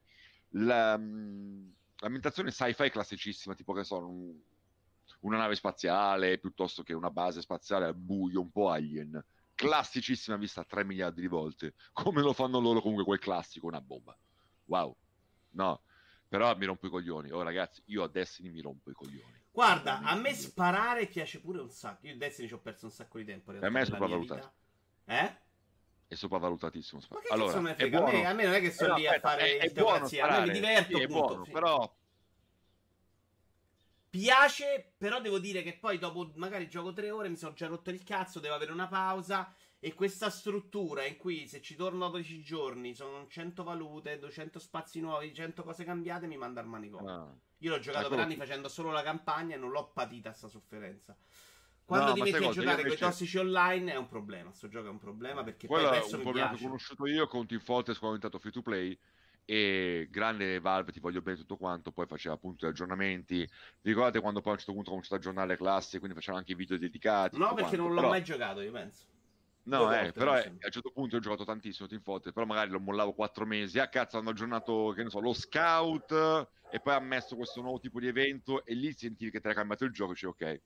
La, 0.57 0.99
mm, 0.99 1.69
l'ambientazione 2.01 2.51
sci-fi 2.51 2.91
classicissima, 2.91 3.55
tipo 3.55 3.73
che 3.73 3.85
sono 3.85 4.09
una 5.21 5.39
nave 5.39 5.55
spaziale 5.55 6.39
piuttosto 6.39 6.83
che 6.83 6.93
una 6.93 7.11
base 7.11 7.41
spaziale 7.41 7.87
al 7.87 7.95
buio, 7.95 8.41
un 8.41 8.51
po' 8.51 8.71
alien. 8.71 9.23
Classicissima 9.55 10.37
vista 10.37 10.65
3 10.65 10.85
miliardi 10.85 11.21
di 11.21 11.29
volte. 11.29 11.75
Come 11.93 12.23
lo 12.23 12.33
fanno 12.33 12.59
loro 12.59 12.81
comunque 12.81 13.05
quel 13.05 13.19
classico, 13.19 13.67
una 13.67 13.81
bomba. 13.81 14.17
Wow. 14.67 14.97
No, 15.51 15.83
però 16.29 16.55
mi 16.57 16.65
rompo 16.67 16.87
i 16.87 16.91
coglioni. 16.91 17.31
Oh 17.31 17.43
ragazzi, 17.43 17.83
io 17.87 18.03
a 18.03 18.09
Destiny 18.09 18.51
mi 18.51 18.61
rompo 18.61 18.91
i 18.91 18.95
coglioni. 18.95 19.43
Guarda, 19.53 20.01
a 20.01 20.17
me 20.17 20.35
sparare 20.35 21.07
piace 21.07 21.41
pure 21.41 21.61
un 21.61 21.71
sacco. 21.71 22.07
Io 22.07 22.15
a 22.15 22.17
Destiny 22.17 22.49
ci 22.49 22.55
ho 22.55 22.59
perso 22.59 22.87
un 22.87 22.91
sacco 22.91 23.19
di 23.19 23.25
tempo. 23.25 23.53
Per 23.53 23.71
me 23.71 23.81
è 23.81 23.85
sopravvalutato. 23.85 24.53
Eh? 25.05 25.37
È 26.09 26.15
sopravvalutatissimo. 26.15 27.01
Ma 27.11 27.21
che 27.21 27.33
allora, 27.33 27.61
me 27.61 27.75
frega? 27.75 28.05
A 28.05 28.11
me, 28.11 28.27
a 28.27 28.33
me 28.33 28.45
non 28.45 28.55
è 28.55 28.61
che 28.61 28.73
sono 28.73 28.97
lì 28.97 29.07
a 29.07 29.19
fare 29.21 29.59
è, 29.59 29.71
è 29.71 29.73
buono 29.73 30.07
a 30.07 30.41
me 30.41 30.47
mi 30.47 30.53
diverto. 30.53 30.97
Sì, 30.97 31.03
è 31.03 31.07
buono, 31.07 31.45
però 31.45 31.97
Piace, 34.15 34.93
però 34.97 35.21
devo 35.21 35.41
dire 35.41 35.65
che 35.65 35.77
poi 35.77 35.99
dopo 35.99 36.31
magari 36.37 36.69
gioco 36.69 36.93
tre 36.93 37.11
ore 37.11 37.29
mi 37.29 37.35
sono 37.35 37.53
già 37.53 37.67
rotto 37.67 37.91
il 37.91 38.05
cazzo, 38.05 38.39
devo 38.39 38.55
avere 38.55 38.71
una 38.71 38.87
pausa. 38.87 39.53
E 39.81 39.93
questa 39.93 40.31
struttura 40.31 41.05
in 41.05 41.17
cui 41.17 41.49
se 41.49 41.61
ci 41.61 41.75
torno 41.75 42.09
12 42.09 42.41
giorni 42.41 42.95
sono 42.95 43.27
100 43.27 43.65
valute, 43.65 44.21
200 44.21 44.61
spazi 44.61 45.01
nuovi, 45.01 45.35
100 45.35 45.65
cose 45.65 45.83
cambiate, 45.83 46.29
mi 46.29 46.37
manda 46.37 46.61
al 46.61 46.69
manicomio. 46.69 47.13
Ah. 47.13 47.35
Io 47.59 47.71
l'ho 47.71 47.81
giocato 47.81 48.09
per 48.09 48.21
anni 48.21 48.37
facendo 48.37 48.69
solo 48.69 48.93
la 48.93 49.03
campagna 49.03 49.57
e 49.57 49.59
non 49.59 49.73
l'ho 49.73 49.91
patita 49.93 50.33
sta 50.33 50.47
sofferenza. 50.47 51.17
Quando 51.85 52.11
no, 52.11 52.13
ti 52.13 52.23
metti 52.23 52.45
a 52.45 52.51
giocare 52.51 52.83
con 52.83 52.93
i 52.93 52.97
tossici 52.97 53.37
online 53.37 53.95
è 53.95 53.97
un 53.97 54.07
problema. 54.07 54.51
Questo 54.51 54.69
gioco 54.69 54.87
è 54.87 54.91
un 54.91 54.99
problema 54.99 55.43
perché 55.43 55.67
Quello 55.67 55.89
poi 55.89 55.97
adesso 55.97 56.15
è 56.15 56.19
un 56.19 56.23
problema 56.23 56.51
che 56.51 56.55
ho 56.55 56.67
conosciuto 56.69 57.07
io 57.07 57.27
con 57.27 57.47
Team 57.49 57.61
Fortress 57.61 57.99
quando 57.99 58.17
è 58.17 58.21
diventato 58.21 58.39
free 58.39 58.53
to 58.53 58.63
play 58.63 58.97
e 59.47 60.09
grande 60.11 60.59
Valve 60.59 60.93
ti 60.93 61.01
voglio 61.01 61.21
bene 61.21 61.37
tutto 61.37 61.57
quanto 61.57 61.93
poi 61.93 62.07
faceva 62.07 62.35
appunto 62.35 62.67
gli 62.67 62.71
aggiornamenti. 62.71 63.37
Vi 63.37 63.49
ricordate 63.91 64.21
quando 64.21 64.41
poi 64.41 64.51
a 64.51 64.53
un 64.53 64.59
certo 64.59 64.73
punto 64.73 64.89
ha 64.89 64.93
cominciato 64.93 65.17
a 65.17 65.19
aggiornare 65.19 65.49
le 65.49 65.57
classi 65.57 65.99
quindi 65.99 66.17
facevano 66.17 66.39
anche 66.39 66.53
i 66.53 66.57
video 66.57 66.79
dedicati 66.79 67.39
no 67.39 67.55
perché 67.55 67.77
quanto. 67.77 67.77
non 67.77 67.89
l'ho 67.89 68.01
però... 68.01 68.09
mai 68.09 68.23
giocato 68.23 68.61
io 68.61 68.73
penso. 68.73 69.05
No 69.67 69.91
eh, 69.95 70.13
però 70.13 70.37
eh, 70.37 70.47
a 70.47 70.51
un 70.51 70.71
certo 70.71 70.91
punto 70.91 71.17
ho 71.17 71.21
giocato 71.21 71.45
tantissimo 71.45 71.89
Team 71.89 72.03
Fortress 72.03 72.35
però 72.35 72.45
magari 72.45 72.71
lo 72.71 72.81
mollavo 72.81 73.13
quattro 73.13 73.47
mesi. 73.47 73.79
A 73.79 73.85
ah, 73.85 73.89
cazzo 73.89 74.19
hanno 74.19 74.31
aggiornato 74.31 74.93
che 74.95 75.03
ne 75.03 75.11
so 75.11 75.21
lo 75.21 75.33
scout 75.33 76.13
e 76.71 76.81
poi 76.81 76.95
ha 76.95 77.01
messo 77.01 77.37
questo 77.37 77.61
nuovo 77.61 77.79
tipo 77.79 78.01
di 78.01 78.07
evento 78.07 78.65
e 78.65 78.75
lì 78.75 78.93
sentivi 78.93 79.31
che 79.31 79.41
ti 79.41 79.47
era 79.47 79.55
cambiato 79.55 79.85
il 79.85 79.93
gioco 79.93 80.13
dici 80.13 80.27
ok. 80.27 80.61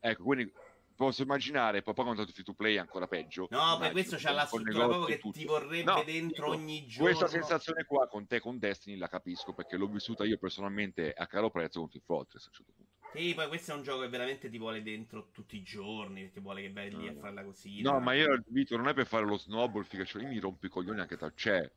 Ecco 0.00 0.22
quindi 0.22 0.52
posso 0.94 1.22
immaginare, 1.22 1.82
poi 1.82 1.94
quando 1.94 2.22
è 2.22 2.26
free 2.26 2.44
to 2.44 2.54
play 2.54 2.76
è 2.76 2.78
ancora 2.78 3.06
peggio. 3.06 3.46
No, 3.50 3.78
ma 3.78 3.90
questo 3.90 4.16
c'ha 4.18 4.32
la 4.32 4.46
struttura 4.46 4.86
proprio 4.86 5.04
che 5.04 5.18
tutto. 5.18 5.38
ti 5.38 5.44
vorrebbe 5.44 5.82
no, 5.82 6.02
dentro 6.04 6.48
ogni 6.48 6.86
giorno. 6.86 7.08
Questa 7.08 7.26
sensazione 7.26 7.84
qua 7.84 8.06
con 8.08 8.26
te, 8.26 8.40
con 8.40 8.58
Destiny, 8.58 8.96
la 8.96 9.08
capisco 9.08 9.52
perché 9.52 9.76
l'ho 9.76 9.88
vissuta 9.88 10.24
io 10.24 10.38
personalmente 10.38 11.12
a 11.12 11.26
caro 11.26 11.50
prezzo 11.50 11.80
con 11.80 11.90
Team 11.90 12.04
Fortress 12.04 12.44
a 12.44 12.48
un 12.48 12.54
certo 12.54 12.72
punto. 12.72 12.92
Sì, 13.14 13.32
poi 13.34 13.46
questo 13.46 13.72
è 13.72 13.74
un 13.76 13.82
gioco 13.82 14.00
che 14.00 14.08
veramente 14.08 14.48
ti 14.48 14.58
vuole 14.58 14.82
dentro 14.82 15.30
tutti 15.30 15.56
i 15.56 15.62
giorni 15.62 16.22
perché 16.22 16.40
vuole 16.40 16.62
che 16.62 16.72
vai 16.72 16.90
lì 16.90 17.04
no, 17.04 17.10
a 17.12 17.14
farla 17.20 17.44
così. 17.44 17.80
No, 17.80 18.00
ma 18.00 18.12
io 18.14 18.42
Vito 18.46 18.76
non 18.76 18.88
è 18.88 18.94
per 18.94 19.06
fare 19.06 19.24
lo 19.24 19.36
snowball, 19.36 19.84
figa, 19.84 20.04
cioè 20.04 20.22
io 20.22 20.28
mi 20.28 20.38
rompo 20.38 20.66
i 20.66 20.68
coglioni 20.68 21.00
anche 21.00 21.16
tra 21.16 21.30
c'è. 21.32 21.70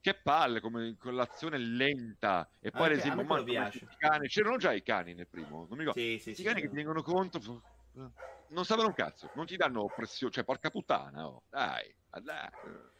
Che 0.00 0.14
palle, 0.14 0.60
come 0.60 0.96
con 0.98 1.14
l'azione 1.14 1.56
lenta. 1.56 2.48
E 2.60 2.70
poi, 2.70 2.86
ad 2.86 2.92
esempio, 2.92 3.24
ma, 3.24 3.42
cani, 3.96 4.28
c'erano 4.28 4.58
già 4.58 4.72
i 4.72 4.82
cani 4.82 5.14
nel 5.14 5.26
primo, 5.26 5.66
non 5.66 5.78
mi 5.78 5.78
ricordo. 5.78 5.98
Sì, 5.98 6.18
sì, 6.18 6.30
I 6.30 6.34
sì, 6.34 6.42
cani 6.42 6.56
sì, 6.56 6.62
che 6.62 6.68
ti 6.68 6.76
vengono 6.76 7.02
conto 7.02 7.40
non 8.48 8.64
sapevano 8.64 8.88
un 8.88 8.94
cazzo, 8.94 9.30
non 9.34 9.46
ti 9.46 9.56
danno 9.56 9.86
pressione, 9.94 10.32
cioè 10.32 10.44
porca 10.44 10.70
puttana, 10.70 11.26
oh, 11.26 11.42
dai, 11.50 11.94
dai. 12.22 12.48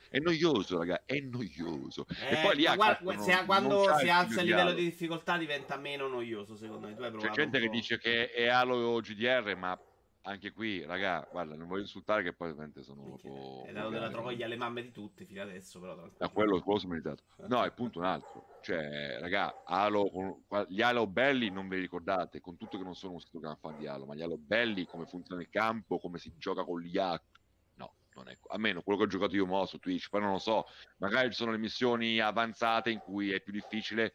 È 0.09 0.19
noioso, 0.19 0.79
raga, 0.79 1.03
è 1.05 1.19
noioso. 1.19 2.07
Eh, 2.09 2.39
e 2.39 2.43
poi 2.43 2.57
lì 2.57 2.63
guarda, 2.63 3.05
cazzo, 3.05 3.23
se, 3.23 3.35
non, 3.35 3.47
quando 3.47 3.87
non 3.87 3.99
si 3.99 4.09
alza 4.09 4.41
il 4.41 4.47
livello 4.47 4.73
di 4.73 4.85
difficoltà 4.85 5.37
diventa 5.37 5.77
meno 5.77 6.07
noioso, 6.07 6.57
secondo 6.57 6.89
me. 6.89 7.17
C'è 7.17 7.31
gente 7.31 7.59
che 7.59 7.69
dice 7.69 7.99
che 7.99 8.31
è 8.31 8.47
Halo 8.47 9.01
GDR, 9.01 9.57
ma 9.57 9.79
anche 10.27 10.53
qui, 10.53 10.83
raga, 10.85 11.27
guarda, 11.31 11.55
non 11.55 11.69
voglio 11.69 11.83
insultare 11.83 12.23
che 12.23 12.33
poi 12.33 12.49
ovviamente 12.49 12.83
sono 12.83 13.03
proprio... 13.03 13.65
È 13.65 13.73
dato 13.73 13.91
della 13.91 14.09
troia 14.09 14.47
alle 14.47 14.57
mamme 14.57 14.83
di 14.83 14.91
tutti 14.91 15.27
fino 15.27 15.43
adesso, 15.43 15.81
però... 15.81 16.09
Da 16.17 16.29
quello, 16.31 16.63
quello 16.63 16.79
sono 16.79 16.93
meritato. 16.93 17.25
No, 17.47 17.63
è 17.63 17.67
appunto 17.67 17.99
un 17.99 18.07
altro. 18.07 18.47
Cioè, 18.63 19.19
raga, 19.21 19.65
Halo, 19.65 20.41
gli 20.69 20.81
Halo 20.81 21.07
belli 21.07 21.51
non 21.51 21.69
ve 21.69 21.77
li 21.77 21.83
ricordate, 21.83 22.41
con 22.41 22.57
tutto 22.57 22.79
che 22.79 22.85
non 22.85 22.95
sono 22.95 23.13
un 23.13 23.41
gran 23.41 23.57
fan 23.57 23.77
di 23.77 23.87
Halo, 23.87 24.07
ma 24.07 24.15
gli 24.15 24.23
Halo 24.23 24.39
belli, 24.39 24.87
come 24.87 25.05
funziona 25.05 25.43
il 25.43 25.51
campo, 25.51 25.99
come 25.99 26.17
si 26.17 26.33
gioca 26.39 26.65
con 26.65 26.81
gli 26.81 26.97
hack, 26.97 27.41
no, 27.75 27.93
non 28.15 28.29
è... 28.29 28.39
Almeno 28.49 28.81
quello 28.81 29.01
che 29.01 29.05
ho 29.05 29.09
giocato 29.09 29.37
io 29.37 29.45
mo 29.45 29.67
su 29.67 29.79
Twitch, 29.79 30.09
poi 30.09 30.23
non 30.23 30.33
lo 30.33 30.39
so, 30.39 30.65
magari 30.97 31.29
ci 31.29 31.37
sono 31.37 31.51
le 31.51 31.59
missioni 31.59 32.19
avanzate 32.19 32.91
in 32.91 33.01
cui 33.01 33.31
è 33.31 33.43
più 33.43 33.53
difficile 33.53 34.15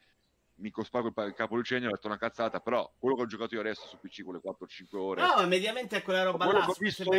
mi 0.60 0.70
cospago 0.70 1.12
il 1.24 1.34
capo 1.34 1.56
del 1.56 1.64
cenio, 1.64 1.88
ho 1.88 1.92
detto 1.92 2.06
una 2.06 2.18
cazzata, 2.18 2.60
però 2.60 2.92
quello 2.98 3.16
che 3.16 3.22
ho 3.22 3.26
giocato 3.26 3.54
io 3.54 3.60
adesso 3.60 3.86
su 3.86 3.98
PC 3.98 4.22
con 4.22 4.34
le 4.34 4.40
4-5 4.44 4.96
ore... 4.96 5.22
No, 5.22 5.46
mediamente 5.46 5.96
è 5.96 6.02
quella 6.02 6.22
roba 6.22 6.52
là, 6.52 6.72
ci 6.72 6.90
sono 6.90 7.12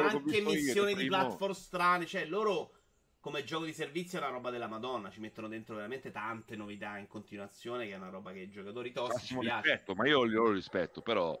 anche 0.00 0.40
missioni 0.40 0.92
io, 0.92 0.96
di 0.96 1.06
platform 1.06 1.52
strane, 1.52 2.06
cioè 2.06 2.24
loro 2.26 2.72
come 3.20 3.44
gioco 3.44 3.64
di 3.64 3.72
servizio 3.72 4.18
è 4.18 4.22
una 4.22 4.30
roba 4.30 4.50
della 4.50 4.68
Madonna, 4.68 5.10
ci 5.10 5.20
mettono 5.20 5.48
dentro 5.48 5.74
veramente 5.74 6.10
tante 6.10 6.56
novità 6.56 6.96
in 6.98 7.08
continuazione, 7.08 7.86
che 7.86 7.92
è 7.92 7.96
una 7.96 8.10
roba 8.10 8.32
che 8.32 8.40
i 8.40 8.48
giocatori 8.48 8.92
tossici 8.92 9.38
rispetto, 9.38 9.94
ma 9.94 10.06
io 10.06 10.24
lo 10.24 10.50
rispetto, 10.50 11.02
però... 11.02 11.38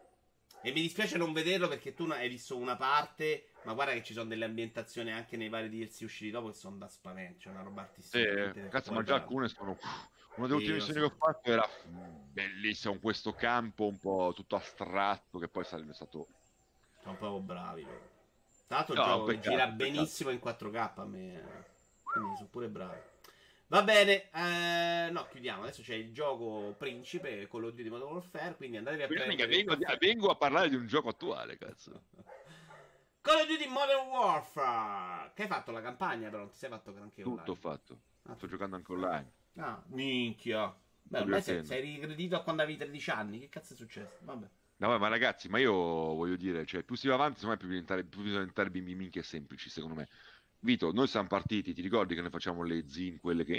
E 0.60 0.72
mi 0.72 0.80
dispiace 0.80 1.16
non 1.16 1.32
vederlo 1.32 1.68
perché 1.68 1.94
tu 1.94 2.02
hai 2.10 2.28
visto 2.28 2.56
una 2.56 2.76
parte, 2.76 3.50
ma 3.62 3.74
guarda 3.74 3.92
che 3.92 4.02
ci 4.02 4.12
sono 4.12 4.28
delle 4.28 4.44
ambientazioni 4.44 5.12
anche 5.12 5.36
nei 5.36 5.48
vari 5.48 5.68
DLC 5.68 6.00
usciti 6.02 6.32
dopo 6.32 6.48
che 6.48 6.54
sono 6.54 6.76
da 6.76 6.88
spavento, 6.88 7.38
c'è 7.38 7.50
una 7.50 7.62
roba 7.62 7.82
artistica. 7.82 8.52
Sì, 8.52 8.68
cazzo, 8.68 8.92
ma 8.92 9.04
già 9.04 9.14
alcune 9.14 9.46
sono 9.46 9.78
una 10.38 10.46
delle 10.46 10.58
ultime 10.58 10.74
missioni 10.76 11.00
che 11.00 11.04
ho 11.06 11.16
fatto 11.16 11.50
era 11.50 11.68
bellissimo, 12.32 12.94
in 12.94 13.00
questo 13.00 13.34
campo 13.34 13.86
un 13.86 13.98
po' 13.98 14.32
tutto 14.34 14.56
astratto, 14.56 15.38
che 15.38 15.48
poi 15.48 15.64
sarebbe 15.64 15.92
stato... 15.92 16.28
Sono 17.02 17.16
proprio 17.16 17.40
bravi. 17.40 17.86
Tra 18.66 18.76
l'altro 18.76 18.94
il 18.94 19.00
no, 19.00 19.06
gioco 19.06 19.24
peccato, 19.24 19.50
gira 19.50 19.62
peccato. 19.68 19.76
benissimo 19.76 20.30
in 20.30 20.40
4K 20.42 20.92
a 20.94 21.04
me, 21.04 21.64
quindi 22.02 22.36
sono 22.36 22.48
pure 22.48 22.68
bravi. 22.68 23.00
Va 23.68 23.82
bene, 23.82 24.30
eh, 24.30 25.10
no, 25.10 25.26
chiudiamo. 25.26 25.62
Adesso 25.62 25.82
c'è 25.82 25.94
il 25.94 26.12
gioco 26.12 26.74
principe, 26.78 27.46
Call 27.48 27.64
of 27.64 27.74
Duty 27.74 27.88
Modern 27.88 28.12
Warfare, 28.12 28.56
quindi 28.56 28.78
andatevi 28.78 29.02
a 29.02 29.06
Quindi 29.06 29.36
prendere... 29.36 29.64
vengo, 29.64 29.96
vengo 29.98 30.30
a 30.30 30.36
parlare 30.36 30.68
di 30.68 30.76
un 30.76 30.86
gioco 30.86 31.08
attuale, 31.08 31.58
cazzo. 31.58 32.04
Call 33.20 33.40
of 33.40 33.46
Duty 33.46 33.68
Modern 33.68 34.06
Warfare! 34.08 35.32
Che 35.34 35.42
hai 35.42 35.48
fatto 35.48 35.70
la 35.70 35.82
campagna, 35.82 36.28
però 36.30 36.42
non 36.42 36.50
ti 36.50 36.56
sei 36.56 36.70
fatto 36.70 36.94
granché 36.94 37.22
Tutto 37.22 37.40
online. 37.52 37.56
fatto. 37.58 38.00
Ah, 38.22 38.34
Sto 38.36 38.46
giocando 38.46 38.76
anche 38.76 38.92
online. 38.92 39.32
Ah, 39.58 39.82
minchia. 39.88 40.74
Beh, 41.02 41.20
ormai 41.20 41.42
sei, 41.42 41.64
sei 41.64 41.80
ricredito 41.80 42.36
a 42.36 42.42
quando 42.42 42.62
avevi 42.62 42.78
13 42.78 43.10
anni. 43.10 43.38
Che 43.40 43.48
cazzo 43.48 43.72
è 43.72 43.76
successo? 43.76 44.18
Vabbè. 44.22 44.48
No, 44.76 44.98
ma 44.98 45.08
ragazzi, 45.08 45.48
ma 45.48 45.58
io 45.58 45.72
voglio 45.72 46.36
dire, 46.36 46.64
cioè, 46.64 46.84
più 46.84 46.94
si 46.94 47.08
va 47.08 47.14
avanti, 47.14 47.40
secondo 47.40 47.54
me 47.54 47.60
più, 47.60 47.68
diventare, 47.68 48.04
più 48.04 48.20
bisogna 48.20 48.38
diventare 48.38 48.70
bimbi 48.70 48.94
minchie 48.94 49.22
semplici, 49.22 49.68
secondo 49.68 49.96
me. 49.96 50.08
Vito, 50.60 50.92
noi 50.92 51.08
siamo 51.08 51.26
partiti, 51.26 51.74
ti 51.74 51.82
ricordi 51.82 52.14
che 52.14 52.20
noi 52.20 52.30
facciamo 52.30 52.62
le 52.62 52.88
zin, 52.88 53.18
quelle 53.18 53.44
che... 53.44 53.56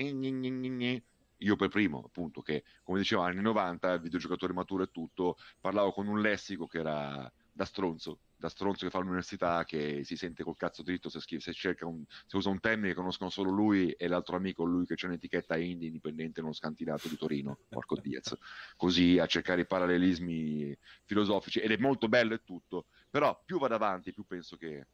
Io 1.42 1.56
per 1.56 1.70
primo, 1.70 2.04
appunto, 2.06 2.42
che 2.42 2.64
come 2.84 3.00
dicevo, 3.00 3.22
anni 3.22 3.42
90, 3.42 3.98
videogiocatore 3.98 4.52
maturo 4.52 4.84
e 4.84 4.92
tutto, 4.92 5.38
parlavo 5.60 5.94
con 5.94 6.08
un 6.08 6.20
lessico 6.22 6.68
che 6.68 6.80
era 6.80 7.32
da 7.52 7.66
stronzo, 7.66 8.20
da 8.40 8.48
stronzo 8.48 8.86
che 8.86 8.90
fa 8.92 9.00
l'università, 9.00 9.66
che 9.66 10.04
si 10.06 10.16
sente 10.16 10.44
col 10.44 10.56
cazzo 10.56 10.82
dritto 10.82 11.10
se, 11.10 11.20
scrive, 11.20 11.42
se, 11.42 11.54
cerca 11.54 11.86
un, 11.86 12.04
se 12.26 12.38
usa 12.38 12.48
un 12.50 12.62
termine 12.62 12.90
che 12.90 12.94
conoscono 12.96 13.30
solo 13.30 13.52
lui 13.52 13.92
e 13.92 14.08
l'altro 14.08 14.38
amico, 14.38 14.64
lui 14.64 14.86
che 14.86 14.96
c'è 14.96 15.08
un'etichetta 15.08 15.58
indie 15.58 15.88
indipendente 15.88 16.40
nello 16.40 16.54
scantinato 16.54 17.10
di 17.10 17.18
Torino, 17.18 17.60
porco 17.68 17.98
Diaz. 18.00 18.38
Così 18.78 19.20
a 19.20 19.26
cercare 19.26 19.62
i 19.62 19.66
parallelismi 19.66 20.76
filosofici 21.04 21.60
ed 21.60 21.72
è 21.72 21.78
molto 21.78 22.08
bello 22.08 22.34
e 22.34 22.44
tutto, 22.44 22.86
però 23.10 23.40
più 23.46 23.60
vado 23.60 23.76
avanti, 23.76 24.14
più 24.14 24.26
penso 24.26 24.56
che 24.56 24.88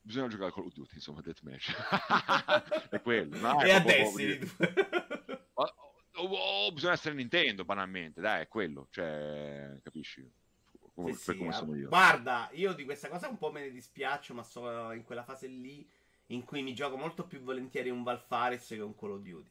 bisogna 0.00 0.26
giocare 0.26 0.50
Call 0.50 0.66
of 0.66 0.72
Duty, 0.72 0.94
insomma, 0.96 1.20
Deathmatch. 1.20 1.70
è 2.90 3.00
quello. 3.00 3.38
no? 3.38 3.62
e 3.62 3.66
È 3.68 3.72
a 3.74 3.78
Destiny. 3.80 4.40
o, 5.54 5.74
o- 6.14 6.64
o 6.66 6.72
bisogna 6.72 6.94
essere 6.94 7.14
Nintendo, 7.14 7.64
banalmente, 7.64 8.20
dai, 8.20 8.42
è 8.42 8.48
quello, 8.48 8.88
cioè, 8.90 9.78
capisci? 9.84 10.28
Come, 10.94 11.12
Sì, 11.12 11.24
per 11.24 11.34
sì, 11.34 11.38
come 11.38 11.50
ah, 11.50 11.58
sono 11.58 11.74
io. 11.76 11.88
Guarda, 11.88 12.50
io 12.52 12.72
di 12.74 12.84
questa 12.84 13.08
cosa 13.08 13.28
un 13.28 13.38
po' 13.38 13.50
me 13.50 13.60
ne 13.60 13.70
dispiaccio, 13.70 14.34
ma 14.34 14.42
sono 14.42 14.92
in 14.92 15.04
quella 15.04 15.24
fase 15.24 15.46
lì 15.46 15.88
in 16.26 16.44
cui 16.44 16.62
mi 16.62 16.74
gioco 16.74 16.96
molto 16.96 17.24
più 17.26 17.40
volentieri 17.40 17.90
un 17.90 18.02
Valfaris 18.02 18.68
che 18.68 18.80
un 18.80 18.94
Call 18.94 19.12
of 19.12 19.20
Duty. 19.20 19.50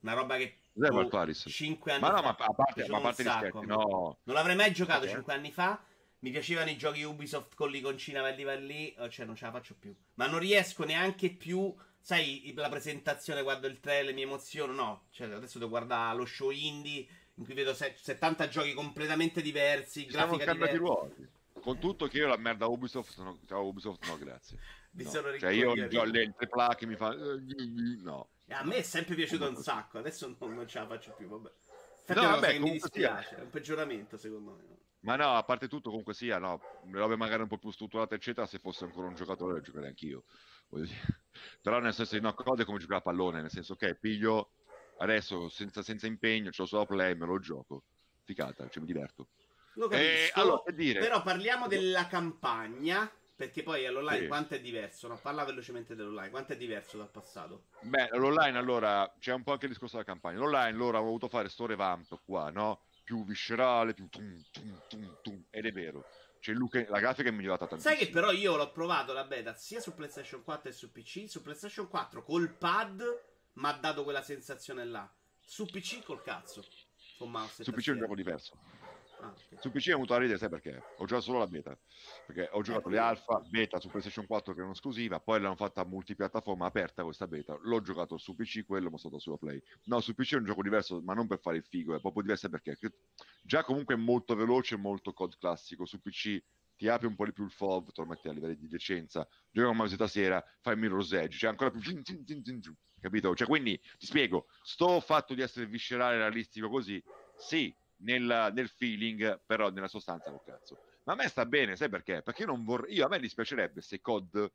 Una 0.00 0.14
roba 0.14 0.36
che 0.36 0.56
Cos'è 0.74 0.88
boh, 0.88 0.94
Valfaris? 0.94 1.46
5 1.48 1.92
anni 1.92 2.00
Ma 2.00 2.08
no, 2.10 2.16
fa 2.16 2.22
ma 2.22 2.28
a 2.30 2.52
parte, 2.52 2.88
ma 2.88 2.98
a 2.98 3.00
parte 3.00 3.22
scherzi, 3.22 3.66
no. 3.66 4.18
Non 4.22 4.34
l'avrei 4.34 4.56
mai 4.56 4.72
giocato 4.72 5.04
Ok. 5.04 5.10
5 5.10 5.32
anni 5.32 5.50
fa. 5.52 5.82
Mi 6.20 6.30
piacevano 6.30 6.70
i 6.70 6.76
giochi 6.76 7.02
Ubisoft 7.02 7.54
con 7.54 7.68
l'iconcina 7.68 8.20
vai 8.20 8.40
vai 8.44 8.64
lì, 8.64 8.94
eh, 8.94 9.10
cioè 9.10 9.26
non 9.26 9.34
ce 9.34 9.44
la 9.44 9.50
faccio 9.50 9.74
più. 9.78 9.94
Ma 10.14 10.26
non 10.26 10.38
riesco 10.38 10.84
neanche 10.84 11.30
più, 11.30 11.74
sai, 12.00 12.52
la 12.54 12.68
presentazione, 12.68 13.42
guardo 13.42 13.66
il 13.66 13.80
trailer, 13.80 14.14
mi 14.14 14.22
emoziono, 14.22 14.72
no. 14.72 15.06
Cioè, 15.10 15.32
adesso 15.32 15.58
devo 15.58 15.70
guardare 15.70 16.16
lo 16.16 16.24
show 16.24 16.50
indie 16.50 17.06
in 17.34 17.44
cui 17.44 17.54
vedo 17.54 17.74
se- 17.74 17.94
70 17.96 18.48
giochi 18.48 18.74
completamente 18.74 19.40
diversi, 19.42 20.06
grafica 20.06 20.52
diversa. 20.52 20.76
ruoli. 20.76 21.28
Con 21.60 21.78
tutto 21.78 22.06
che 22.08 22.18
io 22.18 22.26
la 22.26 22.36
merda 22.36 22.66
Ubisoft, 22.66 23.18
no, 23.18 23.38
ciao 23.46 23.64
Ubisoft, 23.66 24.04
no, 24.06 24.18
grazie. 24.18 24.58
Mi 24.92 25.04
No. 25.04 25.10
sono 25.10 25.38
Cioè, 25.38 25.50
io 25.52 25.74
gio- 25.88 26.04
le, 26.04 26.34
AAA 26.36 26.74
che 26.74 26.86
mi 26.86 26.96
fa... 26.96 27.14
No. 27.14 28.30
A 28.48 28.64
me 28.64 28.76
è 28.76 28.82
sempre 28.82 29.14
piaciuto 29.14 29.48
un 29.48 29.56
sacco, 29.56 29.98
adesso 29.98 30.26
non, 30.38 30.54
non 30.54 30.66
ce 30.66 30.80
la 30.80 30.86
faccio 30.86 31.14
più, 31.16 31.28
vabbè. 31.28 31.50
Infatti 32.00 32.20
No, 32.20 32.30
vabbè, 32.32 32.52
mi 32.54 32.58
comunque 32.58 32.88
sia. 32.92 33.12
dispiace, 33.14 33.36
è 33.36 33.44
un 33.44 33.50
peggioramento 33.50 34.16
secondo 34.16 34.50
me. 34.54 34.76
Ma 35.00 35.16
no, 35.16 35.34
a 35.34 35.42
parte 35.44 35.68
tutto, 35.68 35.88
comunque 35.90 36.14
sia, 36.14 36.38
no, 36.38 36.60
le 36.84 36.98
robe 36.98 37.16
magari 37.16 37.42
un 37.42 37.48
po' 37.48 37.58
più 37.58 37.70
strutturate, 37.70 38.16
eccetera, 38.16 38.46
se 38.46 38.58
fosse 38.58 38.84
ancora 38.84 39.06
un 39.06 39.14
giocatore 39.14 39.54
le 39.54 39.60
giocherei 39.60 39.88
anch'io. 39.88 40.24
Però 41.62 41.78
nel 41.78 41.94
senso 41.94 42.14
di 42.16 42.20
no, 42.20 42.34
cose 42.34 42.64
come 42.64 42.78
giocare 42.78 42.98
a 42.98 43.02
pallone, 43.02 43.40
nel 43.40 43.50
senso 43.50 43.74
che 43.76 43.94
piglio 43.94 44.50
adesso 45.02 45.48
senza, 45.48 45.82
senza 45.82 46.06
impegno, 46.06 46.50
c'ho 46.50 46.66
solo 46.66 46.86
play, 46.86 47.14
me 47.14 47.26
lo 47.26 47.38
gioco. 47.38 47.82
Ficata, 48.24 48.68
cioè 48.68 48.80
mi 48.80 48.86
diverto. 48.86 49.28
Lo 49.74 49.86
Eh, 49.90 50.30
capisco, 50.30 50.40
allora, 50.40 50.72
dire? 50.72 51.00
però 51.00 51.22
parliamo 51.22 51.66
della 51.66 52.06
campagna, 52.06 53.10
perché 53.34 53.62
poi 53.62 53.84
all'online 53.86 54.20
Sì. 54.20 54.26
quanto 54.28 54.54
è 54.54 54.60
diverso, 54.60 55.08
no? 55.08 55.18
Parla 55.20 55.44
velocemente 55.44 55.94
dell'online, 55.96 56.30
quanto 56.30 56.52
è 56.52 56.56
diverso 56.56 56.98
dal 56.98 57.10
passato? 57.10 57.64
Beh, 57.80 58.10
l'online 58.12 58.56
allora 58.56 59.12
c'è 59.18 59.32
un 59.32 59.42
po' 59.42 59.52
anche 59.52 59.64
il 59.64 59.72
discorso 59.72 59.96
della 59.96 60.06
campagna. 60.08 60.38
L'online 60.38 60.72
loro 60.72 60.96
hanno 60.98 61.06
voluto 61.06 61.28
fare 61.28 61.48
sto 61.48 61.66
revamp 61.66 62.20
qua, 62.24 62.50
no? 62.50 62.82
Più 63.02 63.24
viscerale, 63.24 63.94
più 63.94 64.08
tum, 64.08 64.40
tum, 64.52 64.80
tum, 64.88 65.16
tum. 65.22 65.44
Ed 65.50 65.66
è 65.66 65.72
vero. 65.72 66.04
Cioè, 66.38 66.54
look- 66.54 66.86
la 66.88 67.00
grafica 67.00 67.28
è 67.28 67.32
migliorata 67.32 67.66
tantissimo. 67.66 67.94
Sai 67.94 68.04
che 68.04 68.12
però 68.12 68.30
io 68.30 68.56
l'ho 68.56 68.70
provato 68.72 69.12
la 69.12 69.24
beta 69.24 69.54
sia 69.54 69.80
su 69.80 69.94
PlayStation 69.94 70.42
4 70.44 70.70
che 70.70 70.76
su 70.76 70.92
PC, 70.92 71.28
su 71.28 71.42
PlayStation 71.42 71.88
4 71.88 72.22
col 72.22 72.52
pad 72.52 73.02
mi 73.54 73.66
ha 73.66 73.72
dato 73.72 74.04
quella 74.04 74.22
sensazione 74.22 74.84
là, 74.84 75.10
su 75.40 75.66
PC 75.66 76.02
col 76.02 76.22
cazzo, 76.22 76.64
con 77.18 77.30
mouse 77.30 77.64
Su 77.64 77.72
PC 77.72 77.88
è 77.88 77.92
un 77.92 77.98
gioco 77.98 78.14
diverso. 78.14 78.56
Ah, 79.20 79.28
ok. 79.28 79.60
Su 79.60 79.70
PC 79.70 79.88
è 79.88 79.92
venuto 79.92 80.14
a 80.14 80.18
ridere, 80.18 80.36
sai 80.36 80.48
perché? 80.48 80.82
Ho 80.96 81.04
giocato 81.04 81.20
solo 81.20 81.38
la 81.38 81.46
beta. 81.46 81.78
Perché 82.26 82.48
ho 82.50 82.60
giocato 82.62 82.88
le 82.88 82.98
alfa, 82.98 83.40
beta 83.48 83.78
su 83.78 83.88
PlayStation 83.88 84.26
4 84.26 84.52
che 84.52 84.58
erano 84.58 84.74
esclusiva, 84.74 85.20
poi 85.20 85.40
l'hanno 85.40 85.54
fatta 85.54 85.84
multipiattaforma 85.84 86.66
aperta 86.66 87.04
questa 87.04 87.28
beta. 87.28 87.56
L'ho 87.62 87.80
giocato 87.82 88.18
su 88.18 88.34
PC, 88.34 88.66
quello 88.66 88.90
ma 88.90 88.98
stato 88.98 89.20
sulla 89.20 89.36
Play. 89.36 89.62
No, 89.84 90.00
su 90.00 90.14
PC 90.14 90.32
è 90.32 90.36
un 90.38 90.44
gioco 90.44 90.62
diverso, 90.62 91.00
ma 91.02 91.14
non 91.14 91.28
per 91.28 91.38
fare 91.38 91.58
il 91.58 91.64
figo, 91.64 91.94
è 91.94 92.00
proprio 92.00 92.22
diverso 92.22 92.48
perché 92.48 92.76
già 93.42 93.62
comunque 93.62 93.94
è 93.94 93.98
molto 93.98 94.34
veloce, 94.34 94.76
molto 94.76 95.12
COD 95.12 95.38
classico. 95.38 95.84
Su 95.84 96.00
PC 96.00 96.42
ti 96.82 96.88
apri 96.88 97.06
un 97.06 97.14
po' 97.14 97.26
di 97.26 97.32
più 97.32 97.44
il 97.44 97.52
FOV, 97.52 97.92
te 97.92 98.00
lo 98.00 98.08
metti 98.08 98.26
a 98.26 98.32
livelli 98.32 98.56
di 98.56 98.66
decenza, 98.66 99.24
giochi 99.52 99.68
con 99.68 99.76
mouse 99.76 100.08
sera, 100.08 100.44
fai 100.58 100.74
il 100.74 100.80
Mirror's 100.80 101.12
Edge, 101.12 101.38
cioè 101.38 101.50
ancora 101.50 101.70
più... 101.70 101.80
Capito? 103.00 103.36
Cioè, 103.36 103.46
quindi 103.46 103.80
ti 103.98 104.06
spiego, 104.06 104.48
sto 104.64 104.98
fatto 104.98 105.32
di 105.34 105.42
essere 105.42 105.66
viscerale 105.66 106.16
realistico 106.16 106.68
così, 106.68 107.00
sì, 107.36 107.72
nel, 107.98 108.50
nel 108.52 108.68
feeling, 108.68 109.40
però 109.46 109.70
nella 109.70 109.86
sostanza 109.86 110.30
col 110.30 110.42
cazzo. 110.44 110.76
Ma 111.04 111.12
a 111.12 111.16
me 111.16 111.28
sta 111.28 111.46
bene, 111.46 111.76
sai 111.76 111.88
perché? 111.88 112.20
Perché 112.22 112.42
io 112.42 112.48
non 112.48 112.64
vorrei. 112.64 112.94
Io 112.94 113.06
a 113.06 113.08
me 113.08 113.20
dispiacerebbe 113.20 113.80
se 113.80 114.00
COD 114.00 114.50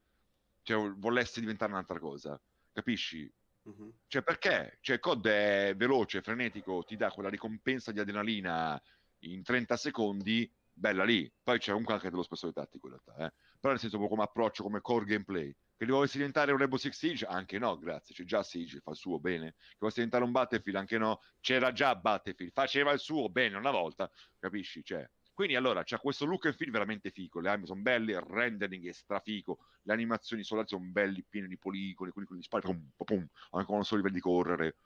cioè, 0.64 0.92
volesse 0.96 1.40
diventare 1.40 1.72
un'altra 1.72 1.98
cosa. 1.98 2.38
Capisci? 2.74 3.30
Mhm. 3.64 3.92
Cioè, 4.08 4.22
perché? 4.22 4.80
Cioè, 4.82 5.00
COD 5.00 5.28
è 5.28 5.74
veloce, 5.78 6.22
frenetico, 6.22 6.84
ti 6.84 6.98
dà 6.98 7.10
quella 7.10 7.30
ricompensa 7.30 7.94
di 7.94 8.02
adrenalina 8.02 8.82
in 9.20 9.44
30 9.44 9.78
secondi, 9.78 10.50
bella 10.78 11.04
lì. 11.04 11.32
Poi 11.44 11.58
c'è 11.58 11.72
comunque 11.72 11.96
anche 11.96 12.10
dello 12.10 12.24
spessore 12.24 12.54
tattico 12.54 12.88
in 12.88 12.94
realtà, 12.94 13.26
eh. 13.26 13.34
Però 13.60 13.74
nel 13.74 13.80
senso 13.80 13.98
proprio 13.98 14.16
come 14.16 14.24
approccio, 14.24 14.64
come 14.64 14.82
core 14.82 15.06
gameplay. 15.06 15.54
Che 15.76 15.86
dovesse 15.86 16.18
diventare 16.18 16.52
un 16.52 16.58
Rainbow 16.58 16.80
Six 16.80 16.94
Siege? 16.98 17.26
Anche 17.26 17.60
no, 17.60 17.78
grazie. 17.78 18.16
C'è 18.16 18.24
già 18.24 18.44
Siege, 18.44 18.80
fa 18.80 18.92
il 18.92 18.98
suo 18.98 19.20
bene. 19.20 19.52
Che 19.52 19.76
dovesse 19.80 19.96
diventare 19.96 20.24
un 20.24 20.32
Battlefield? 20.32 20.78
Anche 20.78 20.98
no. 20.98 21.22
C'era 21.40 21.72
già 21.72 21.96
Battlefield, 21.96 22.52
faceva 22.52 22.92
il 22.92 23.00
suo 23.00 23.30
bene 23.30 23.58
una 23.58 23.72
volta, 23.72 24.10
capisci? 24.40 24.84
Cioè, 24.84 25.08
quindi 25.38 25.56
allora 25.56 25.84
c'ha 25.84 26.00
questo 26.00 26.26
look 26.26 26.48
and 26.48 26.56
feel 26.56 26.72
veramente 26.72 27.12
figo, 27.12 27.40
le 27.40 27.50
armi 27.50 27.68
sono 27.68 27.80
belle, 27.80 28.14
il 28.14 28.22
rendering 28.22 28.88
è 28.88 28.92
strafico, 28.92 29.60
le 29.84 29.94
animazioni 29.94 30.44
solari 30.44 30.68
sono 30.68 30.84
belli, 30.86 31.24
piene 31.24 31.48
di 31.48 31.60
poligoni, 31.60 32.10
quelli 32.10 32.28
con 32.28 32.38
gli 32.38 32.42
spari, 32.42 32.64
pum, 32.64 32.90
pum, 32.96 33.06
pum, 33.06 33.28
anche 33.52 33.68
con 33.68 33.78
il 33.78 33.86
solo 33.86 34.02
livello 34.02 34.16
di 34.16 34.22
correre, 34.22 34.78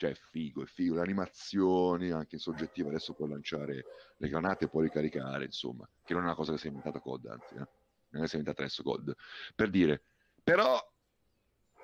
cioè 0.00 0.10
è 0.12 0.14
figo, 0.14 0.62
è 0.62 0.66
figo, 0.66 0.94
le 0.94 1.02
animazioni 1.02 2.10
anche 2.10 2.36
in 2.36 2.40
soggettiva, 2.40 2.88
adesso 2.88 3.12
puoi 3.12 3.28
lanciare 3.28 3.84
le 4.16 4.28
granate 4.28 4.64
e 4.64 4.68
puoi 4.68 4.84
ricaricare, 4.84 5.44
insomma, 5.44 5.86
che 6.02 6.14
non 6.14 6.22
è 6.22 6.24
una 6.26 6.34
cosa 6.34 6.52
che 6.52 6.58
si 6.58 6.64
è 6.64 6.68
inventata 6.68 7.00
COD, 7.00 7.26
anzi, 7.26 7.54
eh? 7.56 7.68
non 8.08 8.22
è 8.22 8.26
si 8.26 8.36
è 8.36 8.38
inventata 8.38 8.62
adesso 8.62 8.82
COD, 8.82 9.14
per 9.54 9.68
dire, 9.68 10.02
però 10.42 10.74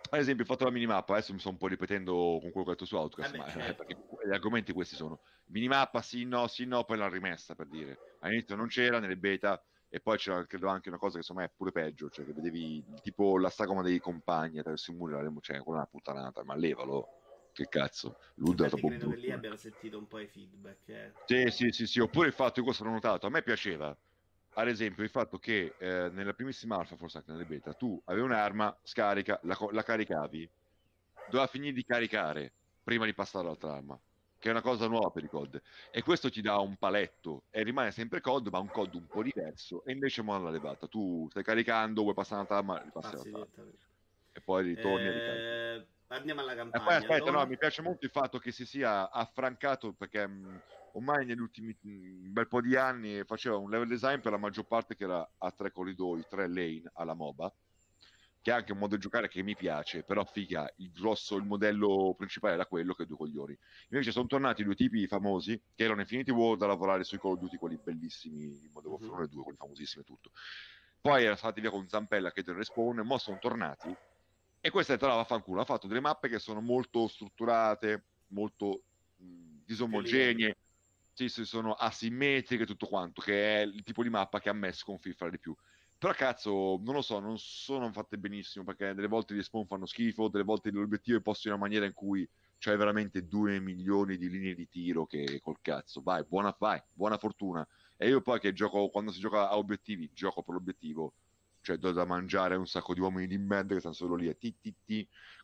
ad 0.08 0.18
esempio 0.18 0.44
ho 0.44 0.46
fatto 0.46 0.64
la 0.64 0.70
minimappa, 0.70 1.12
adesso 1.12 1.34
mi 1.34 1.40
sto 1.40 1.50
un 1.50 1.58
po' 1.58 1.66
ripetendo 1.66 2.38
con 2.40 2.50
quello 2.52 2.64
che 2.64 2.70
ho 2.70 2.72
detto 2.72 2.84
su 2.86 2.96
Outcast, 2.96 3.36
Vabbè, 3.36 3.44
ma 3.44 3.50
certo. 3.52 3.70
eh, 3.70 3.74
perché 3.74 4.02
gli 4.26 4.32
argomenti 4.32 4.72
questi 4.72 4.94
sono 4.94 5.20
minimappa 5.48 6.00
sì 6.00 6.24
no 6.24 6.46
sì 6.46 6.64
no 6.64 6.84
poi 6.84 6.96
l'hanno 6.96 7.12
rimessa 7.12 7.54
per 7.54 7.66
dire. 7.66 7.98
All'inizio 8.20 8.56
non 8.56 8.68
c'era 8.68 8.98
nelle 8.98 9.18
beta 9.18 9.62
e 9.90 10.00
poi 10.00 10.16
c'era 10.16 10.46
credo 10.46 10.68
anche 10.68 10.88
una 10.88 10.98
cosa 10.98 11.18
che 11.18 11.34
me 11.34 11.44
è 11.44 11.52
pure 11.54 11.72
peggio. 11.72 12.08
Cioè 12.08 12.24
che 12.24 12.32
vedevi 12.32 12.82
tipo 13.02 13.36
la 13.36 13.50
sagoma 13.50 13.82
dei 13.82 13.98
compagni 13.98 14.58
attraverso 14.58 14.92
i 14.92 14.94
muri 14.94 15.12
la- 15.12 15.32
cioè 15.40 15.60
quella 15.60 15.80
è 15.80 15.82
una 15.82 15.86
puttanata 15.86 16.44
ma 16.44 16.54
levalo 16.54 17.08
che 17.56 17.68
cazzo 17.68 18.18
l'Ud 18.34 18.62
è 18.62 18.68
troppo 18.68 18.88
credo 18.88 19.08
che 19.08 19.16
lì 19.16 19.32
abbiamo 19.32 19.56
sentito 19.56 19.96
un 19.96 20.06
po' 20.06 20.18
i 20.18 20.26
feedback. 20.26 20.88
eh. 20.88 21.12
sì 21.24 21.50
sì 21.50 21.70
sì 21.70 21.86
sì 21.86 22.00
oppure 22.00 22.26
il 22.26 22.34
fatto 22.34 22.54
che 22.56 22.62
questo 22.62 22.84
l'ho 22.84 22.90
notato 22.90 23.26
a 23.26 23.30
me 23.30 23.42
piaceva 23.42 23.96
ad 24.58 24.68
esempio 24.68 25.02
il 25.02 25.08
fatto 25.10 25.38
che 25.38 25.74
eh, 25.78 26.10
nella 26.10 26.34
primissima 26.34 26.76
alfa 26.76 26.96
forse 26.96 27.18
anche 27.18 27.32
nelle 27.32 27.46
beta 27.46 27.72
tu 27.72 27.98
avevi 28.04 28.24
un'arma 28.26 28.76
scarica 28.82 29.40
la, 29.44 29.56
la 29.70 29.82
caricavi 29.82 30.50
doveva 31.30 31.46
finire 31.46 31.72
di 31.72 31.84
caricare 31.84 32.52
prima 32.84 33.06
di 33.06 33.14
passare 33.14 33.44
all'altra 33.46 33.72
arma 33.74 33.98
che 34.38 34.48
è 34.48 34.50
una 34.50 34.60
cosa 34.60 34.86
nuova 34.86 35.08
per 35.10 35.24
i 35.24 35.28
COD 35.28 35.62
e 35.90 36.02
questo 36.02 36.28
ti 36.30 36.42
dà 36.42 36.58
un 36.58 36.76
paletto 36.76 37.44
e 37.50 37.62
rimane 37.62 37.90
sempre 37.90 38.20
COD 38.20 38.48
ma 38.48 38.58
un 38.58 38.68
COD 38.68 38.94
un 38.96 39.06
po' 39.06 39.22
diverso 39.22 39.82
e 39.84 39.92
invece 39.92 40.20
mo 40.20 40.38
l'ha 40.38 40.50
levata 40.50 40.86
tu 40.86 41.26
stai 41.30 41.42
caricando 41.42 42.02
vuoi 42.02 42.12
passare 42.12 42.34
all'altra 42.34 42.58
arma 42.58 42.82
ripassi 42.82 43.14
Passi 43.14 43.28
all'altra 43.28 43.62
direttamente. 43.62 43.84
e 44.32 44.40
poi 44.42 44.62
ritorni 44.62 45.06
e 45.06 45.12
ricarichi. 45.12 45.44
Eh, 45.46 45.86
andiamo 46.08 46.40
alla 46.40 46.54
campagna. 46.54 46.84
poi 46.84 46.94
aspetta, 46.94 47.24
allora. 47.24 47.42
no, 47.42 47.46
mi 47.46 47.58
piace 47.58 47.82
molto 47.82 48.04
il 48.04 48.10
fatto 48.10 48.38
che 48.38 48.52
si 48.52 48.64
sia 48.66 49.10
affrancato 49.10 49.92
perché 49.92 50.26
mh, 50.26 50.60
ormai 50.92 51.26
negli 51.26 51.40
ultimi 51.40 51.76
mh, 51.80 51.88
un 52.26 52.32
bel 52.32 52.48
po' 52.48 52.60
di 52.60 52.76
anni 52.76 53.24
faceva 53.24 53.56
un 53.56 53.70
level 53.70 53.88
design 53.88 54.20
per 54.20 54.32
la 54.32 54.38
maggior 54.38 54.66
parte 54.66 54.94
che 54.94 55.04
era 55.04 55.28
a 55.38 55.50
tre 55.50 55.72
corridoi, 55.72 56.24
tre 56.28 56.48
lane 56.48 56.90
alla 56.94 57.14
MOBA. 57.14 57.52
che 58.46 58.52
è 58.52 58.54
anche 58.54 58.70
un 58.70 58.78
modo 58.78 58.94
di 58.94 59.00
giocare 59.00 59.26
che 59.26 59.42
mi 59.42 59.56
piace, 59.56 60.04
però 60.04 60.24
figa, 60.24 60.72
il 60.76 60.92
grosso, 60.92 61.34
il 61.34 61.42
modello 61.44 62.14
principale 62.16 62.54
era 62.54 62.66
quello 62.66 62.94
che 62.94 63.04
due 63.04 63.16
coglioni. 63.16 63.58
Invece 63.88 64.12
sono 64.12 64.26
tornati 64.26 64.62
due 64.62 64.76
tipi 64.76 65.04
famosi, 65.08 65.60
che 65.74 65.82
erano 65.82 66.02
Infinity 66.02 66.30
World 66.30 66.62
a 66.62 66.68
lavorare 66.68 67.02
sui 67.02 67.18
Call 67.18 67.32
of 67.32 67.40
Duty, 67.40 67.56
quelli 67.56 67.76
bellissimi, 67.76 68.44
in 68.44 68.70
Modern 68.72 68.92
Warfare 68.92 69.14
1 69.14 69.24
e 69.24 69.28
2, 69.28 69.42
quelli 69.42 69.58
famosissimi 69.58 70.02
e 70.02 70.06
tutto. 70.06 70.30
Poi 71.00 71.22
erano 71.22 71.36
stati 71.36 71.60
via 71.60 71.70
con 71.70 71.88
Zampella 71.88 72.30
che 72.30 72.44
del 72.44 72.54
respawn, 72.54 73.00
e 73.00 73.02
mo 73.02 73.18
sono 73.18 73.38
tornati, 73.40 73.92
e 74.60 74.70
questa 74.70 74.94
è 74.94 74.98
la 75.00 75.14
vaffanculo, 75.14 75.60
ha 75.60 75.64
fatto 75.64 75.86
delle 75.86 76.00
mappe 76.00 76.28
che 76.28 76.38
sono 76.38 76.60
molto 76.60 77.06
strutturate, 77.08 78.06
molto 78.28 78.84
mh, 79.16 79.62
disomogenee, 79.64 80.56
sì, 81.12 81.28
sì, 81.28 81.44
sono 81.44 81.72
asimmetriche 81.74 82.66
tutto 82.66 82.86
quanto, 82.86 83.22
che 83.22 83.60
è 83.60 83.64
il 83.64 83.82
tipo 83.82 84.02
di 84.02 84.10
mappa 84.10 84.40
che 84.40 84.48
a 84.50 84.52
me 84.52 84.72
sconfiffa 84.72 85.28
di 85.30 85.38
più. 85.38 85.54
Però 85.98 86.12
cazzo, 86.12 86.78
non 86.82 86.94
lo 86.94 87.00
so, 87.00 87.20
non 87.20 87.38
sono 87.38 87.90
fatte 87.90 88.18
benissimo 88.18 88.64
perché 88.64 88.92
delle 88.92 89.06
volte 89.08 89.34
gli 89.34 89.42
spawn 89.42 89.66
fanno 89.66 89.86
schifo, 89.86 90.28
delle 90.28 90.44
volte 90.44 90.70
l'obiettivo 90.70 91.16
è 91.18 91.22
posto 91.22 91.46
in 91.48 91.54
una 91.54 91.62
maniera 91.62 91.86
in 91.86 91.94
cui 91.94 92.28
c'hai 92.58 92.76
veramente 92.76 93.26
2 93.26 93.60
milioni 93.60 94.16
di 94.18 94.28
linee 94.28 94.54
di 94.54 94.68
tiro 94.68 95.06
che 95.06 95.40
col 95.40 95.60
cazzo, 95.62 96.02
vai, 96.02 96.24
buona, 96.26 96.54
vai, 96.58 96.82
buona 96.92 97.16
fortuna. 97.18 97.66
E 97.96 98.08
io 98.08 98.20
poi 98.20 98.38
che 98.40 98.52
gioco, 98.52 98.88
quando 98.90 99.10
si 99.10 99.20
gioca 99.20 99.48
a 99.48 99.56
obiettivi, 99.56 100.10
gioco 100.12 100.42
per 100.42 100.54
l'obiettivo, 100.54 101.14
cioè 101.66 101.78
do 101.78 101.90
da 101.90 102.04
mangiare 102.04 102.54
un 102.54 102.68
sacco 102.68 102.94
di 102.94 103.00
uomini 103.00 103.26
di 103.26 103.38
merda 103.38 103.74
che 103.74 103.80
stanno 103.80 103.94
solo 103.94 104.14
lì 104.14 104.28
a 104.28 104.34
ti. 104.34 104.54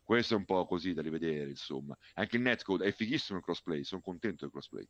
Questo 0.01 0.35
è 0.35 0.37
un 0.37 0.45
po' 0.45 0.65
così 0.65 0.93
da 0.93 1.01
rivedere, 1.01 1.49
insomma. 1.49 1.97
Anche 2.13 2.37
il 2.37 2.43
netcode 2.43 2.85
è 2.85 2.93
fighissimo 2.93 3.39
il 3.39 3.43
crossplay, 3.43 3.83
sono 3.83 4.01
contento 4.01 4.45
del 4.45 4.51
crossplay 4.51 4.87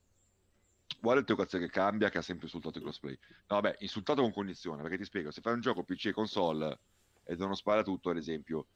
qual 1.00 1.18
è 1.18 1.20
il 1.20 1.26
tuo 1.26 1.36
cazzo 1.36 1.58
che 1.58 1.70
cambia 1.70 2.10
che 2.10 2.20
ha 2.20 2.22
sempre 2.22 2.46
insultato 2.46 2.78
il 2.78 2.84
crossplay? 2.84 3.18
No, 3.48 3.60
vabbè, 3.60 3.78
insultato 3.80 4.22
con 4.22 4.32
condizione, 4.32 4.84
perché 4.84 4.98
ti 4.98 5.06
spiego, 5.06 5.32
se 5.32 5.42
fai 5.42 5.54
un 5.54 5.60
gioco 5.60 5.84
PC 5.84 6.06
e 6.06 6.12
console 6.14 6.80
e 7.24 7.36
non 7.36 7.56
spara 7.56 7.82
tutto, 7.82 8.12
ad 8.12 8.18
esempio, 8.18 8.68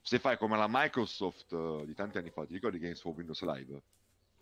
se 0.00 0.18
fai 0.18 0.38
come 0.38 0.56
la 0.56 0.66
Microsoft 0.68 1.52
uh, 1.52 1.84
di 1.84 1.94
tanti 1.94 2.16
anni 2.18 2.30
fa, 2.30 2.46
ti 2.46 2.54
ricordi 2.54 2.78
Games 2.78 3.00
for 3.00 3.14
Windows 3.14 3.42
Live? 3.42 3.82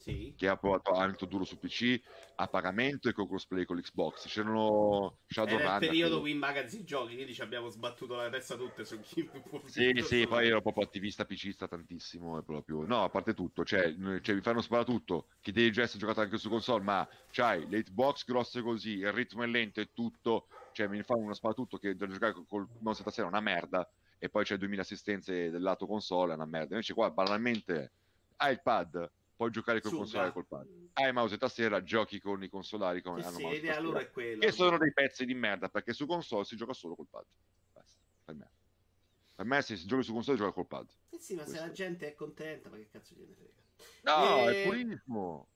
Sì. 0.01 0.33
che 0.37 0.49
ha 0.49 0.57
provato 0.57 0.93
anche 0.93 1.27
duro 1.27 1.45
su 1.45 1.59
PC 1.59 2.01
a 2.37 2.49
pagamento 2.49 3.09
e 3.09 3.13
con 3.13 3.29
crossplay 3.29 3.65
con 3.65 3.77
l'Xbox. 3.77 4.27
C'erano 4.27 5.19
Shadowrun. 5.27 5.61
Era 5.61 5.75
il 5.75 5.81
periodo 5.81 6.17
che... 6.17 6.23
Win 6.23 6.39
Magazine 6.39 6.85
giochi, 6.85 7.15
quindi 7.15 7.35
ci 7.35 7.43
abbiamo 7.43 7.69
sbattuto 7.69 8.17
la 8.17 8.31
testa 8.31 8.57
tutte 8.57 8.85
su 8.85 8.99
chi 9.01 9.29
Sì, 9.67 9.93
sì, 10.03 10.27
poi 10.27 10.49
ero 10.49 10.63
proprio 10.63 10.85
attivista 10.85 11.25
PCista 11.25 11.69
tantissimo. 11.69 12.41
Proprio... 12.43 12.85
No, 12.87 13.05
a 13.05 13.11
parte 13.11 13.35
tutto, 13.35 13.65
cioè, 13.65 13.95
cioè 14.23 14.35
vi 14.35 14.41
fanno 14.41 14.63
sparare 14.63 14.87
tutto. 14.87 15.27
Chi 15.41 15.53
devi 15.53 15.71
già 15.71 15.83
essere 15.83 15.99
giocato 16.01 16.23
anche 16.23 16.39
su 16.39 16.49
console, 16.49 16.83
ma 16.83 17.07
c'hai 17.31 17.69
le 17.69 17.79
hitbox 17.79 18.25
grosse 18.25 18.63
così, 18.63 18.99
il 18.99 19.13
ritmo 19.13 19.43
è 19.43 19.47
lento 19.47 19.81
e 19.81 19.91
tutto. 19.93 20.47
Cioè, 20.73 20.87
mi 20.87 21.03
fanno 21.03 21.25
una 21.25 21.35
spara 21.35 21.53
tutto 21.53 21.77
che 21.79 21.95
da 21.95 22.07
giocare 22.07 22.35
col 22.49 22.67
mouse 22.79 23.03
tastiera 23.03 23.29
è 23.29 23.33
una 23.33 23.43
merda. 23.43 23.89
E 24.23 24.29
poi 24.29 24.45
c'è 24.45 24.57
2000 24.57 24.83
assistenze 24.83 25.51
del 25.51 25.63
lato 25.63 25.87
console, 25.87 26.33
è 26.33 26.37
una 26.37 26.47
merda. 26.47 26.75
Invece 26.75 26.95
qua, 26.95 27.11
banalmente, 27.11 27.93
hai 28.37 28.53
il 28.53 28.63
pad 28.63 29.11
puoi 29.41 29.51
giocare 29.51 29.81
con 29.81 29.93
console 29.93 30.29
e 30.29 30.33
col 30.33 30.47
pad. 30.47 30.69
Hai 30.93 31.15
mouse 31.15 31.37
e 31.37 31.39
tastiera, 31.39 31.83
giochi 31.83 32.21
con 32.21 32.43
i 32.43 32.49
consolari 32.51 33.01
come 33.01 33.23
sì, 33.23 33.27
hanno 33.27 33.37
sì, 33.39 33.43
mouse 33.43 33.57
l'idea 33.57 33.77
allora 33.77 34.01
è 34.01 34.11
quella. 34.11 34.45
Che 34.45 34.53
sono 34.53 34.77
dei 34.77 34.93
pezzi 34.93 35.25
di 35.25 35.33
merda, 35.33 35.71
perché 35.71 35.95
su 35.95 36.05
console 36.05 36.45
si 36.45 36.57
gioca 36.57 36.75
solo 36.75 36.95
col 36.95 37.07
pad. 37.09 37.25
Basta, 37.73 37.99
per 38.23 38.35
me. 38.35 38.51
Per 39.35 39.47
me 39.47 39.63
se 39.63 39.77
si 39.77 39.87
gioca 39.87 40.03
su 40.03 40.13
console 40.13 40.37
si 40.37 40.43
gioca 40.43 40.55
col 40.55 40.67
pad. 40.67 40.91
Eh 41.09 41.19
sì, 41.19 41.35
ma 41.35 41.45
Questo. 41.45 41.59
se 41.59 41.67
la 41.67 41.73
gente 41.73 42.09
è 42.09 42.15
contenta, 42.15 42.69
ma 42.69 42.77
che 42.77 42.89
cazzo 42.91 43.15
gliene 43.15 43.35
frega? 43.35 43.63
No, 44.03 44.51
e... 44.51 44.63
è 44.63 44.67
purissimo. 44.67 45.49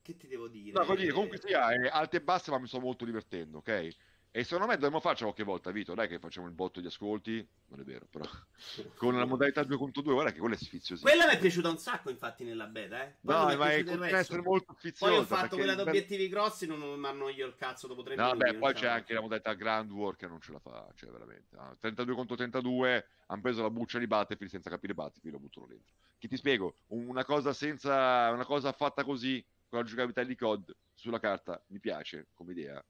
Che 0.00 0.16
ti 0.16 0.26
devo 0.26 0.48
dire? 0.48 0.82
No, 0.82 0.94
dire, 0.94 1.12
comunque 1.12 1.38
sia, 1.38 1.70
è 1.70 1.88
alti 1.88 2.16
e 2.16 2.22
bassi, 2.22 2.50
ma 2.50 2.58
mi 2.58 2.68
sto 2.68 2.80
molto 2.80 3.04
divertendo, 3.04 3.58
ok? 3.58 3.96
E 4.30 4.44
secondo 4.44 4.66
me 4.66 4.74
dovremmo 4.74 5.00
farci 5.00 5.22
qualche 5.22 5.42
volta, 5.42 5.70
Vito, 5.70 5.94
dai 5.94 6.06
che 6.06 6.18
facciamo 6.18 6.46
il 6.46 6.52
botto 6.52 6.80
di 6.80 6.86
ascolti, 6.86 7.46
non 7.68 7.80
è 7.80 7.82
vero, 7.82 8.06
però 8.10 8.24
con 8.96 9.16
la 9.16 9.24
modalità 9.24 9.62
2 9.64 9.76
contro 9.76 10.02
2, 10.02 10.12
guarda 10.12 10.32
che 10.32 10.38
quella 10.38 10.54
è 10.54 10.58
sfiziosissima. 10.58 11.10
Quella 11.10 11.26
mi 11.26 11.36
è 11.36 11.40
piaciuta 11.40 11.68
un 11.70 11.78
sacco 11.78 12.10
infatti 12.10 12.44
nella 12.44 12.66
beta, 12.66 13.02
eh. 13.02 13.14
Poi 13.22 13.52
no, 13.52 13.56
ma 13.56 13.70
è 13.72 14.14
essere 14.14 14.42
molto 14.42 14.74
sfiziosa. 14.76 15.12
Poi 15.12 15.20
ho 15.22 15.24
fatto 15.24 15.56
quella 15.56 15.72
ad 15.72 15.80
obiettivi 15.80 16.28
grossi, 16.28 16.66
non 16.66 16.78
mi 16.78 17.06
annoio 17.06 17.46
il 17.46 17.56
cazzo 17.56 17.86
dopo 17.86 18.02
tre 18.02 18.16
no, 18.16 18.26
minuti. 18.26 18.44
No, 18.44 18.52
beh, 18.52 18.58
poi 18.58 18.74
c'è 18.74 18.86
anche 18.86 19.14
la 19.14 19.20
modalità 19.20 19.54
Grand 19.54 19.90
War 19.90 20.14
che 20.14 20.26
non 20.26 20.40
ce 20.40 20.52
la 20.52 20.58
fa, 20.58 20.86
cioè 20.94 21.10
veramente. 21.10 21.56
Ah, 21.56 21.74
32 21.80 22.14
contro 22.14 22.36
32, 22.36 23.06
hanno 23.26 23.40
preso 23.40 23.62
la 23.62 23.70
buccia 23.70 23.98
di 23.98 24.06
Battlefield 24.06 24.52
senza 24.52 24.68
capire 24.68 24.94
Battlefield, 24.94 25.36
lo 25.36 25.40
buttano 25.40 25.66
dentro. 25.66 25.94
Chi 26.18 26.28
ti 26.28 26.36
spiego, 26.36 26.80
una 26.88 27.24
cosa 27.24 27.52
senza, 27.54 28.30
una 28.30 28.44
cosa 28.44 28.72
fatta 28.72 29.04
così, 29.04 29.42
con 29.68 29.80
la 29.80 29.84
giocabilità 29.84 30.22
di 30.22 30.36
COD 30.36 30.74
sulla 30.94 31.18
carta, 31.18 31.62
mi 31.68 31.78
piace 31.78 32.28
come 32.34 32.52
idea 32.52 32.84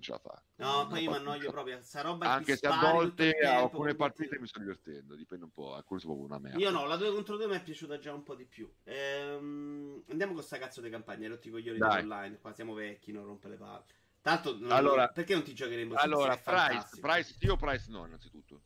ce 0.00 0.12
la 0.12 0.18
fa. 0.18 0.42
No, 0.56 0.86
poi 0.86 1.02
io 1.02 1.10
mi 1.10 1.16
annoio 1.16 1.50
proprio. 1.50 1.80
Sta 1.82 2.00
roba 2.00 2.26
Anche 2.26 2.56
se 2.56 2.66
a 2.66 2.78
volte 2.78 3.30
a 3.38 3.58
alcune 3.58 3.94
partite 3.94 4.38
mi 4.38 4.46
sto 4.46 4.58
divertendo, 4.58 5.14
dipende 5.14 5.44
un 5.44 5.50
po'. 5.52 5.74
Alcune 5.74 6.00
sono 6.00 6.14
proprio 6.14 6.34
una 6.34 6.42
merda. 6.42 6.58
Io 6.58 6.70
no, 6.70 6.86
la 6.86 6.96
2 6.96 7.12
contro 7.12 7.36
2 7.36 7.46
mi 7.46 7.56
è 7.56 7.62
piaciuta 7.62 7.98
già 7.98 8.12
un 8.12 8.22
po' 8.22 8.34
di 8.34 8.44
più. 8.44 8.70
Ehm, 8.84 10.04
andiamo 10.08 10.34
con 10.34 10.42
sta 10.42 10.58
cazzo 10.58 10.80
di 10.80 10.90
campagna. 10.90 11.22
Hai 11.22 11.28
rotto 11.28 11.48
i 11.48 11.50
coglioni 11.50 11.80
online. 11.80 12.38
Qua 12.38 12.52
siamo 12.52 12.74
vecchi, 12.74 13.12
non 13.12 13.24
rompe 13.24 13.48
le 13.48 13.56
palle. 13.56 13.84
Tanto, 14.22 14.58
non, 14.58 14.70
allora, 14.72 15.08
perché 15.08 15.32
non 15.32 15.42
ti 15.42 15.54
giocheremo? 15.54 15.94
Allora, 15.94 16.36
Price, 16.36 17.00
Price, 17.00 17.36
io 17.40 17.56
Price 17.56 17.90
no, 17.90 18.04
innanzitutto. 18.06 18.62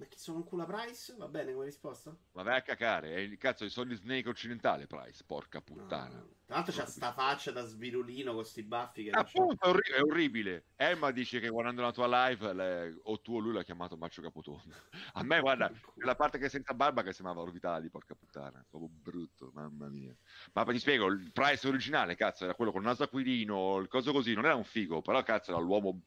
Ma 0.00 0.06
chi 0.06 0.18
sono 0.18 0.38
un 0.38 0.44
culo 0.44 0.64
Price? 0.64 1.14
Va 1.18 1.28
bene 1.28 1.52
come 1.52 1.66
risposta? 1.66 2.16
Ma 2.32 2.42
vai 2.42 2.56
a 2.56 2.62
cacare, 2.62 3.16
è 3.16 3.18
il 3.18 3.36
cazzo 3.36 3.64
di 3.64 3.70
Solid 3.70 3.98
Snake 3.98 4.30
occidentale 4.30 4.86
Price, 4.86 5.22
porca 5.26 5.60
puttana. 5.60 6.16
No. 6.16 6.28
Tra 6.46 6.54
l'altro 6.54 6.74
c'ha 6.74 6.86
sta 6.86 7.12
faccia 7.12 7.50
da 7.50 7.66
svirulino 7.66 8.32
con 8.32 8.42
sti 8.42 8.62
baffi 8.62 9.04
che 9.04 9.10
Appunto, 9.10 9.66
è, 9.66 9.68
orri- 9.68 9.92
è, 9.92 10.00
orribile. 10.00 10.68
Emma 10.74 11.10
dice 11.10 11.38
che 11.38 11.50
guardando 11.50 11.82
la 11.82 11.92
tua 11.92 12.28
live 12.28 12.52
le... 12.54 12.98
o 13.02 13.20
tu 13.20 13.34
o 13.34 13.38
lui 13.40 13.52
l'ha 13.52 13.62
chiamato 13.62 13.98
Maccio 13.98 14.22
Capotondo. 14.22 14.74
A 15.12 15.22
me 15.22 15.38
guarda, 15.38 15.70
la 15.96 16.16
parte 16.16 16.38
che 16.38 16.46
è 16.46 16.48
senza 16.48 16.72
barba 16.72 17.02
che 17.02 17.12
sembrava 17.12 17.42
Orvitali, 17.42 17.90
porca 17.90 18.14
puttana, 18.14 18.64
proprio 18.70 18.88
brutto, 18.90 19.50
mamma 19.52 19.88
mia. 19.88 20.16
Ma 20.54 20.64
ti 20.64 20.78
spiego, 20.78 21.08
il 21.08 21.30
Price 21.30 21.68
originale, 21.68 22.16
cazzo, 22.16 22.44
era 22.44 22.54
quello 22.54 22.72
con 22.72 22.80
il 22.80 22.86
naso 22.86 23.02
aquilino, 23.02 23.76
il 23.76 23.88
coso 23.88 24.12
così, 24.12 24.32
non 24.32 24.46
era 24.46 24.54
un 24.54 24.64
figo, 24.64 25.02
però 25.02 25.22
cazzo 25.22 25.50
era 25.50 25.60
l'uomo 25.60 26.00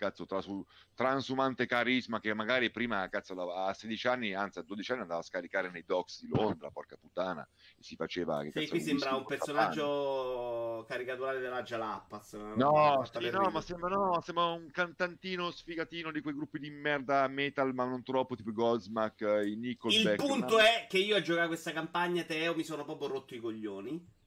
cazzo, 0.00 0.24
trasu- 0.24 0.64
transumante 0.94 1.66
carisma 1.66 2.20
che 2.20 2.32
magari 2.32 2.70
prima, 2.70 3.06
cazzo, 3.10 3.34
a 3.52 3.74
16 3.74 4.08
anni, 4.08 4.34
anzi 4.34 4.58
a 4.58 4.62
12 4.62 4.92
anni 4.92 5.00
andava 5.02 5.20
a 5.20 5.24
scaricare 5.24 5.70
nei 5.70 5.84
docks 5.84 6.22
di 6.22 6.28
Londra, 6.28 6.70
porca 6.70 6.96
puttana, 6.96 7.46
e 7.76 7.82
si 7.82 7.96
faceva... 7.96 8.42
Che 8.42 8.62
sì, 8.62 8.68
qui 8.68 8.80
sembra 8.80 9.14
un 9.14 9.26
personaggio 9.26 10.86
caricaturale 10.88 11.38
della 11.38 11.62
Jalappas. 11.62 12.32
No, 12.32 13.04
sì, 13.12 13.30
no, 13.30 13.50
ma 13.50 13.60
sembra, 13.60 13.88
no, 13.90 14.20
sembra 14.22 14.46
un 14.46 14.70
cantantino 14.70 15.50
sfigatino 15.50 16.10
di 16.10 16.22
quei 16.22 16.34
gruppi 16.34 16.58
di 16.58 16.70
merda 16.70 17.28
metal, 17.28 17.74
ma 17.74 17.84
non 17.84 18.02
troppo, 18.02 18.34
tipo 18.34 18.52
Goldsmack, 18.52 19.20
i 19.44 19.56
Nickelback. 19.56 20.18
Il 20.18 20.26
punto 20.26 20.54
una... 20.54 20.64
è 20.64 20.86
che 20.88 20.98
io 20.98 21.16
a 21.16 21.20
giocare 21.20 21.46
questa 21.46 21.72
campagna, 21.72 22.22
Teo, 22.22 22.54
mi 22.54 22.64
sono 22.64 22.84
proprio 22.84 23.08
rotto 23.08 23.34
i 23.34 23.38
coglioni 23.38 24.18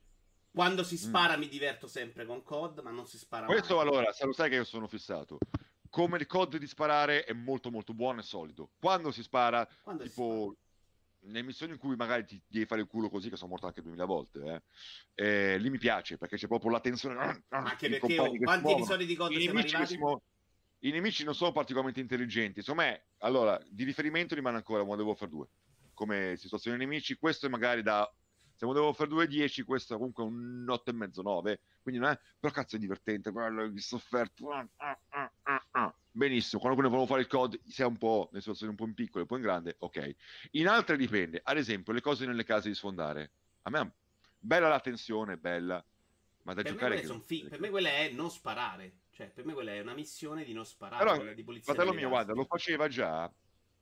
quando 0.54 0.84
si 0.84 0.95
mm. 0.95 0.97
spara 0.97 1.36
mm. 1.36 1.39
mi 1.39 1.47
diverto 1.47 1.88
sempre 1.88 2.26
con 2.26 2.43
COD, 2.43 2.80
ma 2.80 2.91
non 2.91 3.08
si 3.08 3.18
spara 3.18 3.47
Questo 3.47 3.76
mai. 3.76 3.88
allora, 3.88 4.12
se 4.12 4.26
lo 4.26 4.34
sai 4.34 4.49
che 4.49 4.56
io 4.56 4.64
sono 4.64 4.88
fissato. 4.88 5.39
Come 5.89 6.18
il 6.18 6.28
COD 6.28 6.58
di 6.58 6.68
sparare 6.68 7.24
è 7.24 7.34
molto 7.34 7.72
molto 7.72 7.93
buono 7.93 8.20
e 8.20 8.24
solido. 8.24 8.72
Quando 8.80 9.12
si 9.12 9.24
spara, 9.24 9.68
quando 9.82 10.04
tipo 10.04 10.56
nelle 11.22 11.43
missioni 11.43 11.74
in 11.74 11.80
cui 11.80 11.95
magari 11.95 12.26
ti 12.26 12.41
devi 12.47 12.66
fare 12.66 12.82
il 12.82 12.88
culo 12.88 13.10
così, 13.10 13.30
che 13.30 13.36
sono 13.36 13.49
morto 13.49 13.66
anche 13.66 13.82
2000 13.82 14.06
volte, 14.06 14.64
eh, 15.16 15.54
eh, 15.54 15.58
lì 15.58 15.70
mi 15.70 15.78
piace 15.78 16.18
perché 16.18 16.38
c'è 16.38 16.47
proprio 16.47 16.72
la 16.72 16.80
tensione. 16.80 17.45
Anche 17.49 17.89
perché 17.97 18.20
oh, 18.20 18.36
quanti 18.38 18.72
episodi 18.72 19.06
di 19.06 19.16
COD 19.16 19.32
I 19.32 19.47
nemici, 19.47 19.86
sono, 19.86 20.22
I 20.80 20.91
nemici 20.91 21.24
non 21.24 21.36
sono 21.36 21.51
particolarmente 21.51 21.99
intelligenti. 21.99 22.60
Insomma, 22.60 22.86
allora, 23.20 23.60
di 23.68 23.84
riferimento 23.84 24.36
rimane 24.36 24.58
ancora 24.58 24.84
Modern 24.84 25.08
Warfare 25.08 25.32
2 25.32 25.47
come 25.93 26.36
situazione 26.38 26.78
nemici. 26.78 27.16
Questo 27.16 27.45
è 27.45 27.49
magari 27.49 27.82
da 27.82 28.12
se 28.56 28.66
volevo 28.66 28.93
fare 28.93 29.10
2-10, 29.10 29.64
questo 29.64 29.93
è 29.93 29.97
comunque 29.97 30.24
un 30.24 30.66
8,5, 30.68 31.22
9. 31.22 31.60
Quindi 31.82 31.99
non 31.99 32.12
è, 32.12 32.20
però 32.39 32.54
cazzo 32.54 32.76
è 32.76 32.80
divertente, 32.80 33.32
quello 33.32 33.68
di 33.68 33.80
sofferto. 33.80 34.49
Ah, 34.49 34.68
ah, 34.78 35.32
ah, 35.72 35.95
Benissimo, 36.12 36.62
quando 36.62 36.82
volevo 36.82 37.06
fare 37.06 37.22
il 37.22 37.28
code, 37.28 37.60
sia 37.68 37.88
un 37.88 37.97
po' 37.97 38.28
nelle 38.32 38.41
situazioni 38.41 38.72
un 38.72 38.78
po' 38.78 38.86
in 38.86 38.93
piccolo 38.93 39.24
e 39.24 39.28
poi 39.28 39.39
in 39.39 39.43
grande, 39.43 39.76
ok. 39.80 40.16
In 40.51 40.68
altre 40.68 40.95
dipende, 40.95 41.41
ad 41.43 41.58
esempio, 41.58 41.91
le 41.91 42.01
cose 42.01 42.26
nelle 42.26 42.43
case 42.43 42.70
di 42.70 42.76
sfondare. 42.76 43.32
A 43.64 43.70
me 43.72 43.93
bella 44.38 44.68
la 44.68 44.80
tensione, 44.80 45.38
bella, 45.38 45.84
ma 46.43 46.54
da 46.54 46.62
per 46.62 46.72
giocare... 46.72 46.95
Me 46.95 47.01
che... 47.01 47.22
fi- 47.26 47.45
per 47.49 47.60
me 47.60 47.70
quella 47.70 47.89
è 47.89 48.12
non 48.12 48.30
sparare. 48.30 48.99
Cioè, 49.10 49.30
per 49.30 49.45
me 49.45 49.54
quella 49.54 49.72
è 49.72 49.80
una 49.80 49.93
missione 49.93 50.43
di 50.43 50.54
non 50.54 50.66
sparare, 50.66 51.04
Però, 51.04 51.16
quella 51.16 51.34
di 51.34 51.43
polizia. 51.43 51.74
Fratello 51.74 51.95
mio, 51.95 52.10
guarda, 52.10 52.34
lo 52.34 52.45
faceva 52.45 52.88
già, 52.88 53.32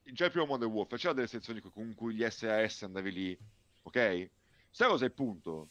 già 0.04 0.26
il 0.26 0.32
primo 0.32 0.46
Modern 0.46 0.72
Warfare, 0.72 1.02
c'era 1.02 1.14
delle 1.14 1.28
sezioni 1.28 1.62
con 1.62 1.94
cui 1.96 2.16
gli 2.16 2.30
SAS 2.30 2.84
andavi 2.84 3.12
lì, 3.12 3.38
ok? 3.84 4.30
Sai 4.74 4.88
cosa 4.88 5.04
è 5.04 5.08
il 5.08 5.14
punto? 5.14 5.68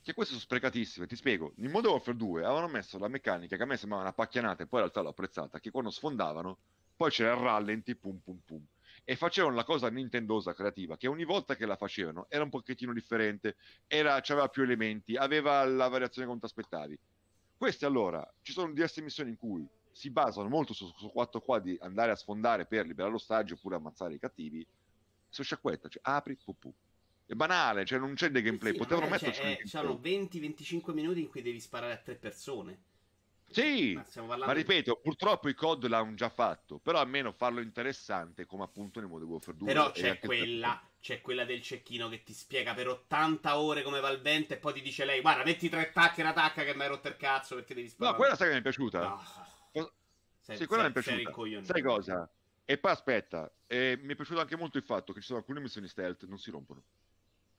Che 0.00 0.14
queste 0.14 0.34
sono 0.34 0.44
sprecatissime, 0.44 1.08
ti 1.08 1.16
spiego. 1.16 1.54
In 1.56 1.72
Modern 1.72 1.94
Warfare 1.94 2.16
2 2.16 2.44
avevano 2.44 2.68
messo 2.68 2.96
la 2.96 3.08
meccanica 3.08 3.56
che 3.56 3.62
a 3.64 3.66
me 3.66 3.76
sembrava 3.76 4.04
una 4.04 4.12
pacchianata 4.12 4.62
e 4.62 4.66
poi 4.66 4.78
in 4.78 4.86
realtà 4.86 5.00
l'ho 5.00 5.08
apprezzata, 5.08 5.58
che 5.58 5.72
quando 5.72 5.90
sfondavano, 5.90 6.58
poi 6.96 7.10
c'era 7.10 7.32
il 7.32 7.40
rallenti, 7.40 7.96
pum 7.96 8.18
pum 8.18 8.38
pum. 8.44 8.64
E 9.02 9.16
facevano 9.16 9.56
la 9.56 9.64
cosa 9.64 9.90
nintendosa 9.90 10.54
creativa, 10.54 10.96
che 10.96 11.08
ogni 11.08 11.24
volta 11.24 11.56
che 11.56 11.66
la 11.66 11.74
facevano 11.74 12.26
era 12.28 12.44
un 12.44 12.50
pochettino 12.50 12.92
differente, 12.92 13.56
era, 13.88 14.14
aveva 14.14 14.48
più 14.48 14.62
elementi, 14.62 15.16
aveva 15.16 15.64
la 15.64 15.88
variazione 15.88 16.26
che 16.26 16.32
non 16.32 16.38
ti 16.38 16.46
aspettavi. 16.46 16.96
Queste 17.56 17.86
allora, 17.86 18.24
ci 18.40 18.52
sono 18.52 18.72
diverse 18.72 19.02
missioni 19.02 19.30
in 19.30 19.36
cui 19.36 19.68
si 19.90 20.10
basano 20.10 20.48
molto 20.48 20.72
su 20.74 20.88
questo 20.92 21.10
fatto 21.10 21.40
qua 21.40 21.58
di 21.58 21.76
andare 21.80 22.12
a 22.12 22.16
sfondare 22.16 22.66
per 22.66 22.86
liberare 22.86 23.10
l'ostaggio 23.10 23.54
oppure 23.54 23.74
ammazzare 23.74 24.14
i 24.14 24.20
cattivi. 24.20 24.64
Su 25.28 25.42
sciacquetta, 25.42 25.88
cioè 25.88 26.02
apri, 26.04 26.36
pupù. 26.36 26.72
È 27.26 27.34
banale, 27.34 27.84
cioè 27.84 27.98
non 27.98 28.14
c'è 28.14 28.30
dei 28.30 28.42
gameplay. 28.42 28.72
Sì, 28.72 28.78
Potevano 28.78 29.08
metterci 29.08 29.40
c'è- 29.40 29.46
un 29.46 29.52
eh, 29.52 29.56
gameplay. 29.56 29.82
c'hanno 29.82 29.98
20-25 30.00 30.92
minuti 30.92 31.20
in 31.20 31.28
cui 31.28 31.42
devi 31.42 31.60
sparare 31.60 31.92
a 31.92 31.96
tre 31.98 32.14
persone. 32.16 32.82
Sì, 33.52 33.92
Ma 33.92 34.46
ma 34.46 34.52
ripeto, 34.52 34.96
purtroppo 35.02 35.50
i 35.50 35.54
COD 35.54 35.86
l'hanno 35.86 36.14
già 36.14 36.30
fatto, 36.30 36.78
però 36.78 36.98
almeno 37.00 37.32
farlo 37.32 37.60
interessante 37.60 38.46
come 38.46 38.64
appunto 38.64 38.98
nel 38.98 39.10
Modern 39.10 39.28
Warfare 39.30 39.56
2. 39.58 39.66
Però 39.68 39.92
c'è 39.92 40.18
quella, 40.18 40.82
c'è 40.98 41.20
quella 41.20 41.44
del 41.44 41.60
cecchino 41.60 42.08
che 42.08 42.22
ti 42.22 42.32
spiega 42.32 42.72
per 42.72 42.88
80 42.88 43.58
ore 43.58 43.82
come 43.82 44.00
va 44.00 44.08
il 44.08 44.22
vento 44.22 44.54
e 44.54 44.56
poi 44.56 44.72
ti 44.72 44.80
dice 44.80 45.04
lei, 45.04 45.20
guarda, 45.20 45.44
metti 45.44 45.68
tre 45.68 45.88
attacchi 45.88 46.22
e 46.22 46.24
attacca 46.24 46.64
che 46.64 46.74
mi 46.74 46.80
hai 46.80 46.88
rotto 46.88 47.08
il 47.08 47.16
cazzo 47.18 47.54
perché 47.56 47.74
devi 47.74 47.88
No, 47.88 47.92
sparare. 47.92 48.16
quella 48.16 48.36
sai 48.36 48.46
che 48.46 48.52
mi 48.54 48.58
è 48.60 48.62
piaciuta? 48.62 49.00
No. 49.00 49.16
Cosa- 49.70 49.92
Sei- 50.40 50.56
sì, 50.56 50.66
quella 50.66 50.82
sei- 50.90 50.92
mi 50.92 50.98
è 50.98 51.02
piaciuta. 51.02 51.64
Sai 51.66 51.82
cosa? 51.82 52.30
E 52.64 52.78
poi 52.78 52.90
aspetta, 52.90 53.54
eh, 53.66 53.98
mi 54.02 54.14
è 54.14 54.16
piaciuto 54.16 54.40
anche 54.40 54.56
molto 54.56 54.78
il 54.78 54.84
fatto 54.84 55.12
che 55.12 55.20
ci 55.20 55.26
sono 55.26 55.40
alcune 55.40 55.60
missioni 55.60 55.88
stealth 55.88 56.24
non 56.24 56.38
si 56.38 56.50
rompono. 56.50 56.82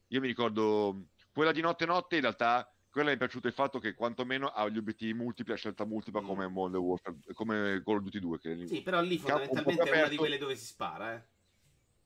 Io 0.07 0.19
mi 0.19 0.27
ricordo 0.27 1.07
quella 1.31 1.51
di 1.51 1.61
notte 1.61 1.85
notte, 1.85 2.15
in 2.15 2.21
realtà 2.21 2.67
quella 2.89 3.09
mi 3.09 3.15
è 3.15 3.17
piaciuto 3.17 3.47
il 3.47 3.53
fatto 3.53 3.79
che 3.79 3.95
quantomeno 3.95 4.47
ha 4.47 4.69
gli 4.69 4.77
obiettivi 4.77 5.13
multipli 5.13 5.53
a 5.53 5.55
scelta 5.55 5.85
multipla 5.85 6.21
Mm. 6.21 6.25
come 6.25 6.47
Modern 6.47 6.83
Warfare, 6.83 7.17
come 7.33 7.81
Call 7.83 7.95
of 7.97 8.01
Duty 8.03 8.19
2. 8.19 8.37
Che 8.37 8.67
Sì, 8.67 8.83
però 8.83 9.01
lì 9.01 9.17
Campo 9.17 9.39
un 9.39 9.47
fondamentalmente 9.47 9.89
è 9.89 9.99
una 9.99 10.07
di 10.09 10.17
quelle 10.17 10.37
dove 10.37 10.55
si 10.55 10.65
spara, 10.65 11.15
eh. 11.15 11.23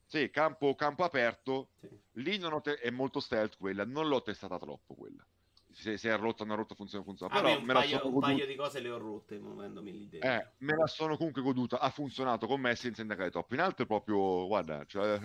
Sì, 0.09 0.29
campo, 0.29 0.73
campo 0.75 1.03
aperto, 1.03 1.71
Sì. 1.81 1.89
lì 2.13 2.37
non 2.37 2.61
te- 2.61 2.75
è 2.75 2.89
molto 2.89 3.19
stealth 3.19 3.57
quella, 3.57 3.83
non 3.85 4.07
l'ho 4.07 4.21
testata 4.21 4.57
troppo 4.57 4.95
quella. 4.95 5.27
Se, 5.69 5.97
se 5.97 6.09
è 6.09 6.17
rotta, 6.17 6.43
una 6.43 6.55
rotta 6.55 6.75
funziona, 6.75 7.03
funziona. 7.03 7.33
A 7.33 7.41
me 7.41 7.49
Però 7.49 7.59
un 7.59 7.67
la 7.67 7.73
paio, 7.73 8.07
un 8.07 8.19
paio 8.19 8.45
di 8.45 8.55
cose 8.55 8.79
le 8.79 8.89
ho 8.89 8.97
rotte 8.97 9.37
muovendomi 9.37 9.91
lì 9.91 10.07
dentro. 10.07 10.29
Eh, 10.29 10.53
me 10.59 10.75
la 10.75 10.87
sono 10.87 11.17
comunque 11.17 11.41
goduta, 11.41 11.79
ha 11.79 11.89
funzionato 11.89 12.47
con 12.47 12.61
me 12.61 12.73
senza 12.75 13.01
indagare 13.01 13.29
troppo. 13.31 13.53
In 13.53 13.59
altro 13.59 13.83
è 13.83 13.87
proprio, 13.87 14.47
guarda, 14.47 14.85
cioè, 14.85 15.19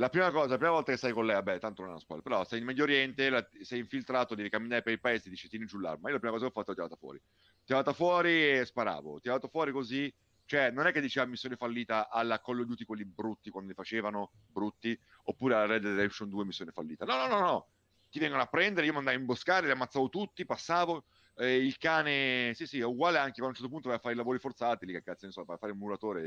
la 0.00 0.08
prima 0.08 0.30
cosa, 0.30 0.48
la 0.48 0.56
prima 0.56 0.72
volta 0.72 0.92
che 0.92 0.98
sei 0.98 1.12
con 1.12 1.26
lei, 1.26 1.34
vabbè, 1.34 1.58
tanto 1.58 1.82
non 1.82 1.90
è 1.90 1.92
una 1.92 2.00
spoiler, 2.00 2.24
però 2.24 2.42
sei 2.44 2.60
in 2.60 2.64
Medio 2.64 2.84
Oriente, 2.84 3.28
la- 3.28 3.46
sei 3.60 3.80
infiltrato, 3.80 4.34
devi 4.34 4.48
camminare 4.48 4.80
per 4.82 4.94
i 4.94 4.98
paesi, 4.98 5.28
dici 5.28 5.46
tieni 5.46 5.66
giù 5.66 5.78
l'arma. 5.78 6.08
Io 6.08 6.14
la 6.14 6.20
prima 6.20 6.32
cosa 6.32 6.46
che 6.46 6.50
ho 6.50 6.54
fatto 6.54 6.72
è 6.72 6.74
tirata 6.74 6.96
fuori. 6.96 7.20
Tirata 7.64 7.92
fuori 7.92 8.58
e 8.58 8.64
sparavo, 8.64 9.20
tirato 9.20 9.48
fuori 9.48 9.72
così, 9.72 10.12
cioè 10.46 10.70
non 10.70 10.86
è 10.86 10.92
che 10.92 11.02
diceva 11.02 11.26
missione 11.26 11.56
fallita 11.56 12.08
alla 12.08 12.40
Call 12.40 12.60
of 12.60 12.66
Duty 12.66 12.84
quelli 12.86 13.04
brutti 13.04 13.50
quando 13.50 13.68
li 13.68 13.74
facevano 13.74 14.32
brutti, 14.46 14.98
oppure 15.24 15.54
alla 15.54 15.66
Red 15.66 15.82
Dead 15.82 15.92
Redemption 15.94 16.30
2 16.30 16.44
missione 16.46 16.72
fallita. 16.72 17.04
No, 17.04 17.16
no, 17.16 17.26
no, 17.26 17.38
no. 17.38 17.68
Ti 18.08 18.18
vengono 18.18 18.42
a 18.42 18.46
prendere, 18.46 18.86
io 18.86 18.92
mi 18.92 18.98
andavo 18.98 19.16
a 19.16 19.20
imboscare, 19.20 19.66
li 19.66 19.72
ammazzavo 19.72 20.08
tutti, 20.08 20.46
passavo, 20.46 21.04
eh, 21.36 21.56
il 21.58 21.76
cane, 21.76 22.52
sì, 22.54 22.66
sì, 22.66 22.80
è 22.80 22.84
uguale 22.84 23.18
anche 23.18 23.38
quando 23.40 23.48
a 23.48 23.50
un 23.50 23.54
certo 23.54 23.68
punto 23.70 23.88
vai 23.88 23.98
a 23.98 24.00
fare 24.00 24.14
i 24.14 24.16
lavori 24.16 24.38
forzati, 24.38 24.86
lì 24.86 24.92
che 24.92 25.02
cazzo 25.02 25.26
ne 25.26 25.32
vai 25.44 25.56
a 25.56 25.58
fare 25.58 25.72
il 25.72 25.78
muratore 25.78 26.22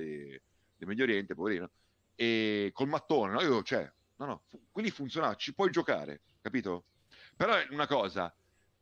del 0.76 0.88
Medio 0.88 1.03
Oriente, 1.05 1.34
poverino, 1.34 1.69
e 2.16 2.70
col 2.74 2.88
mattone, 2.88 3.34
no? 3.34 3.41
Io, 3.41 3.64
cioè, 3.64 3.91
no, 4.18 4.26
no, 4.26 4.43
fu- 4.47 4.68
quindi 4.72 4.91
funzionava, 4.91 5.36
ci 5.36 5.53
puoi 5.53 5.70
giocare, 5.72 6.24
capito? 6.41 6.88
Però 7.36 7.53
è 7.55 7.68
una 7.72 7.88
cosa, 7.88 8.36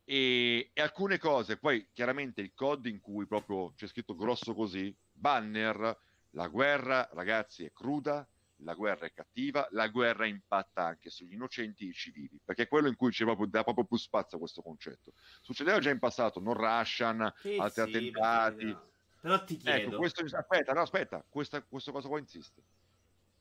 e, 0.04 0.70
e 0.72 0.80
alcune 0.82 1.18
cose, 1.18 1.58
poi 1.58 1.88
chiaramente 1.92 2.40
il 2.40 2.52
COD 2.54 2.86
in 2.86 3.00
cui 3.00 3.26
proprio 3.26 3.72
c'è 3.74 3.86
scritto 3.86 4.14
grosso 4.14 4.54
così, 4.54 4.96
banner, 5.10 5.98
la 6.30 6.48
guerra, 6.48 7.08
ragazzi, 7.12 7.64
è 7.64 7.72
cruda, 7.72 8.28
la 8.56 8.74
guerra 8.74 9.06
è 9.06 9.12
cattiva, 9.12 9.66
la 9.70 9.88
guerra 9.88 10.26
impatta 10.26 10.84
anche 10.84 11.10
sugli 11.10 11.32
innocenti 11.34 11.84
e 11.84 11.88
i 11.88 11.92
civili, 11.92 12.40
perché 12.44 12.62
è 12.64 12.68
quello 12.68 12.88
in 12.88 12.96
cui 12.96 13.10
c'è 13.10 13.24
proprio, 13.24 13.46
dà 13.46 13.62
proprio 13.64 13.84
più 13.86 13.96
spazio 13.96 14.36
a 14.36 14.40
questo 14.40 14.62
concetto. 14.62 15.12
Succedeva 15.40 15.78
già 15.78 15.90
in 15.90 15.98
passato, 15.98 16.40
non 16.40 16.54
Russian, 16.54 17.32
Sì, 17.40 17.56
altri 17.56 17.82
sì, 17.82 17.82
attentati. 17.82 18.76
Però 19.20 19.44
ti 19.44 19.56
chiedo, 19.56 19.90
Ecco, 19.90 19.96
questo, 19.96 20.24
aspetta, 20.24 20.72
no, 20.72 20.80
aspetta, 20.80 21.24
questa, 21.28 21.62
questa 21.64 21.92
cosa 21.92 22.08
qua 22.08 22.18
insiste. 22.18 22.62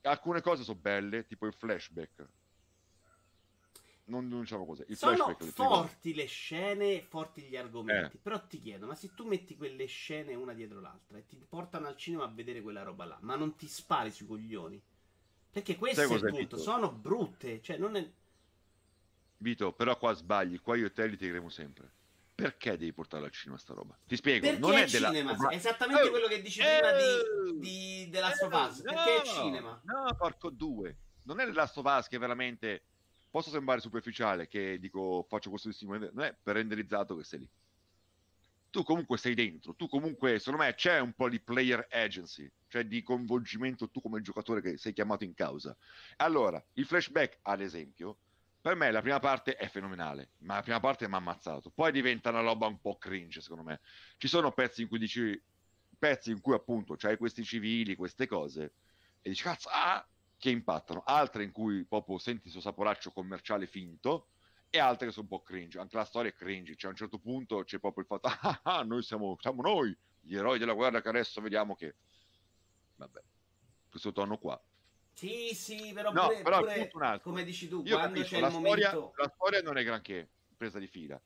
Alcune 0.01 0.41
cose 0.41 0.63
sono 0.63 0.79
belle, 0.79 1.25
tipo 1.25 1.45
il 1.45 1.53
flashback. 1.53 2.27
Non, 4.05 4.27
non 4.27 4.41
diciamo 4.41 4.65
così. 4.65 4.83
Il 4.87 4.97
sono 4.97 5.35
forti 5.37 6.13
le 6.13 6.25
scene, 6.25 7.01
forti 7.01 7.43
gli 7.43 7.55
argomenti. 7.55 8.17
Eh. 8.17 8.19
Però 8.19 8.45
ti 8.45 8.59
chiedo, 8.59 8.87
ma 8.87 8.95
se 8.95 9.13
tu 9.13 9.25
metti 9.25 9.55
quelle 9.55 9.85
scene 9.85 10.35
una 10.35 10.53
dietro 10.53 10.81
l'altra 10.81 11.17
e 11.17 11.25
ti 11.27 11.37
portano 11.47 11.87
al 11.87 11.95
cinema 11.95 12.25
a 12.25 12.27
vedere 12.27 12.61
quella 12.61 12.83
roba 12.83 13.05
là, 13.05 13.17
ma 13.21 13.35
non 13.35 13.55
ti 13.55 13.67
spari 13.67 14.11
sui 14.11 14.25
coglioni? 14.25 14.81
Perché 15.51 15.77
questo 15.77 16.01
Sai 16.01 16.09
è 16.09 16.13
il 16.13 16.19
cos'è, 16.19 16.29
punto, 16.29 16.55
Vito? 16.55 16.57
sono 16.57 16.91
brutte, 16.91 17.61
cioè 17.61 17.77
non 17.77 17.95
è... 17.95 18.11
Vito, 19.37 19.71
però 19.73 19.97
qua 19.97 20.13
sbagli, 20.13 20.59
qua 20.59 20.75
io 20.75 20.87
e 20.87 20.91
te 20.91 21.07
litigheremo 21.07 21.49
sempre. 21.49 21.91
Perché 22.41 22.71
devi 22.77 22.91
portarla 22.93 23.27
al 23.27 23.31
cinema 23.31 23.57
sta 23.59 23.73
roba? 23.73 23.97
Ti 24.05 24.15
spiego, 24.15 24.45
Perché 24.45 24.59
non 24.59 24.73
è 24.73 24.83
è 24.83 24.89
della... 24.89 25.07
cinema? 25.09 25.35
Ma- 25.35 25.49
È 25.49 25.55
esattamente 25.55 26.07
Eh, 26.07 26.09
quello 26.09 26.27
che 26.27 26.41
dici 26.41 26.59
eh, 26.59 26.79
prima 26.79 26.91
di, 26.93 27.59
di 27.59 28.09
The 28.09 28.19
Last 28.19 28.41
of 28.43 28.53
Us. 28.53 28.79
eh, 28.79 28.83
Perché 28.83 29.15
è 29.15 29.17
no, 29.17 29.23
cinema? 29.25 29.81
No, 29.83 30.15
porco 30.17 30.49
due. 30.49 30.97
Non 31.23 31.39
è 31.39 31.45
The 31.45 31.53
Last 31.53 31.77
of 31.77 31.85
Us 31.85 32.07
che 32.07 32.17
veramente... 32.17 32.83
Posso 33.29 33.49
sembrare 33.49 33.79
superficiale 33.79 34.47
che 34.49 34.77
dico 34.77 35.25
faccio 35.29 35.49
questo 35.49 35.69
distinguo, 35.69 35.97
non 35.97 36.25
è 36.25 36.35
per 36.43 36.55
renderizzato 36.55 37.15
che 37.15 37.23
sei 37.23 37.39
lì. 37.39 37.49
Tu 38.69 38.83
comunque 38.83 39.17
sei 39.17 39.35
dentro, 39.35 39.73
tu 39.73 39.87
comunque, 39.87 40.37
secondo 40.39 40.63
me 40.63 40.73
c'è 40.75 40.99
un 40.99 41.13
po' 41.13 41.29
di 41.29 41.39
player 41.39 41.87
agency, 41.91 42.49
cioè 42.67 42.83
di 42.85 43.01
coinvolgimento 43.03 43.89
tu 43.89 44.01
come 44.01 44.19
giocatore 44.21 44.61
che 44.61 44.77
sei 44.77 44.91
chiamato 44.91 45.23
in 45.23 45.33
causa. 45.33 45.73
Allora, 46.17 46.61
il 46.73 46.85
flashback, 46.85 47.39
ad 47.43 47.61
esempio, 47.61 48.17
per 48.61 48.75
me 48.75 48.91
la 48.91 49.01
prima 49.01 49.19
parte 49.19 49.55
è 49.55 49.67
fenomenale, 49.67 50.33
ma 50.39 50.55
la 50.55 50.61
prima 50.61 50.79
parte 50.79 51.07
mi 51.07 51.15
ha 51.15 51.17
ammazzato. 51.17 51.71
Poi 51.71 51.91
diventa 51.91 52.29
una 52.29 52.41
roba 52.41 52.67
un 52.67 52.79
po' 52.79 52.97
cringe, 52.97 53.41
secondo 53.41 53.63
me. 53.63 53.81
Ci 54.17 54.27
sono 54.27 54.51
pezzi 54.51 54.83
in 54.83 54.87
cui 54.87 54.99
dici, 54.99 55.41
pezzi 55.97 56.29
in 56.29 56.41
cui 56.41 56.53
appunto 56.53 56.95
c'hai 56.95 57.17
questi 57.17 57.43
civili, 57.43 57.95
queste 57.95 58.27
cose, 58.27 58.73
e 59.21 59.29
dici, 59.29 59.41
cazzo, 59.43 59.67
ah, 59.71 60.07
che 60.37 60.51
impattano. 60.51 61.01
Altre 61.03 61.43
in 61.43 61.51
cui 61.51 61.83
proprio 61.85 62.19
senti 62.19 62.47
il 62.47 62.51
suo 62.51 62.61
saporaccio 62.61 63.11
commerciale 63.11 63.65
finto, 63.65 64.27
e 64.69 64.79
altre 64.79 65.07
che 65.07 65.11
sono 65.11 65.27
un 65.29 65.37
po' 65.37 65.43
cringe. 65.43 65.79
Anche 65.79 65.97
la 65.97 66.05
storia 66.05 66.29
è 66.29 66.33
cringe. 66.33 66.75
Cioè, 66.75 66.87
a 66.87 66.91
un 66.91 66.97
certo 66.97 67.19
punto 67.19 67.63
c'è 67.63 67.79
proprio 67.79 68.03
il 68.03 68.09
fatto, 68.09 68.27
ah, 68.47 68.59
ah, 68.63 68.83
noi 68.83 69.03
siamo, 69.03 69.35
siamo 69.39 69.61
noi, 69.61 69.95
gli 70.19 70.35
eroi 70.35 70.59
della 70.59 70.73
guerra 70.73 71.01
che 71.01 71.09
adesso 71.09 71.41
vediamo 71.41 71.75
che... 71.75 71.95
Vabbè, 72.95 73.21
questo 73.89 74.11
tono 74.11 74.37
qua. 74.37 74.59
Sì, 75.21 75.53
sì, 75.53 75.91
però, 75.93 76.11
No, 76.11 76.29
pure, 76.29 76.41
però 76.41 76.61
pure, 76.89 77.21
come 77.21 77.43
dici 77.43 77.67
tu, 77.67 77.83
Io 77.85 77.95
quando 77.95 78.15
capisco, 78.15 78.33
c'è 78.33 78.41
la 78.41 78.47
il 78.47 78.53
storia, 78.53 78.91
momento... 78.91 79.13
la 79.17 79.31
storia 79.31 79.61
non 79.61 79.77
è 79.77 79.83
granché 79.83 80.31
presa 80.57 80.79
di 80.79 80.87
fila. 80.87 81.21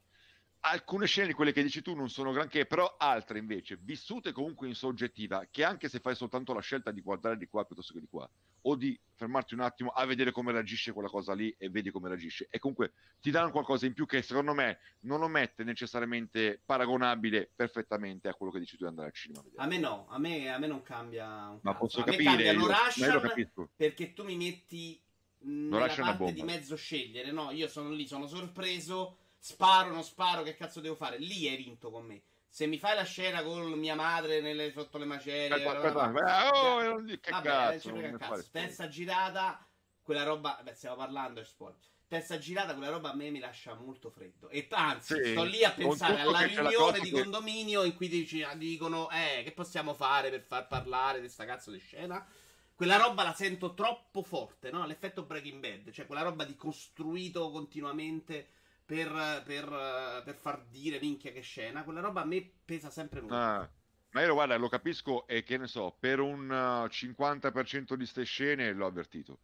Alcune 0.59 1.05
scene 1.05 1.27
di 1.27 1.33
quelle 1.33 1.53
che 1.53 1.63
dici 1.63 1.81
tu 1.81 1.95
non 1.95 2.09
sono 2.09 2.33
granché, 2.33 2.65
però 2.65 2.97
altre 2.97 3.39
invece, 3.39 3.77
vissute 3.79 4.33
comunque 4.33 4.67
in 4.67 4.75
soggettiva, 4.75 5.47
che 5.49 5.63
anche 5.63 5.87
se 5.87 6.01
fai 6.01 6.13
soltanto 6.13 6.53
la 6.53 6.59
scelta 6.59 6.91
di 6.91 6.99
guardare 6.99 7.37
di 7.37 7.47
qua 7.47 7.63
piuttosto 7.63 7.93
che 7.93 8.01
di 8.01 8.07
qua, 8.09 8.29
o 8.67 8.75
di 8.75 8.97
fermarti 9.15 9.53
un 9.53 9.61
attimo 9.61 9.89
a 9.89 10.05
vedere 10.05 10.31
come 10.31 10.51
reagisce 10.51 10.91
quella 10.91 11.07
cosa 11.07 11.33
lì 11.33 11.53
e 11.57 11.69
vedi 11.69 11.89
come 11.89 12.09
reagisce, 12.09 12.47
e 12.49 12.59
comunque 12.59 12.93
ti 13.21 13.31
danno 13.31 13.51
qualcosa 13.51 13.85
in 13.85 13.93
più 13.93 14.05
che 14.05 14.21
secondo 14.21 14.53
me 14.53 14.79
non 15.01 15.19
lo 15.19 15.27
mette 15.27 15.63
necessariamente 15.63 16.59
paragonabile 16.65 17.49
perfettamente 17.55 18.27
a 18.27 18.33
quello 18.33 18.51
che 18.51 18.59
dici 18.59 18.75
tu 18.75 18.83
di 18.83 18.89
andare 18.89 19.07
al 19.07 19.13
cinema 19.13 19.43
a. 19.55 19.63
A 19.63 19.67
me 19.67 19.77
no, 19.77 20.07
a 20.09 20.19
me, 20.19 20.51
a 20.51 20.57
me 20.57 20.67
non 20.67 20.81
cambia 20.81 21.57
Ma 21.61 21.75
posso 21.75 22.01
a 22.01 22.05
me 22.05 22.11
capire, 22.11 22.43
cambiano 22.43 22.67
io, 22.95 23.69
perché 23.75 24.13
tu 24.13 24.23
mi 24.23 24.35
metti 24.35 24.99
nella 25.39 25.87
parte 25.87 26.33
di 26.33 26.43
mezzo 26.43 26.75
scegliere, 26.75 27.31
no? 27.31 27.51
Io 27.51 27.67
sono 27.67 27.91
lì, 27.91 28.07
sono 28.07 28.27
sorpreso, 28.27 29.17
sparo, 29.37 29.91
non 29.91 30.03
sparo, 30.03 30.43
che 30.43 30.55
cazzo 30.55 30.81
devo 30.81 30.95
fare? 30.95 31.19
Lì 31.19 31.47
hai 31.47 31.57
vinto 31.57 31.91
con 31.91 32.05
me. 32.05 32.21
Se 32.55 32.67
mi 32.67 32.77
fai 32.79 32.95
la 32.95 33.03
scena 33.03 33.43
con 33.43 33.69
mia 33.73 33.95
madre 33.95 34.39
nelle- 34.39 34.71
sotto 34.71 34.97
le 34.97 35.03
macerie, 35.03 35.49
Aspetta, 35.49 35.71
bla, 35.71 35.91
bla, 35.91 36.03
aspetta, 36.03 36.07
bla, 36.07 36.45
eh, 36.45 36.47
oh, 36.47 36.79
già- 36.79 36.87
non 36.87 37.05
che 37.19 37.31
Vabbè, 37.31 37.43
cazzo, 37.49 37.89
non 37.89 37.99
non 37.99 38.17
cazzo. 38.17 38.45
Terza 38.49 38.87
girata, 38.87 39.67
quella 40.01 40.23
roba. 40.23 40.61
Beh, 40.63 40.73
stiamo 40.73 40.95
parlando 40.95 41.41
di 41.41 41.45
spoiler. 41.45 41.77
Terza 42.07 42.37
girata, 42.37 42.73
quella 42.73 42.91
roba 42.91 43.11
a 43.11 43.13
me 43.13 43.29
mi 43.29 43.39
lascia 43.39 43.73
molto 43.73 44.09
freddo. 44.09 44.47
E 44.47 44.67
anzi, 44.69 45.21
Sì, 45.21 45.31
sto 45.31 45.43
lì 45.43 45.65
a 45.65 45.71
pensare 45.71 46.21
alla 46.21 46.31
la 46.31 46.45
riunione 46.45 46.99
di 47.01 47.09
che- 47.11 47.21
condominio 47.23 47.83
in 47.83 47.93
cui 47.93 48.07
dici- 48.07 48.47
dicono: 48.55 49.09
Eh, 49.11 49.41
che 49.43 49.51
possiamo 49.51 49.93
fare 49.93 50.29
per 50.29 50.39
far 50.43 50.67
parlare 50.67 51.19
di 51.19 51.27
sta 51.27 51.43
cazzo 51.43 51.71
di 51.71 51.79
scena? 51.79 52.25
Quella 52.73 52.95
roba 52.95 53.23
la 53.23 53.33
sento 53.33 53.73
troppo 53.73 54.23
forte, 54.23 54.71
no? 54.71 54.85
L'effetto 54.85 55.23
Breaking 55.23 55.59
Bad, 55.59 55.91
cioè 55.91 56.05
quella 56.05 56.21
roba 56.21 56.45
di 56.45 56.55
costruito 56.55 57.51
continuamente 57.51 58.47
per, 58.85 59.41
per, 59.45 60.21
per 60.23 60.35
far 60.35 60.63
dire 60.69 60.99
minchia 60.99 61.31
che 61.31 61.41
scena. 61.41 61.83
Quella 61.83 62.01
roba 62.01 62.21
a 62.21 62.25
me 62.25 62.49
pesa 62.63 62.89
sempre 62.89 63.21
molto. 63.21 63.35
Ah, 63.35 63.69
ma 64.11 64.21
io 64.21 64.33
guarda, 64.33 64.55
lo 64.55 64.69
capisco 64.69 65.27
e 65.27 65.43
che 65.43 65.57
ne 65.57 65.67
so, 65.67 65.95
per 65.99 66.19
un 66.19 66.49
uh, 66.49 66.85
50% 66.85 67.95
di 67.95 68.05
ste 68.05 68.23
scene 68.23 68.71
l'ho 68.71 68.85
avvertito. 68.85 69.39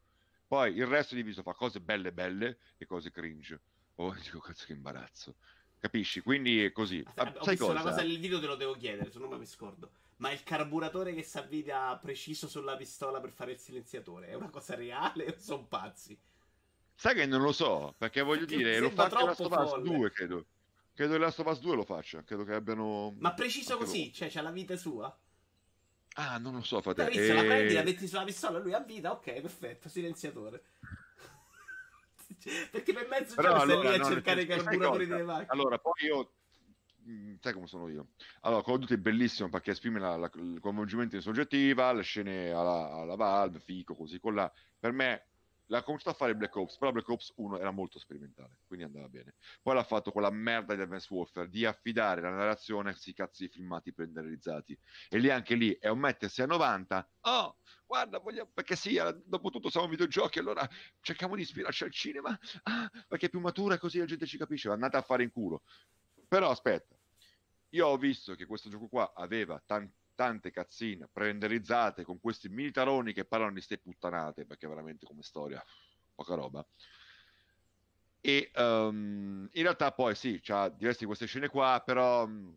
Poi 0.47 0.75
il 0.75 0.85
resto 0.85 1.13
è 1.13 1.17
diviso 1.17 1.43
fa 1.43 1.53
cose 1.53 1.81
belle 1.81 2.11
belle 2.11 2.57
e 2.77 2.85
cose 2.85 3.11
cringe. 3.11 3.59
Oh, 3.95 4.13
dico 4.21 4.39
cazzo 4.39 4.65
che 4.65 4.73
imbarazzo. 4.73 5.35
Capisci? 5.79 6.21
Quindi 6.21 6.63
è 6.63 6.71
così. 6.71 7.03
Ah, 7.15 7.33
ho 7.35 7.43
sai 7.43 7.55
visto 7.55 7.65
cosa? 7.67 7.81
una 7.81 7.89
cosa 7.89 8.03
nel 8.03 8.19
video, 8.19 8.39
te 8.39 8.45
lo 8.45 8.55
devo 8.55 8.73
chiedere, 8.73 9.11
se 9.11 9.19
no 9.19 9.27
mi 9.35 9.45
scordo. 9.45 9.91
Ma 10.17 10.31
il 10.31 10.43
carburatore 10.43 11.13
che 11.15 11.23
si 11.23 11.39
avvita 11.39 11.97
preciso 11.97 12.47
sulla 12.47 12.75
pistola 12.77 13.19
per 13.19 13.31
fare 13.31 13.53
il 13.53 13.57
silenziatore 13.57 14.27
è 14.27 14.35
una 14.35 14.51
cosa 14.51 14.75
reale 14.75 15.25
o 15.25 15.35
sono 15.37 15.65
pazzi? 15.65 16.17
Sai 17.01 17.15
che 17.15 17.25
non 17.25 17.41
lo 17.41 17.51
so, 17.51 17.95
perché 17.97 18.21
voglio 18.21 18.45
dire, 18.45 18.77
lo 18.77 18.85
sembra 18.85 19.09
fa 19.09 19.15
anche 19.15 19.25
Last 19.25 19.39
of 19.39 19.51
Us 19.57 19.69
folle. 19.71 19.89
2, 19.89 20.11
credo. 20.11 20.45
Credo 20.93 21.13
che 21.13 21.17
Last 21.17 21.39
of 21.39 21.47
Us 21.47 21.59
2 21.59 21.75
lo 21.75 21.83
faccia, 21.83 22.23
credo 22.23 22.43
che 22.43 22.53
abbiano... 22.53 23.15
Ma 23.17 23.33
preciso 23.33 23.73
anche 23.73 23.85
così, 23.85 24.13
cioè 24.13 24.29
c'ha 24.29 24.43
la 24.43 24.51
vita 24.51 24.75
sua? 24.75 25.19
Ah, 26.13 26.37
non 26.37 26.53
lo 26.53 26.61
so, 26.61 26.79
fate. 26.79 27.09
E... 27.09 27.33
La 27.33 27.41
prendi, 27.41 27.73
la 27.73 27.81
metti 27.81 28.07
sulla 28.07 28.23
pistola, 28.23 28.59
lui 28.59 28.73
a 28.73 28.81
vita, 28.81 29.13
ok, 29.13 29.41
perfetto, 29.41 29.89
silenziatore. 29.89 30.63
Perché 32.69 32.93
per 32.93 33.07
mezzo 33.07 33.33
Però 33.33 33.47
giorno 33.47 33.63
allora, 33.63 33.79
stai 33.79 33.97
lì 33.97 34.03
a 34.03 34.07
cercare 34.07 34.41
i 34.43 34.45
carburatori 34.45 35.07
delle 35.07 35.23
macchine. 35.23 35.47
Allora, 35.49 35.79
poi 35.79 36.05
io 36.05 36.31
mm, 37.09 37.33
sai 37.41 37.53
come 37.53 37.65
sono 37.65 37.89
io. 37.89 38.09
Allora, 38.41 38.61
Call 38.61 38.75
of 38.75 38.79
Duty 38.81 38.93
è 38.93 38.97
bellissimo 38.97 39.49
perché 39.49 39.71
esprime 39.71 39.99
la, 39.99 40.17
la, 40.17 40.29
il 40.35 40.59
coinvolgimento 40.61 41.15
in 41.15 41.23
soggettiva, 41.23 41.93
le 41.93 42.03
scene 42.03 42.51
alla, 42.51 42.91
alla 42.93 43.15
Valve, 43.15 43.59
fico, 43.59 43.95
così 43.95 44.19
con 44.19 44.35
la. 44.35 44.53
Per 44.79 44.91
me 44.91 45.30
l'ha 45.71 45.83
cominciato 45.83 46.09
a 46.09 46.13
fare 46.13 46.35
Black 46.35 46.53
Ops, 46.55 46.77
però 46.77 46.91
Black 46.91 47.07
Ops 47.07 47.31
1 47.37 47.57
era 47.57 47.71
molto 47.71 47.97
sperimentale, 47.97 48.59
quindi 48.67 48.85
andava 48.85 49.07
bene. 49.07 49.35
Poi 49.61 49.73
l'ha 49.73 49.83
fatto 49.83 50.11
quella 50.11 50.29
merda 50.29 50.75
di 50.75 50.81
Advanced 50.81 51.09
Warfare 51.11 51.49
di 51.49 51.65
affidare 51.65 52.21
la 52.21 52.29
narrazione 52.29 52.89
a 52.89 52.91
questi 52.91 53.13
cazzi 53.13 53.47
filmati 53.47 53.93
prenderizzati. 53.93 54.77
E 55.09 55.17
lì 55.17 55.29
anche 55.29 55.55
lì 55.55 55.71
è 55.79 55.87
un 55.87 55.99
mettersi 55.99 56.41
a 56.41 56.45
90. 56.45 57.09
Oh, 57.21 57.55
guarda, 57.87 58.19
vogliamo... 58.19 58.49
perché 58.53 58.75
sì, 58.75 58.99
dopo 59.23 59.49
tutto 59.49 59.69
siamo 59.69 59.87
videogiochi, 59.87 60.39
allora 60.39 60.67
cerchiamo 60.99 61.35
di 61.35 61.43
ispirarci 61.43 61.85
al 61.85 61.91
cinema, 61.91 62.37
ah, 62.63 62.91
perché 63.07 63.27
è 63.27 63.29
più 63.29 63.39
matura 63.39 63.77
così 63.77 63.99
la 63.99 64.05
gente 64.05 64.25
ci 64.25 64.37
capisce, 64.37 64.69
andate 64.69 64.97
a 64.97 65.01
fare 65.01 65.23
in 65.23 65.31
culo. 65.31 65.63
Però 66.27 66.49
aspetta, 66.49 66.97
io 67.69 67.87
ho 67.87 67.97
visto 67.97 68.35
che 68.35 68.45
questo 68.45 68.69
gioco 68.69 68.89
qua 68.89 69.13
aveva 69.15 69.61
tanti 69.65 70.00
tante 70.15 70.51
cazzine 70.51 71.07
prenderizzate 71.11 72.03
con 72.03 72.19
questi 72.19 72.49
militaroni 72.49 73.13
che 73.13 73.25
parlano 73.25 73.53
di 73.53 73.61
ste 73.61 73.77
puttanate, 73.77 74.45
perché 74.45 74.67
veramente 74.67 75.05
come 75.05 75.23
storia, 75.23 75.63
poca 76.13 76.35
roba. 76.35 76.65
E 78.23 78.51
um, 78.55 79.49
in 79.51 79.63
realtà 79.63 79.91
poi 79.91 80.13
sì, 80.15 80.39
c'ha 80.41 80.69
diverse 80.69 80.99
di 80.99 81.05
queste 81.05 81.25
scene 81.25 81.47
qua, 81.47 81.81
però 81.83 82.25
um, 82.25 82.55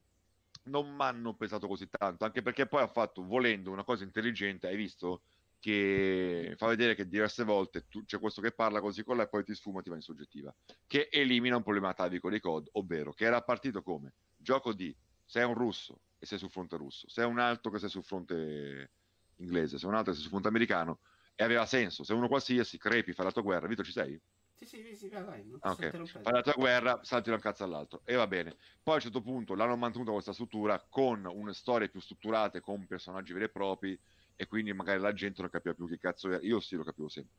non 0.65 0.95
mi 0.95 1.03
hanno 1.03 1.35
pesato 1.35 1.67
così 1.67 1.89
tanto, 1.89 2.25
anche 2.25 2.43
perché 2.43 2.67
poi 2.67 2.83
ha 2.83 2.87
fatto, 2.87 3.25
volendo, 3.25 3.71
una 3.71 3.85
cosa 3.85 4.05
intelligente, 4.05 4.67
hai 4.67 4.77
visto? 4.77 5.23
Che 5.59 6.53
fa 6.59 6.67
vedere 6.67 6.95
che 6.95 7.09
diverse 7.09 7.43
volte 7.43 7.89
tu, 7.89 8.05
c'è 8.05 8.19
questo 8.19 8.43
che 8.43 8.53
parla 8.53 8.83
così 8.83 9.03
con 9.03 9.17
lei 9.17 9.25
e 9.25 9.29
poi 9.31 9.45
ti 9.45 9.55
sfuma 9.55 9.81
ti 9.81 9.89
va 9.89 9.95
in 9.95 10.03
soggettiva, 10.03 10.55
che 10.87 11.09
elimina 11.11 11.57
un 11.57 11.63
problema 11.63 11.89
atavico 11.89 12.29
dei 12.29 12.41
COD, 12.41 12.69
ovvero 12.73 13.15
che 13.15 13.25
era 13.25 13.41
partito 13.41 13.83
come 13.83 14.13
gioco 14.37 14.75
di 14.75 14.95
sei 15.25 15.45
un 15.45 15.55
russo 15.55 16.01
e 16.25 16.27
sei 16.27 16.39
sul 16.39 16.51
fronte 16.51 16.77
russo, 16.77 17.09
sei 17.09 17.27
un 17.27 17.39
altro 17.39 17.71
che 17.71 17.79
sei 17.79 17.89
sul 17.89 18.03
fronte 18.03 18.91
inglese, 19.37 19.79
sei 19.79 19.89
un 19.89 19.95
altro 19.95 20.11
che 20.11 20.19
sei 20.19 20.23
sul 20.23 20.31
fronte 20.31 20.49
americano, 20.49 21.01
e 21.35 21.45
aveva 21.45 21.67
senso. 21.67 22.03
Se 22.03 22.13
uno 22.15 22.29
qualsiasi 22.29 22.79
crepi, 22.79 23.13
fa 23.13 23.23
la 23.23 23.33
tua 23.33 23.43
guerra, 23.43 23.67
Vito 23.67 23.85
ci 23.85 23.93
sei? 23.93 24.21
Sì, 24.55 24.67
sì, 24.67 24.95
sì, 24.95 25.09
vai, 25.09 25.45
non 25.45 25.59
okay. 25.61 25.91
Fai 25.91 26.33
la 26.33 26.43
tua 26.43 26.53
guerra, 26.55 27.01
salti 27.03 27.29
da 27.29 27.37
un 27.37 27.43
cazzo 27.43 27.65
all'altro. 27.65 28.03
E 28.05 28.15
va 28.15 28.27
bene. 28.27 28.57
Poi 28.83 28.95
a 28.95 28.97
un 28.97 29.03
certo 29.03 29.21
punto 29.21 29.55
l'hanno 29.55 29.77
mantenuta 29.77 30.13
questa 30.13 30.33
struttura 30.33 30.83
con 30.89 31.27
une 31.27 31.53
storie 31.53 31.89
più 31.91 32.01
strutturate, 32.01 32.61
con 32.61 32.87
personaggi 32.87 33.33
veri 33.33 33.47
e 33.47 33.51
propri, 33.51 33.99
e 34.37 34.47
quindi 34.47 34.73
magari 34.73 35.01
la 35.01 35.13
gente 35.13 35.43
non 35.43 35.51
capiva 35.51 35.75
più 35.75 35.89
che 35.89 35.99
cazzo 35.99 36.29
era. 36.29 36.39
Io 36.43 36.61
sì 36.61 36.77
lo 36.77 36.85
capivo 36.85 37.09
sempre. 37.09 37.35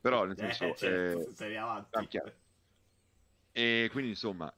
Però 0.00 0.24
nel 0.24 0.36
senso... 0.36 0.64
eh, 0.64 0.76
certo, 0.76 1.30
eh, 1.30 1.34
sei 1.34 1.56
avanti. 1.56 2.08
E 3.54 3.88
quindi 3.92 4.10
insomma, 4.10 4.52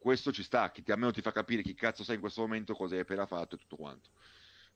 questo 0.00 0.32
ci 0.32 0.42
sta, 0.42 0.70
che 0.70 0.82
ti, 0.82 0.92
almeno 0.92 1.12
ti 1.12 1.20
fa 1.20 1.30
capire 1.30 1.60
chi 1.60 1.74
cazzo 1.74 2.04
sei 2.04 2.14
in 2.14 2.22
questo 2.22 2.40
momento, 2.40 2.74
cosa 2.74 2.94
hai 2.94 3.02
appena 3.02 3.26
fatto 3.26 3.56
e 3.56 3.58
tutto 3.58 3.76
quanto. 3.76 4.08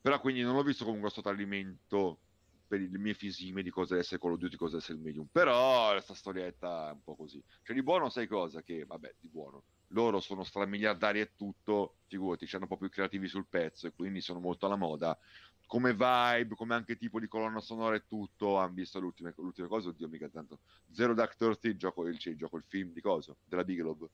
Però 0.03 0.21
quindi 0.21 0.43
non 0.43 0.55
l'ho 0.55 0.63
visto 0.63 0.85
come 0.85 0.97
un 0.97 1.01
grosso 1.01 1.23
tradimento 1.23 2.21
per 2.67 2.83
il 2.83 2.99
mio 2.99 3.15
fisime 3.15 3.63
di 3.63 3.71
cosa 3.71 3.97
essere 3.97 4.21
Call 4.21 4.33
of 4.33 4.39
Duty, 4.39 4.57
cosa 4.57 4.77
essere 4.77 4.99
il 4.99 5.01
medium. 5.01 5.27
Però 5.33 5.93
questa 5.93 6.13
storietta 6.13 6.91
è 6.91 6.93
un 6.93 7.03
po' 7.03 7.17
così. 7.17 7.43
Cioè 7.63 7.75
di 7.75 7.83
buono 7.83 8.11
sai 8.11 8.27
cosa? 8.27 8.63
Che, 8.63 8.85
vabbè, 8.85 9.15
di 9.19 9.29
buono. 9.29 9.65
Loro 9.89 10.21
sono 10.21 10.45
stramiliardari 10.45 11.21
e 11.21 11.33
tutto, 11.35 11.97
figurati, 12.07 12.45
c'hanno 12.45 12.65
un 12.65 12.69
po' 12.69 12.77
più 12.77 12.91
creativi 12.91 13.27
sul 13.27 13.47
pezzo 13.49 13.87
e 13.87 13.93
quindi 13.93 14.21
sono 14.21 14.41
molto 14.41 14.67
alla 14.67 14.77
moda. 14.77 15.19
Come 15.67 15.93
vibe, 15.93 16.55
come 16.55 16.75
anche 16.75 16.99
tipo 16.99 17.19
di 17.19 17.29
colonna 17.29 17.61
sonora 17.61 17.97
e 17.97 18.05
tutto, 18.07 18.59
hanno 18.59 18.75
visto 18.75 19.01
l'ultima, 19.01 19.33
l'ultima 19.37 19.69
cosa, 19.69 19.89
oddio 19.89 20.09
mica 20.09 20.29
tanto. 20.29 20.61
Zero 20.91 21.15
Dark 21.15 21.37
Thirty, 21.37 21.77
gioco 21.77 22.07
il, 22.07 22.19
cioè, 22.19 22.35
gioco 22.35 22.59
il 22.59 22.65
film 22.67 22.93
di 22.93 23.01
cosa? 23.01 23.35
Della 23.43 23.65
Bigelow 23.65 24.11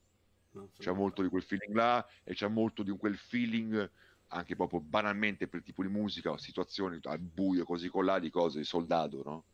c'è 0.79 0.93
molto 0.93 1.23
di 1.23 1.29
quel 1.29 1.43
feeling 1.43 1.75
là 1.75 2.07
e 2.25 2.35
c'è 2.35 2.49
molto 2.49 2.83
di 2.83 2.97
quel 2.97 3.17
feeling 3.17 3.91
anche 4.29 4.57
proprio 4.57 4.81
banalmente 4.81 5.49
per 5.49 5.61
il 5.61 5.65
tipo 5.65 5.83
di 5.83 5.89
musica 5.89 6.31
o 6.31 6.37
situazioni 6.37 6.99
al 7.03 7.19
buio 7.19 7.65
così 7.65 7.89
con 7.89 8.05
là 8.05 8.19
di 8.19 8.31
cose 8.31 8.59
di 8.59 8.65
soldato 8.65 9.23
no? 9.25 9.45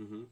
Mm-hmm. 0.00 0.24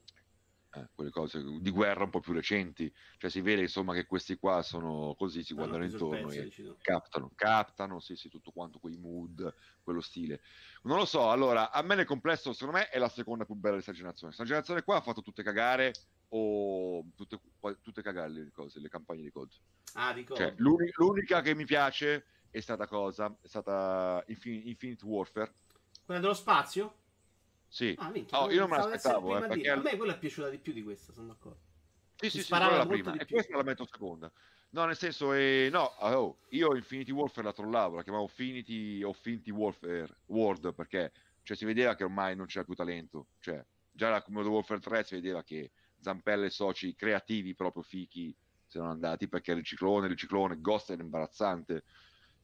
Eh, 0.70 0.88
quelle 0.94 1.10
cose 1.10 1.42
di 1.42 1.70
guerra 1.70 2.04
un 2.04 2.10
po' 2.10 2.20
più 2.20 2.34
recenti 2.34 2.92
cioè 3.16 3.30
si 3.30 3.40
vede 3.40 3.62
insomma 3.62 3.94
che 3.94 4.04
questi 4.04 4.36
qua 4.36 4.60
sono 4.60 5.14
così 5.16 5.42
si 5.42 5.54
guardano 5.54 5.84
intorno 5.84 6.30
e 6.30 6.52
captano 6.82 7.32
captano 7.34 8.00
sì 8.00 8.16
sì 8.16 8.28
tutto 8.28 8.50
quanto 8.50 8.78
quei 8.78 8.98
mood 8.98 9.54
quello 9.82 10.02
stile 10.02 10.42
non 10.82 10.98
lo 10.98 11.06
so 11.06 11.30
allora 11.30 11.70
a 11.70 11.80
me 11.80 11.94
nel 11.94 12.04
complesso 12.04 12.52
secondo 12.52 12.80
me 12.80 12.88
è 12.90 12.98
la 12.98 13.08
seconda 13.08 13.46
più 13.46 13.54
bella 13.54 13.76
di 13.76 13.82
questa 13.82 13.92
generazione 13.92 14.34
questa 14.34 14.44
generazione 14.44 14.82
qua 14.82 14.96
ha 14.96 15.00
fatto 15.00 15.22
tutte 15.22 15.42
cagare 15.42 15.92
o 16.30 17.04
tutte, 17.14 17.40
tutte 17.82 18.02
cagare 18.02 18.30
le 18.30 18.50
cose, 18.52 18.80
le 18.80 18.88
campagne 18.88 19.22
di 19.22 19.30
COD. 19.30 19.50
Ah, 19.94 20.12
di. 20.12 20.26
Cioè, 20.26 20.54
l'unica, 20.56 20.92
l'unica 20.96 21.40
che 21.40 21.54
mi 21.54 21.64
piace 21.64 22.24
è 22.50 22.60
stata 22.60 22.86
cosa? 22.86 23.34
È 23.40 23.46
stata 23.46 24.22
Infin- 24.28 24.66
Infinite 24.66 25.04
Warfare. 25.04 25.52
Quella 26.04 26.20
dello 26.20 26.34
spazio? 26.34 26.94
Sì. 27.68 27.94
Ah, 27.98 28.10
minchia, 28.10 28.42
oh, 28.42 28.50
io 28.50 28.60
non 28.60 28.70
me 28.70 28.76
l'aspettavo. 28.78 29.36
Eh, 29.36 29.48
perché... 29.48 29.70
A 29.70 29.76
me 29.76 29.96
quella 29.96 30.14
è 30.14 30.18
piaciuta 30.18 30.48
di 30.48 30.58
più 30.58 30.72
di 30.72 30.82
questa, 30.82 31.12
sono 31.12 31.28
d'accordo. 31.28 31.60
Sì, 32.16 32.30
sì, 32.30 32.42
sì, 32.42 32.48
quella 32.48 32.76
la 32.76 32.86
prima. 32.86 33.14
E 33.16 33.26
questa 33.26 33.56
la 33.56 33.62
metto 33.62 33.86
seconda. 33.86 34.30
No, 34.70 34.84
nel 34.84 34.96
senso, 34.96 35.32
eh, 35.32 35.68
no, 35.70 35.94
oh, 36.00 36.40
io 36.50 36.74
Infinity 36.74 37.10
Warfare 37.10 37.46
la 37.46 37.52
trollavo, 37.54 37.96
la 37.96 38.02
chiamavo 38.02 38.24
Infinity 38.24 39.02
o 39.02 39.08
Infinity 39.08 39.50
Warfare 39.50 40.08
World 40.26 40.74
perché 40.74 41.12
cioè, 41.42 41.56
si 41.56 41.64
vedeva 41.64 41.94
che 41.94 42.04
ormai 42.04 42.36
non 42.36 42.46
c'era 42.46 42.64
più 42.64 42.74
talento. 42.74 43.28
Cioè, 43.38 43.64
già 43.90 44.10
la 44.10 44.22
Commodore 44.22 44.54
Warfare 44.54 44.80
3 44.80 45.04
si 45.04 45.14
vedeva 45.14 45.42
che 45.42 45.70
Zampella 46.00 46.46
e 46.46 46.50
soci 46.50 46.94
creativi 46.94 47.54
proprio 47.54 47.82
fichi 47.82 48.34
se 48.68 48.78
non 48.78 48.88
andati 48.88 49.28
perché 49.28 49.52
il 49.52 49.64
ciclone, 49.64 50.08
il 50.08 50.16
ciclone, 50.16 50.60
Ghost 50.60 50.90
era 50.90 51.02
imbarazzante 51.02 51.84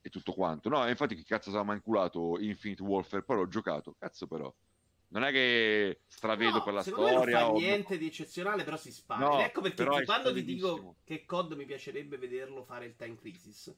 e 0.00 0.08
tutto 0.08 0.32
quanto. 0.32 0.68
No, 0.68 0.88
infatti 0.88 1.14
che 1.14 1.24
cazzo 1.24 1.50
aveva 1.50 1.64
mai 1.64 1.76
inculato 1.76 2.38
Infinite 2.40 2.82
Warfare, 2.82 3.22
poi 3.22 3.36
l'ho 3.36 3.48
giocato, 3.48 3.94
cazzo 3.98 4.26
però. 4.26 4.52
Non 5.08 5.22
è 5.22 5.30
che 5.30 6.00
stravedo 6.08 6.58
no, 6.58 6.62
per 6.64 6.72
la 6.72 6.82
storia. 6.82 7.40
Non 7.40 7.50
fa 7.50 7.52
niente 7.52 7.98
di 7.98 8.06
eccezionale, 8.06 8.64
però 8.64 8.76
si 8.76 8.90
spara. 8.90 9.26
No, 9.26 9.40
ecco 9.40 9.60
perché 9.60 10.04
quando 10.04 10.32
ti 10.32 10.44
dico 10.44 10.96
che 11.04 11.24
COD 11.24 11.52
mi 11.52 11.66
piacerebbe 11.66 12.16
vederlo 12.16 12.64
fare 12.64 12.86
il 12.86 12.96
Time 12.96 13.16
Crisis. 13.16 13.72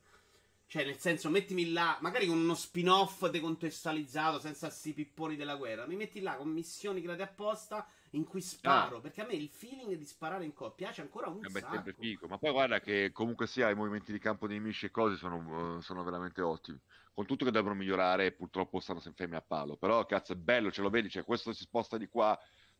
Cioè, 0.69 0.85
nel 0.85 0.99
senso, 0.99 1.29
mettimi 1.29 1.73
là, 1.73 1.99
magari 2.01 2.27
con 2.27 2.39
uno 2.39 2.55
spin-off 2.55 3.29
decontestualizzato, 3.29 4.39
senza 4.39 4.71
sti 4.71 4.95
pipponi 4.95 5.37
della 5.37 5.57
guerra. 5.57 5.87
Mi 5.87 5.97
metti 5.97 6.21
là 6.21 6.37
con 6.37 6.49
missioni 6.49 7.03
create 7.03 7.23
apposta 7.23 7.87
in 8.17 8.25
cui 8.25 8.41
sparo. 8.41 8.97
Ah. 8.97 9.01
Perché 9.01 9.23
a 9.23 9.27
me 9.27 9.35
il 9.35 9.49
feeling 9.49 9.95
di 9.95 10.05
sparare 10.05 10.45
in 10.45 10.53
coppia 10.53 10.87
piace 10.87 11.03
ancora 11.03 11.29
un 11.29 11.45
eh 11.45 11.51
sacco. 11.51 11.93
Figo. 11.99 12.27
Ma 12.27 12.39
poi 12.39 12.53
guarda 12.53 12.81
che 12.81 13.11
comunque 13.13 13.47
sia 13.47 13.71
i 13.71 13.75
movimenti 13.75 14.13
di 14.13 14.19
campo 14.19 14.47
dei 14.47 14.59
nemici 14.59 14.87
e 14.87 14.91
cose 14.91 15.17
sono, 15.17 15.81
sono 15.81 16.03
veramente 16.03 16.41
ottimi. 16.41 16.79
Con 17.13 17.25
tutto 17.25 17.45
che 17.45 17.51
devono 17.51 17.75
migliorare, 17.75 18.33
purtroppo 18.33 18.81
stanno 18.81 19.01
sempre 19.01 19.25
a 19.35 19.41
palo. 19.41 19.77
Però 19.77 20.05
cazzo 20.05 20.33
è 20.33 20.37
bello, 20.37 20.71
ce 20.71 20.83
lo 20.83 20.91
vedi, 20.91 21.09
cioè 21.09 21.25
questo 21.25 21.53
si 21.53 21.63
sposta 21.63 21.97
di 21.97 22.09
qua. 22.09 22.39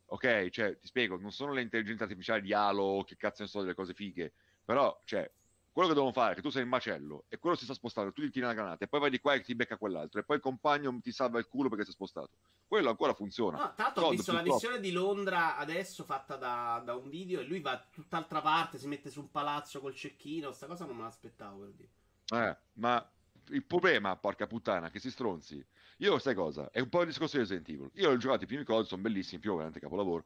Ok, 0.09 0.51
cioè 0.51 0.79
ti 0.79 0.87
spiego, 0.87 1.19
non 1.19 1.33
sono 1.33 1.53
le 1.53 1.63
intelligenze 1.63 2.05
artificiali 2.05 2.43
di 2.43 2.53
Halo, 2.53 3.03
che 3.05 3.17
cazzo 3.17 3.43
ne 3.43 3.49
so, 3.49 3.61
delle 3.63 3.75
cose 3.75 3.93
fighe. 3.95 4.33
Però, 4.65 5.01
cioè, 5.05 5.29
quello 5.77 5.91
che 5.91 5.95
devono 5.95 6.15
fare 6.15 6.33
è 6.33 6.35
che 6.35 6.41
tu 6.41 6.49
sei 6.49 6.63
in 6.63 6.71
macello 6.71 7.27
e 7.29 7.37
quello 7.37 7.55
si 7.55 7.65
sta 7.65 7.75
spostando, 7.75 8.11
tu 8.11 8.23
gli 8.23 8.31
tiri 8.31 8.47
una 8.47 8.55
granata 8.55 8.87
e 8.87 8.89
poi 8.89 8.99
vai 8.99 9.11
di 9.11 9.21
qua 9.21 9.35
e 9.35 9.43
ti 9.43 9.55
becca 9.55 9.77
quell'altro 9.77 10.19
e 10.19 10.25
poi 10.25 10.37
il 10.37 10.43
compagno 10.43 10.99
ti 11.03 11.13
salva 11.13 11.39
il 11.39 11.47
culo 11.49 11.69
perché 11.69 11.85
si 11.85 11.91
è 11.91 11.93
spostato. 11.93 12.31
Quello 12.67 12.89
ancora 12.89 13.13
funziona. 13.13 13.59
No, 13.59 13.75
tanto 13.77 14.01
ho 14.01 14.09
visto 14.09 14.33
la 14.33 14.41
missione 14.41 14.81
di 14.81 14.91
Londra 14.91 15.59
adesso 15.59 16.05
fatta 16.05 16.37
da, 16.37 16.81
da, 16.83 16.95
un 16.95 17.11
video 17.11 17.41
e 17.41 17.45
lui 17.45 17.61
va 17.61 17.79
tutt'altra 17.91 18.41
parte, 18.41 18.79
si 18.79 18.89
mette 18.89 19.11
su 19.11 19.21
un 19.21 19.31
palazzo 19.31 19.81
col 19.81 19.95
cecchino, 19.95 20.51
sta 20.51 20.65
cosa 20.65 20.87
non 20.87 20.97
me 20.97 21.03
l'aspettavo 21.03 21.59
per 21.59 21.73
dire. 21.73 21.91
Eh, 22.29 22.57
ma 22.77 23.11
il 23.49 23.63
problema, 23.63 24.17
porca 24.17 24.47
puttana, 24.47 24.89
che 24.89 24.99
si 24.99 25.11
stronzi. 25.11 25.63
Io 25.99 26.19
sai 26.19 26.35
cosa? 26.35 26.71
È 26.71 26.81
un 26.81 26.89
po' 26.89 27.03
il 27.03 27.09
discorso 27.09 27.37
di 27.37 27.43
Resident 27.43 27.69
Evil. 27.69 27.91
Io 27.97 28.09
ho 28.09 28.17
giocato 28.17 28.45
i 28.45 28.47
primi 28.47 28.65
cose, 28.65 28.89
sono 28.89 29.03
bellissimi, 29.03 29.43
più 29.43 29.51
veramente 29.51 29.79
capolavoro 29.79 30.25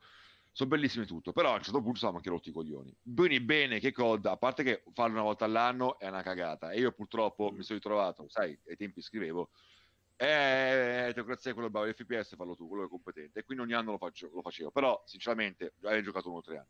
sono 0.53 0.69
bellissimi 0.69 1.07
tutto, 1.07 1.33
però 1.33 1.53
a 1.53 1.57
un 1.57 1.63
certo 1.63 1.81
punto 1.81 1.99
siamo 1.99 2.17
anche 2.17 2.29
rotti 2.29 2.49
i 2.49 2.53
coglioni. 2.53 2.95
Quindi 3.15 3.41
bene 3.41 3.79
che 3.79 3.93
COD, 3.93 4.27
a 4.27 4.37
parte 4.37 4.63
che 4.63 4.83
farlo 4.93 5.15
una 5.15 5.23
volta 5.23 5.45
all'anno 5.45 5.99
è 5.99 6.09
una 6.09 6.23
cagata, 6.23 6.71
e 6.71 6.81
io 6.81 6.93
purtroppo 6.93 7.51
mm. 7.51 7.57
mi 7.57 7.63
sono 7.63 7.79
ritrovato, 7.79 8.29
sai, 8.29 8.59
ai 8.67 8.77
tempi 8.77 9.01
scrivevo, 9.01 9.51
eh, 10.17 11.13
teocrazia 11.15 11.53
è 11.53 11.55
quello 11.55 11.71
bravo, 11.71 11.91
FPS 11.93 12.37
fallo 12.37 12.55
tu, 12.55 12.69
quello 12.69 12.85
è 12.85 12.89
competente, 12.89 13.41
e 13.41 13.45
quindi 13.45 13.65
ogni 13.65 13.73
anno 13.75 13.93
lo, 13.93 13.99
faccio, 13.99 14.31
lo 14.33 14.43
facevo, 14.43 14.71
però 14.71 15.03
sinceramente 15.07 15.75
hai 15.83 16.03
giocato 16.03 16.29
uno 16.29 16.39
o 16.39 16.43
tre 16.43 16.59
anni. 16.59 16.69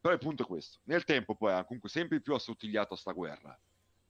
Però 0.00 0.12
il 0.12 0.20
punto 0.20 0.42
è 0.42 0.46
questo, 0.46 0.80
nel 0.84 1.04
tempo 1.04 1.34
poi 1.34 1.52
ha 1.52 1.64
comunque 1.64 1.88
sempre 1.88 2.20
più 2.20 2.34
assottigliato 2.34 2.94
a 2.94 2.96
sta 2.96 3.12
guerra, 3.12 3.58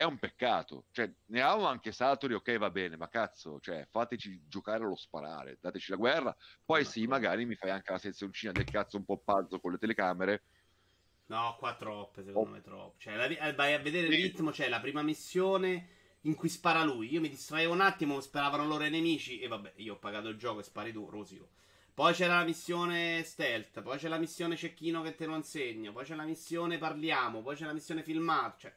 è 0.03 0.05
un 0.05 0.19
peccato. 0.19 0.87
Cioè, 0.91 1.11
ne 1.27 1.41
avevamo 1.41 1.69
anche 1.69 1.93
Satori, 1.93 2.35
ok, 2.35 2.59
va 2.59 2.71
bene, 2.71 2.97
ma 2.97 3.09
cazzo, 3.09 3.61
cioè, 3.61 3.87
fateci 3.91 4.43
giocare 4.49 4.85
allo 4.85 4.97
sparare, 4.97 5.59
dateci 5.61 5.91
la 5.91 5.97
guerra. 5.97 6.37
Poi 6.65 6.85
sì, 6.85 7.07
magari 7.07 7.45
mi 7.47 7.55
fai 7.55 7.71
anche 7.71 7.93
la 7.93 7.99
sezioncina 7.99 8.53
del 8.53 8.65
cazzo 8.65 8.97
un 8.97 9.05
po' 9.05 9.19
pazzo 9.19 9.61
con 9.61 9.73
le 9.73 9.79
telecamere. 9.79 10.43
No, 11.27 11.57
qua 11.59 11.75
troppe, 11.77 12.25
secondo 12.25 12.51
oh. 12.51 12.53
me 12.53 12.61
troppe. 12.61 12.97
Cioè, 12.99 13.15
la, 13.15 13.53
vai 13.55 13.73
a 13.73 13.79
vedere 13.79 14.09
sì. 14.09 14.13
il 14.13 14.23
ritmo, 14.23 14.53
cioè 14.53 14.69
la 14.69 14.81
prima 14.81 15.03
missione 15.03 15.89
in 16.23 16.35
cui 16.35 16.49
spara 16.49 16.83
lui. 16.83 17.13
Io 17.13 17.21
mi 17.21 17.29
distraevo 17.29 17.73
un 17.73 17.81
attimo, 17.81 18.21
speravano 18.21 18.67
loro 18.67 18.85
i 18.85 18.91
nemici. 18.91 19.39
E 19.39 19.47
vabbè, 19.47 19.75
io 19.77 19.95
ho 19.95 19.99
pagato 19.99 20.29
il 20.29 20.37
gioco 20.37 20.61
e 20.61 20.65
spari 20.65 20.93
tu, 20.93 21.09
rosico. 21.09 21.49
Poi 21.95 22.13
c'era 22.13 22.39
la 22.39 22.45
missione 22.45 23.23
stealth, 23.23 23.83
poi 23.83 23.99
c'è 23.99 24.09
la 24.09 24.19
missione 24.19 24.57
cecchino 24.57 25.03
che 25.03 25.15
te 25.15 25.27
lo 25.27 25.37
insegno, 25.37 25.93
poi 25.93 26.05
c'è 26.05 26.15
la 26.15 26.25
missione 26.25 26.79
parliamo, 26.79 27.43
poi 27.43 27.55
c'è 27.55 27.67
la 27.67 27.75
missione 27.75 28.03
filmato, 28.03 28.61
cioè. 28.61 28.75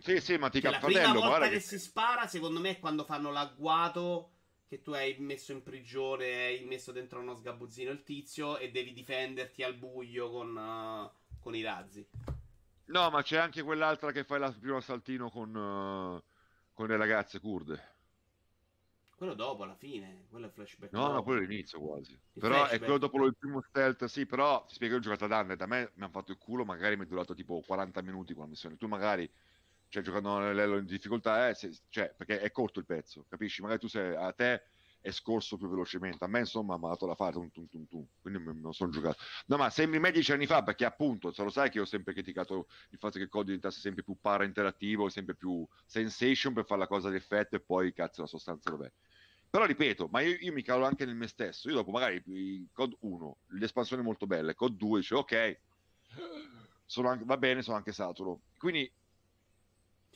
Sì, 0.00 0.20
sì, 0.20 0.36
ma 0.38 0.48
ti 0.48 0.60
cioè, 0.60 0.70
La 0.72 0.78
prima 0.78 1.12
volta 1.12 1.48
che, 1.48 1.54
che 1.54 1.60
si 1.60 1.78
spara, 1.78 2.26
secondo 2.26 2.58
me, 2.58 2.70
è 2.70 2.78
quando 2.78 3.04
fanno 3.04 3.30
l'agguato 3.30 4.32
che 4.66 4.80
tu 4.80 4.92
hai 4.92 5.16
messo 5.18 5.52
in 5.52 5.62
prigione, 5.62 6.44
hai 6.44 6.64
messo 6.64 6.92
dentro 6.92 7.20
uno 7.20 7.34
sgabuzzino 7.34 7.90
il 7.90 8.02
tizio 8.02 8.56
e 8.56 8.70
devi 8.70 8.92
difenderti 8.92 9.62
al 9.62 9.74
buio 9.74 10.30
con, 10.30 10.56
uh, 10.56 11.38
con 11.40 11.54
i 11.54 11.62
razzi. 11.62 12.06
No, 12.86 13.10
ma 13.10 13.22
c'è 13.22 13.36
anche 13.36 13.62
quell'altra 13.62 14.10
che 14.10 14.24
fai 14.24 14.40
il 14.42 14.56
primo 14.58 14.80
saltino 14.80 15.28
con, 15.28 15.54
uh, 15.54 16.22
con 16.72 16.86
le 16.86 16.96
ragazze 16.96 17.40
kurde. 17.40 17.98
Quello 19.16 19.34
dopo, 19.34 19.64
alla 19.64 19.74
fine, 19.74 20.26
quello 20.30 20.46
è 20.46 20.50
flashback. 20.50 20.92
No, 20.92 21.00
dopo. 21.00 21.12
no, 21.12 21.22
quello 21.24 21.42
è 21.42 21.46
l'inizio 21.46 21.78
quasi. 21.78 22.12
Il 22.12 22.40
però 22.40 22.54
flashback. 22.54 22.74
è 22.74 22.78
quello 22.78 22.98
dopo 22.98 23.26
il 23.26 23.36
primo 23.36 23.60
stealth, 23.60 24.04
sì, 24.06 24.24
però 24.24 24.64
ti 24.64 24.74
spiego, 24.74 24.94
io 24.94 25.00
ho 25.00 25.02
giocato 25.02 25.24
ad 25.24 25.32
Undead, 25.32 25.58
da 25.58 25.66
me 25.66 25.90
mi 25.94 26.04
hanno 26.04 26.12
fatto 26.12 26.30
il 26.32 26.38
culo, 26.38 26.64
magari 26.64 26.96
mi 26.96 27.04
è 27.04 27.06
durato 27.06 27.34
tipo 27.34 27.60
40 27.60 28.00
minuti 28.02 28.32
con 28.32 28.44
la 28.44 28.48
missione. 28.48 28.76
Tu 28.76 28.86
magari, 28.86 29.30
cioè, 29.90 30.02
giocando 30.02 30.38
nell'elo 30.38 30.78
in 30.78 30.86
difficoltà, 30.86 31.48
eh, 31.48 31.54
se, 31.54 31.76
cioè, 31.88 32.14
perché 32.16 32.40
è 32.40 32.50
corto 32.50 32.78
il 32.78 32.86
pezzo, 32.86 33.26
capisci? 33.28 33.60
Magari 33.60 33.80
tu 33.80 33.88
sei, 33.88 34.14
a 34.14 34.32
te 34.32 34.62
è 35.00 35.10
scorso 35.10 35.56
più 35.56 35.68
velocemente. 35.68 36.24
A 36.24 36.28
me, 36.28 36.40
insomma, 36.40 36.76
mi 36.78 36.84
ha 36.84 36.88
dato 36.90 37.06
da 37.06 37.14
fare 37.14 37.38
un 37.38 37.50
tum 37.50 37.66
tum 37.68 37.86
tum. 37.86 38.06
Quindi 38.20 38.38
me 38.40 38.54
lo 38.60 38.72
sono 38.72 38.90
giocato. 38.90 39.18
No, 39.46 39.56
ma 39.56 39.68
sembri 39.68 39.98
me 39.98 40.12
dieci 40.12 40.32
anni 40.32 40.46
fa, 40.46 40.62
perché 40.62 40.84
appunto, 40.84 41.32
se 41.32 41.42
lo 41.42 41.50
sai 41.50 41.70
che 41.70 41.80
ho 41.80 41.84
sempre 41.84 42.12
criticato 42.12 42.68
il 42.90 42.98
fatto 42.98 43.16
che 43.16 43.24
il 43.24 43.28
codice 43.28 43.56
diventasse 43.56 43.80
sempre 43.80 44.02
più 44.02 44.16
para 44.20 44.44
interattivo, 44.44 45.08
sempre 45.08 45.34
più 45.34 45.66
sensation 45.86 46.52
per 46.52 46.66
fare 46.66 46.80
la 46.80 46.86
cosa 46.86 47.10
di 47.10 47.16
effetto 47.16 47.56
e 47.56 47.60
poi 47.60 47.92
cazzo 47.92 48.20
la 48.20 48.26
sostanza 48.26 48.70
dov'è. 48.70 48.90
Però 49.50 49.64
ripeto, 49.64 50.08
ma 50.12 50.20
io, 50.20 50.36
io 50.38 50.52
mi 50.52 50.62
calo 50.62 50.84
anche 50.84 51.04
nel 51.04 51.16
me 51.16 51.26
stesso. 51.26 51.68
Io 51.68 51.74
dopo 51.74 51.90
magari 51.90 52.22
il 52.26 52.68
COD 52.72 52.96
1, 53.00 53.38
l'espansione 53.48 54.02
è 54.02 54.04
molto 54.04 54.26
bella, 54.26 54.54
COD 54.54 54.76
2 54.76 55.00
dice 55.00 55.14
ok, 55.16 55.60
anche, 57.04 57.24
va 57.24 57.36
bene, 57.36 57.62
sono 57.62 57.76
anche 57.76 57.92
saturo. 57.92 58.42
Quindi 58.56 58.90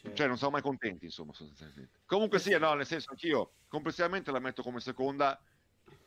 Certo. 0.05 0.19
Cioè, 0.19 0.27
non 0.27 0.37
siamo 0.37 0.53
mai 0.53 0.63
contenti, 0.63 1.07
insomma, 1.07 1.33
sostanzialmente. 1.33 2.01
Comunque 2.05 2.39
sia, 2.39 2.59
no, 2.59 2.75
nel 2.75 2.85
senso, 2.85 3.11
anch'io 3.11 3.53
complessivamente 3.69 4.31
la 4.31 4.39
metto 4.39 4.63
come 4.63 4.81
seconda 4.81 5.41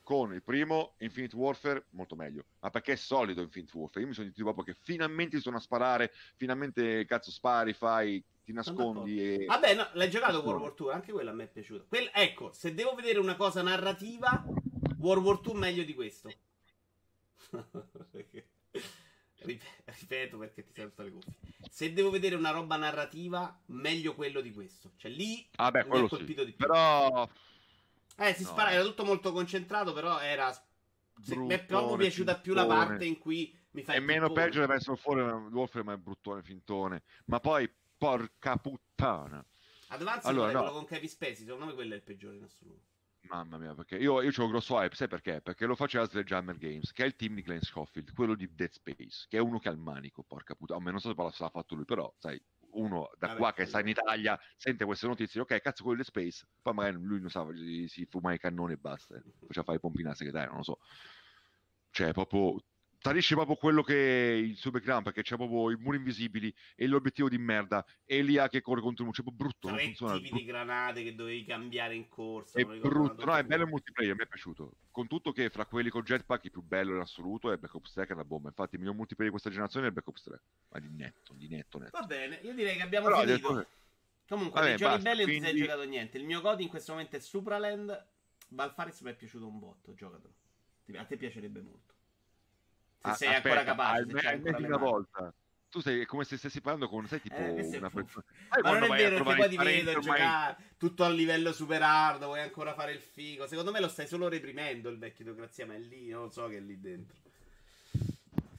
con 0.03 0.33
il 0.33 0.43
primo 0.43 0.93
Infinite 0.99 1.35
Warfare 1.35 1.85
molto 1.89 2.15
meglio. 2.15 2.45
Ma 2.59 2.69
perché 2.69 2.93
è 2.93 2.95
solido 2.95 3.41
Infinite 3.41 3.75
Warfare? 3.75 4.01
Io 4.01 4.07
mi 4.07 4.13
sono 4.13 4.27
detto 4.27 4.43
proprio 4.43 4.63
che 4.63 4.75
finalmente 4.79 5.39
sono 5.39 5.57
a 5.57 5.59
sparare 5.59 6.11
finalmente 6.35 7.05
cazzo 7.05 7.31
spari 7.31 7.73
fai 7.73 8.23
ti 8.45 8.53
nascondi 8.53 9.19
e... 9.19 9.45
vabbè 9.45 9.75
no 9.75 9.89
l'hai 9.93 10.09
giocato 10.09 10.41
World 10.41 10.61
War 10.61 10.73
2 10.73 10.93
anche 10.93 11.11
quello 11.11 11.31
a 11.31 11.33
me 11.33 11.43
è 11.43 11.49
piaciuto 11.49 11.87
Quell... 11.89 12.09
ecco 12.13 12.53
se 12.53 12.73
devo 12.73 12.95
vedere 12.95 13.19
una 13.19 13.35
cosa 13.35 13.61
narrativa 13.61 14.41
World 14.99 15.25
War 15.25 15.41
2 15.41 15.53
meglio 15.55 15.83
di 15.83 15.93
questo 15.93 16.31
ripeto 19.43 20.37
perché 20.37 20.63
ti 20.63 20.73
salto 20.73 21.03
le 21.03 21.11
cuffie. 21.11 21.33
Se 21.69 21.93
devo 21.93 22.09
vedere 22.09 22.35
una 22.35 22.51
roba 22.51 22.75
narrativa, 22.75 23.59
meglio 23.67 24.15
quello 24.15 24.41
di 24.41 24.51
questo. 24.51 24.91
Cioè 24.95 25.11
lì 25.11 25.47
ah, 25.55 25.71
beh, 25.71 25.85
mi 25.85 25.97
ha 25.97 26.07
colpito 26.07 26.41
sì. 26.41 26.47
di 26.47 26.53
più. 26.53 26.65
Però 26.65 27.29
eh, 28.17 28.33
si 28.33 28.43
no. 28.43 28.49
spara, 28.49 28.71
era 28.71 28.83
tutto 28.83 29.05
molto 29.05 29.31
concentrato, 29.31 29.93
però 29.93 30.19
era 30.19 30.51
mi 31.25 31.53
è 31.53 31.63
proprio 31.63 31.97
piaciuta 31.97 32.37
più 32.37 32.53
la 32.53 32.65
parte 32.65 33.05
in 33.05 33.17
cui 33.17 33.55
mi 33.71 33.81
fai 33.81 33.97
È 33.97 33.99
meno 33.99 34.31
peggio 34.31 34.59
deve 34.59 34.75
essere 34.75 34.95
fuori 34.97 35.21
Wolfram 35.21 35.85
ma 35.85 35.93
è 35.93 35.97
bruttone 35.97 36.41
fintone. 36.41 37.03
Ma 37.25 37.39
poi 37.39 37.69
porca 37.97 38.57
puttana. 38.57 39.43
Advance 39.89 40.27
allora, 40.27 40.51
no. 40.51 40.59
quello 40.59 40.73
con 40.73 40.85
Kevin 40.85 41.09
Spacey, 41.09 41.45
secondo 41.45 41.65
me 41.65 41.73
quello 41.73 41.93
è 41.93 41.97
il 41.97 42.03
peggiore 42.03 42.35
in 42.35 42.43
assoluto. 42.43 42.95
Mamma 43.29 43.57
mia, 43.57 43.73
perché 43.73 43.95
io, 43.95 44.21
io 44.21 44.31
ho 44.35 44.43
un 44.43 44.49
grosso 44.49 44.79
hype, 44.79 44.95
sai 44.95 45.07
perché? 45.07 45.41
Perché 45.41 45.65
lo 45.65 45.75
faceva 45.75 46.05
Sledgehammer 46.05 46.57
Games, 46.57 46.91
che 46.91 47.03
è 47.03 47.05
il 47.05 47.15
team 47.15 47.35
di 47.35 47.41
Glenn 47.41 47.59
Schofield, 47.59 48.13
quello 48.13 48.35
di 48.35 48.53
Dead 48.53 48.71
Space, 48.71 49.25
che 49.27 49.37
è 49.37 49.41
uno 49.41 49.59
che 49.59 49.69
ha 49.69 49.71
il 49.71 49.77
manico, 49.77 50.23
porca 50.23 50.55
puttana. 50.55 50.91
non 50.91 50.99
so 50.99 51.13
se 51.13 51.43
l'ha 51.43 51.49
fatto 51.49 51.75
lui, 51.75 51.85
però, 51.85 52.13
sai, 52.17 52.41
uno 52.71 53.09
da 53.17 53.27
Vabbè, 53.27 53.39
qua 53.39 53.53
che 53.53 53.65
sta 53.65 53.79
in 53.79 53.87
Italia 53.87 54.39
sente 54.55 54.85
queste 54.85 55.07
notizie, 55.07 55.41
ok, 55.41 55.61
cazzo, 55.61 55.83
quello 55.83 56.01
di 56.01 56.09
Dead 56.11 56.25
Space, 56.29 56.47
poi 56.61 56.73
magari 56.73 56.97
lui 57.01 57.19
non 57.19 57.29
sa, 57.29 57.45
si, 57.53 57.87
si 57.87 58.05
fuma 58.05 58.33
i 58.33 58.39
cannoni 58.39 58.73
e 58.73 58.77
basta, 58.77 59.15
faceva 59.45 59.63
fare 59.63 59.77
i 59.77 59.81
pompini 59.81 60.05
alla 60.05 60.15
segretaria, 60.15 60.47
non 60.47 60.57
lo 60.57 60.63
so. 60.63 60.79
Cioè, 61.91 62.11
proprio 62.11 62.63
tradisce 62.99 63.35
proprio 63.35 63.55
quello 63.55 63.83
che 63.83 63.95
è 63.95 64.33
il 64.33 64.55
suo 64.55 64.71
background 64.71 65.03
perché 65.03 65.21
c'è 65.21 65.35
proprio 65.35 65.71
i 65.71 65.77
muri 65.77 65.97
invisibili 65.97 66.53
e 66.75 66.87
l'obiettivo 66.87 67.29
di 67.29 67.37
merda. 67.37 67.85
E 68.05 68.21
l'IA 68.21 68.49
che 68.49 68.61
corre 68.61 68.81
contro 68.81 69.03
il 69.03 69.09
muro, 69.09 69.23
cioè 69.23 69.33
brutto 69.33 69.67
tre 69.67 69.83
funziona, 69.83 70.13
tipi 70.13 70.29
brutto. 70.29 70.43
di 70.43 70.45
granate 70.45 71.03
che 71.03 71.15
dovevi 71.15 71.45
cambiare 71.45 71.95
in 71.95 72.07
corsa 72.07 72.59
è 72.59 72.65
brutto, 72.65 73.25
no 73.25 73.35
è 73.35 73.43
bello 73.43 73.63
il 73.63 73.69
multiplayer, 73.69 74.15
mi 74.15 74.23
è 74.23 74.27
piaciuto. 74.27 74.71
Con 74.91 75.07
tutto 75.07 75.31
che 75.31 75.49
fra 75.49 75.65
quelli 75.65 75.89
con 75.89 76.03
jetpack 76.03 76.45
il 76.45 76.51
più 76.51 76.61
bello 76.61 76.95
in 76.95 77.01
assoluto 77.01 77.51
è 77.51 77.57
Black 77.57 77.75
Ops 77.75 77.93
3 77.93 78.05
che 78.05 78.11
è 78.11 78.15
una 78.15 78.25
bomba. 78.25 78.49
Infatti 78.49 78.75
il 78.75 78.81
miglior 78.81 78.95
multiplayer 78.95 79.31
di 79.31 79.39
questa 79.39 79.49
generazione 79.49 79.87
è 79.87 79.91
Black 79.91 80.07
Ops 80.07 80.23
3 80.23 80.41
ma 80.69 80.79
di 80.79 80.89
netto, 80.89 81.33
di 81.33 81.47
netto 81.47 81.77
netto. 81.77 81.99
Va 81.99 82.05
bene, 82.05 82.39
io 82.43 82.53
direi 82.53 82.75
che 82.75 82.83
abbiamo 82.83 83.07
Però 83.07 83.19
finito. 83.21 83.53
detto... 83.53 83.69
comunque 84.27 84.59
Vabbè, 84.59 84.75
dei 84.75 84.77
giochi 84.77 85.01
belli 85.01 85.23
quindi... 85.23 85.41
non 85.41 85.49
si 85.49 85.55
è 85.55 85.59
giocato 85.61 85.83
niente. 85.83 86.17
Il 86.17 86.25
mio 86.25 86.41
code 86.41 86.63
in 86.63 86.69
questo 86.69 86.93
momento 86.93 87.15
è 87.15 87.19
Supraland. 87.19 88.05
Balfaris 88.49 89.01
mi 89.01 89.11
è 89.11 89.15
piaciuto 89.15 89.45
un 89.45 89.59
botto, 89.59 89.93
giocatelo. 89.93 90.33
A 90.95 91.03
te 91.03 91.17
piacerebbe 91.17 91.61
molto 91.61 91.96
se 93.11 93.25
sei 93.25 93.35
aspetta, 93.35 93.59
ancora 93.59 93.63
capace. 93.63 94.27
Almeno 94.27 94.57
una 94.57 94.77
volta. 94.77 95.33
Tu 95.69 95.81
sei 95.81 96.05
come 96.05 96.23
se 96.23 96.37
stessi 96.37 96.61
parlando 96.61 96.87
con, 96.87 97.05
sai, 97.07 97.21
tipo 97.21 97.35
eh, 97.35 97.77
una 97.77 97.89
persona. 97.89 98.25
Ma 98.63 98.79
non 98.79 98.83
è 98.83 98.87
vero, 98.87 99.23
perché 99.23 99.41
poi 99.41 99.49
ti 99.49 99.57
vedo 99.57 99.99
giocare 99.99 100.57
tutto 100.77 101.03
a 101.03 101.09
livello 101.09 101.51
super 101.51 101.81
hard, 101.81 102.23
vuoi 102.23 102.39
ancora 102.39 102.73
fare 102.73 102.93
il 102.93 102.99
figo. 102.99 103.47
Secondo 103.47 103.71
me 103.71 103.81
lo 103.81 103.89
stai 103.89 104.07
solo 104.07 104.29
reprimendo 104.29 104.89
il 104.89 104.97
vecchio 104.97 105.25
Teocrazia, 105.25 105.65
ma 105.65 105.73
è 105.73 105.79
lì, 105.79 106.09
non 106.09 106.23
lo 106.23 106.29
so 106.29 106.47
che 106.47 106.57
è 106.57 106.61
lì 106.61 106.79
dentro. 106.79 107.17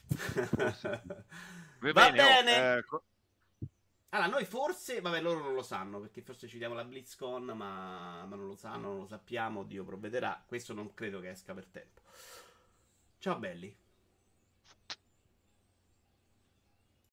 Va 1.80 1.92
bene. 1.92 2.12
bene. 2.12 2.84
Oh, 2.88 3.02
eh, 3.60 3.68
allora, 4.10 4.28
noi 4.30 4.44
forse, 4.46 5.00
vabbè, 5.00 5.20
loro 5.20 5.40
non 5.40 5.54
lo 5.54 5.62
sanno 5.62 6.00
perché 6.00 6.22
forse 6.22 6.48
ci 6.48 6.56
diamo 6.56 6.74
la 6.74 6.84
BlizzCon, 6.84 7.44
ma, 7.44 8.24
ma 8.24 8.36
non 8.36 8.46
lo 8.46 8.56
sanno, 8.56 8.88
non 8.88 8.98
lo 9.00 9.06
sappiamo. 9.06 9.64
Dio 9.64 9.84
provvederà. 9.84 10.42
Questo 10.46 10.72
non 10.72 10.94
credo 10.94 11.20
che 11.20 11.30
esca 11.30 11.52
per 11.52 11.66
tempo. 11.66 12.00
Ciao 13.18 13.38
belli. 13.38 13.76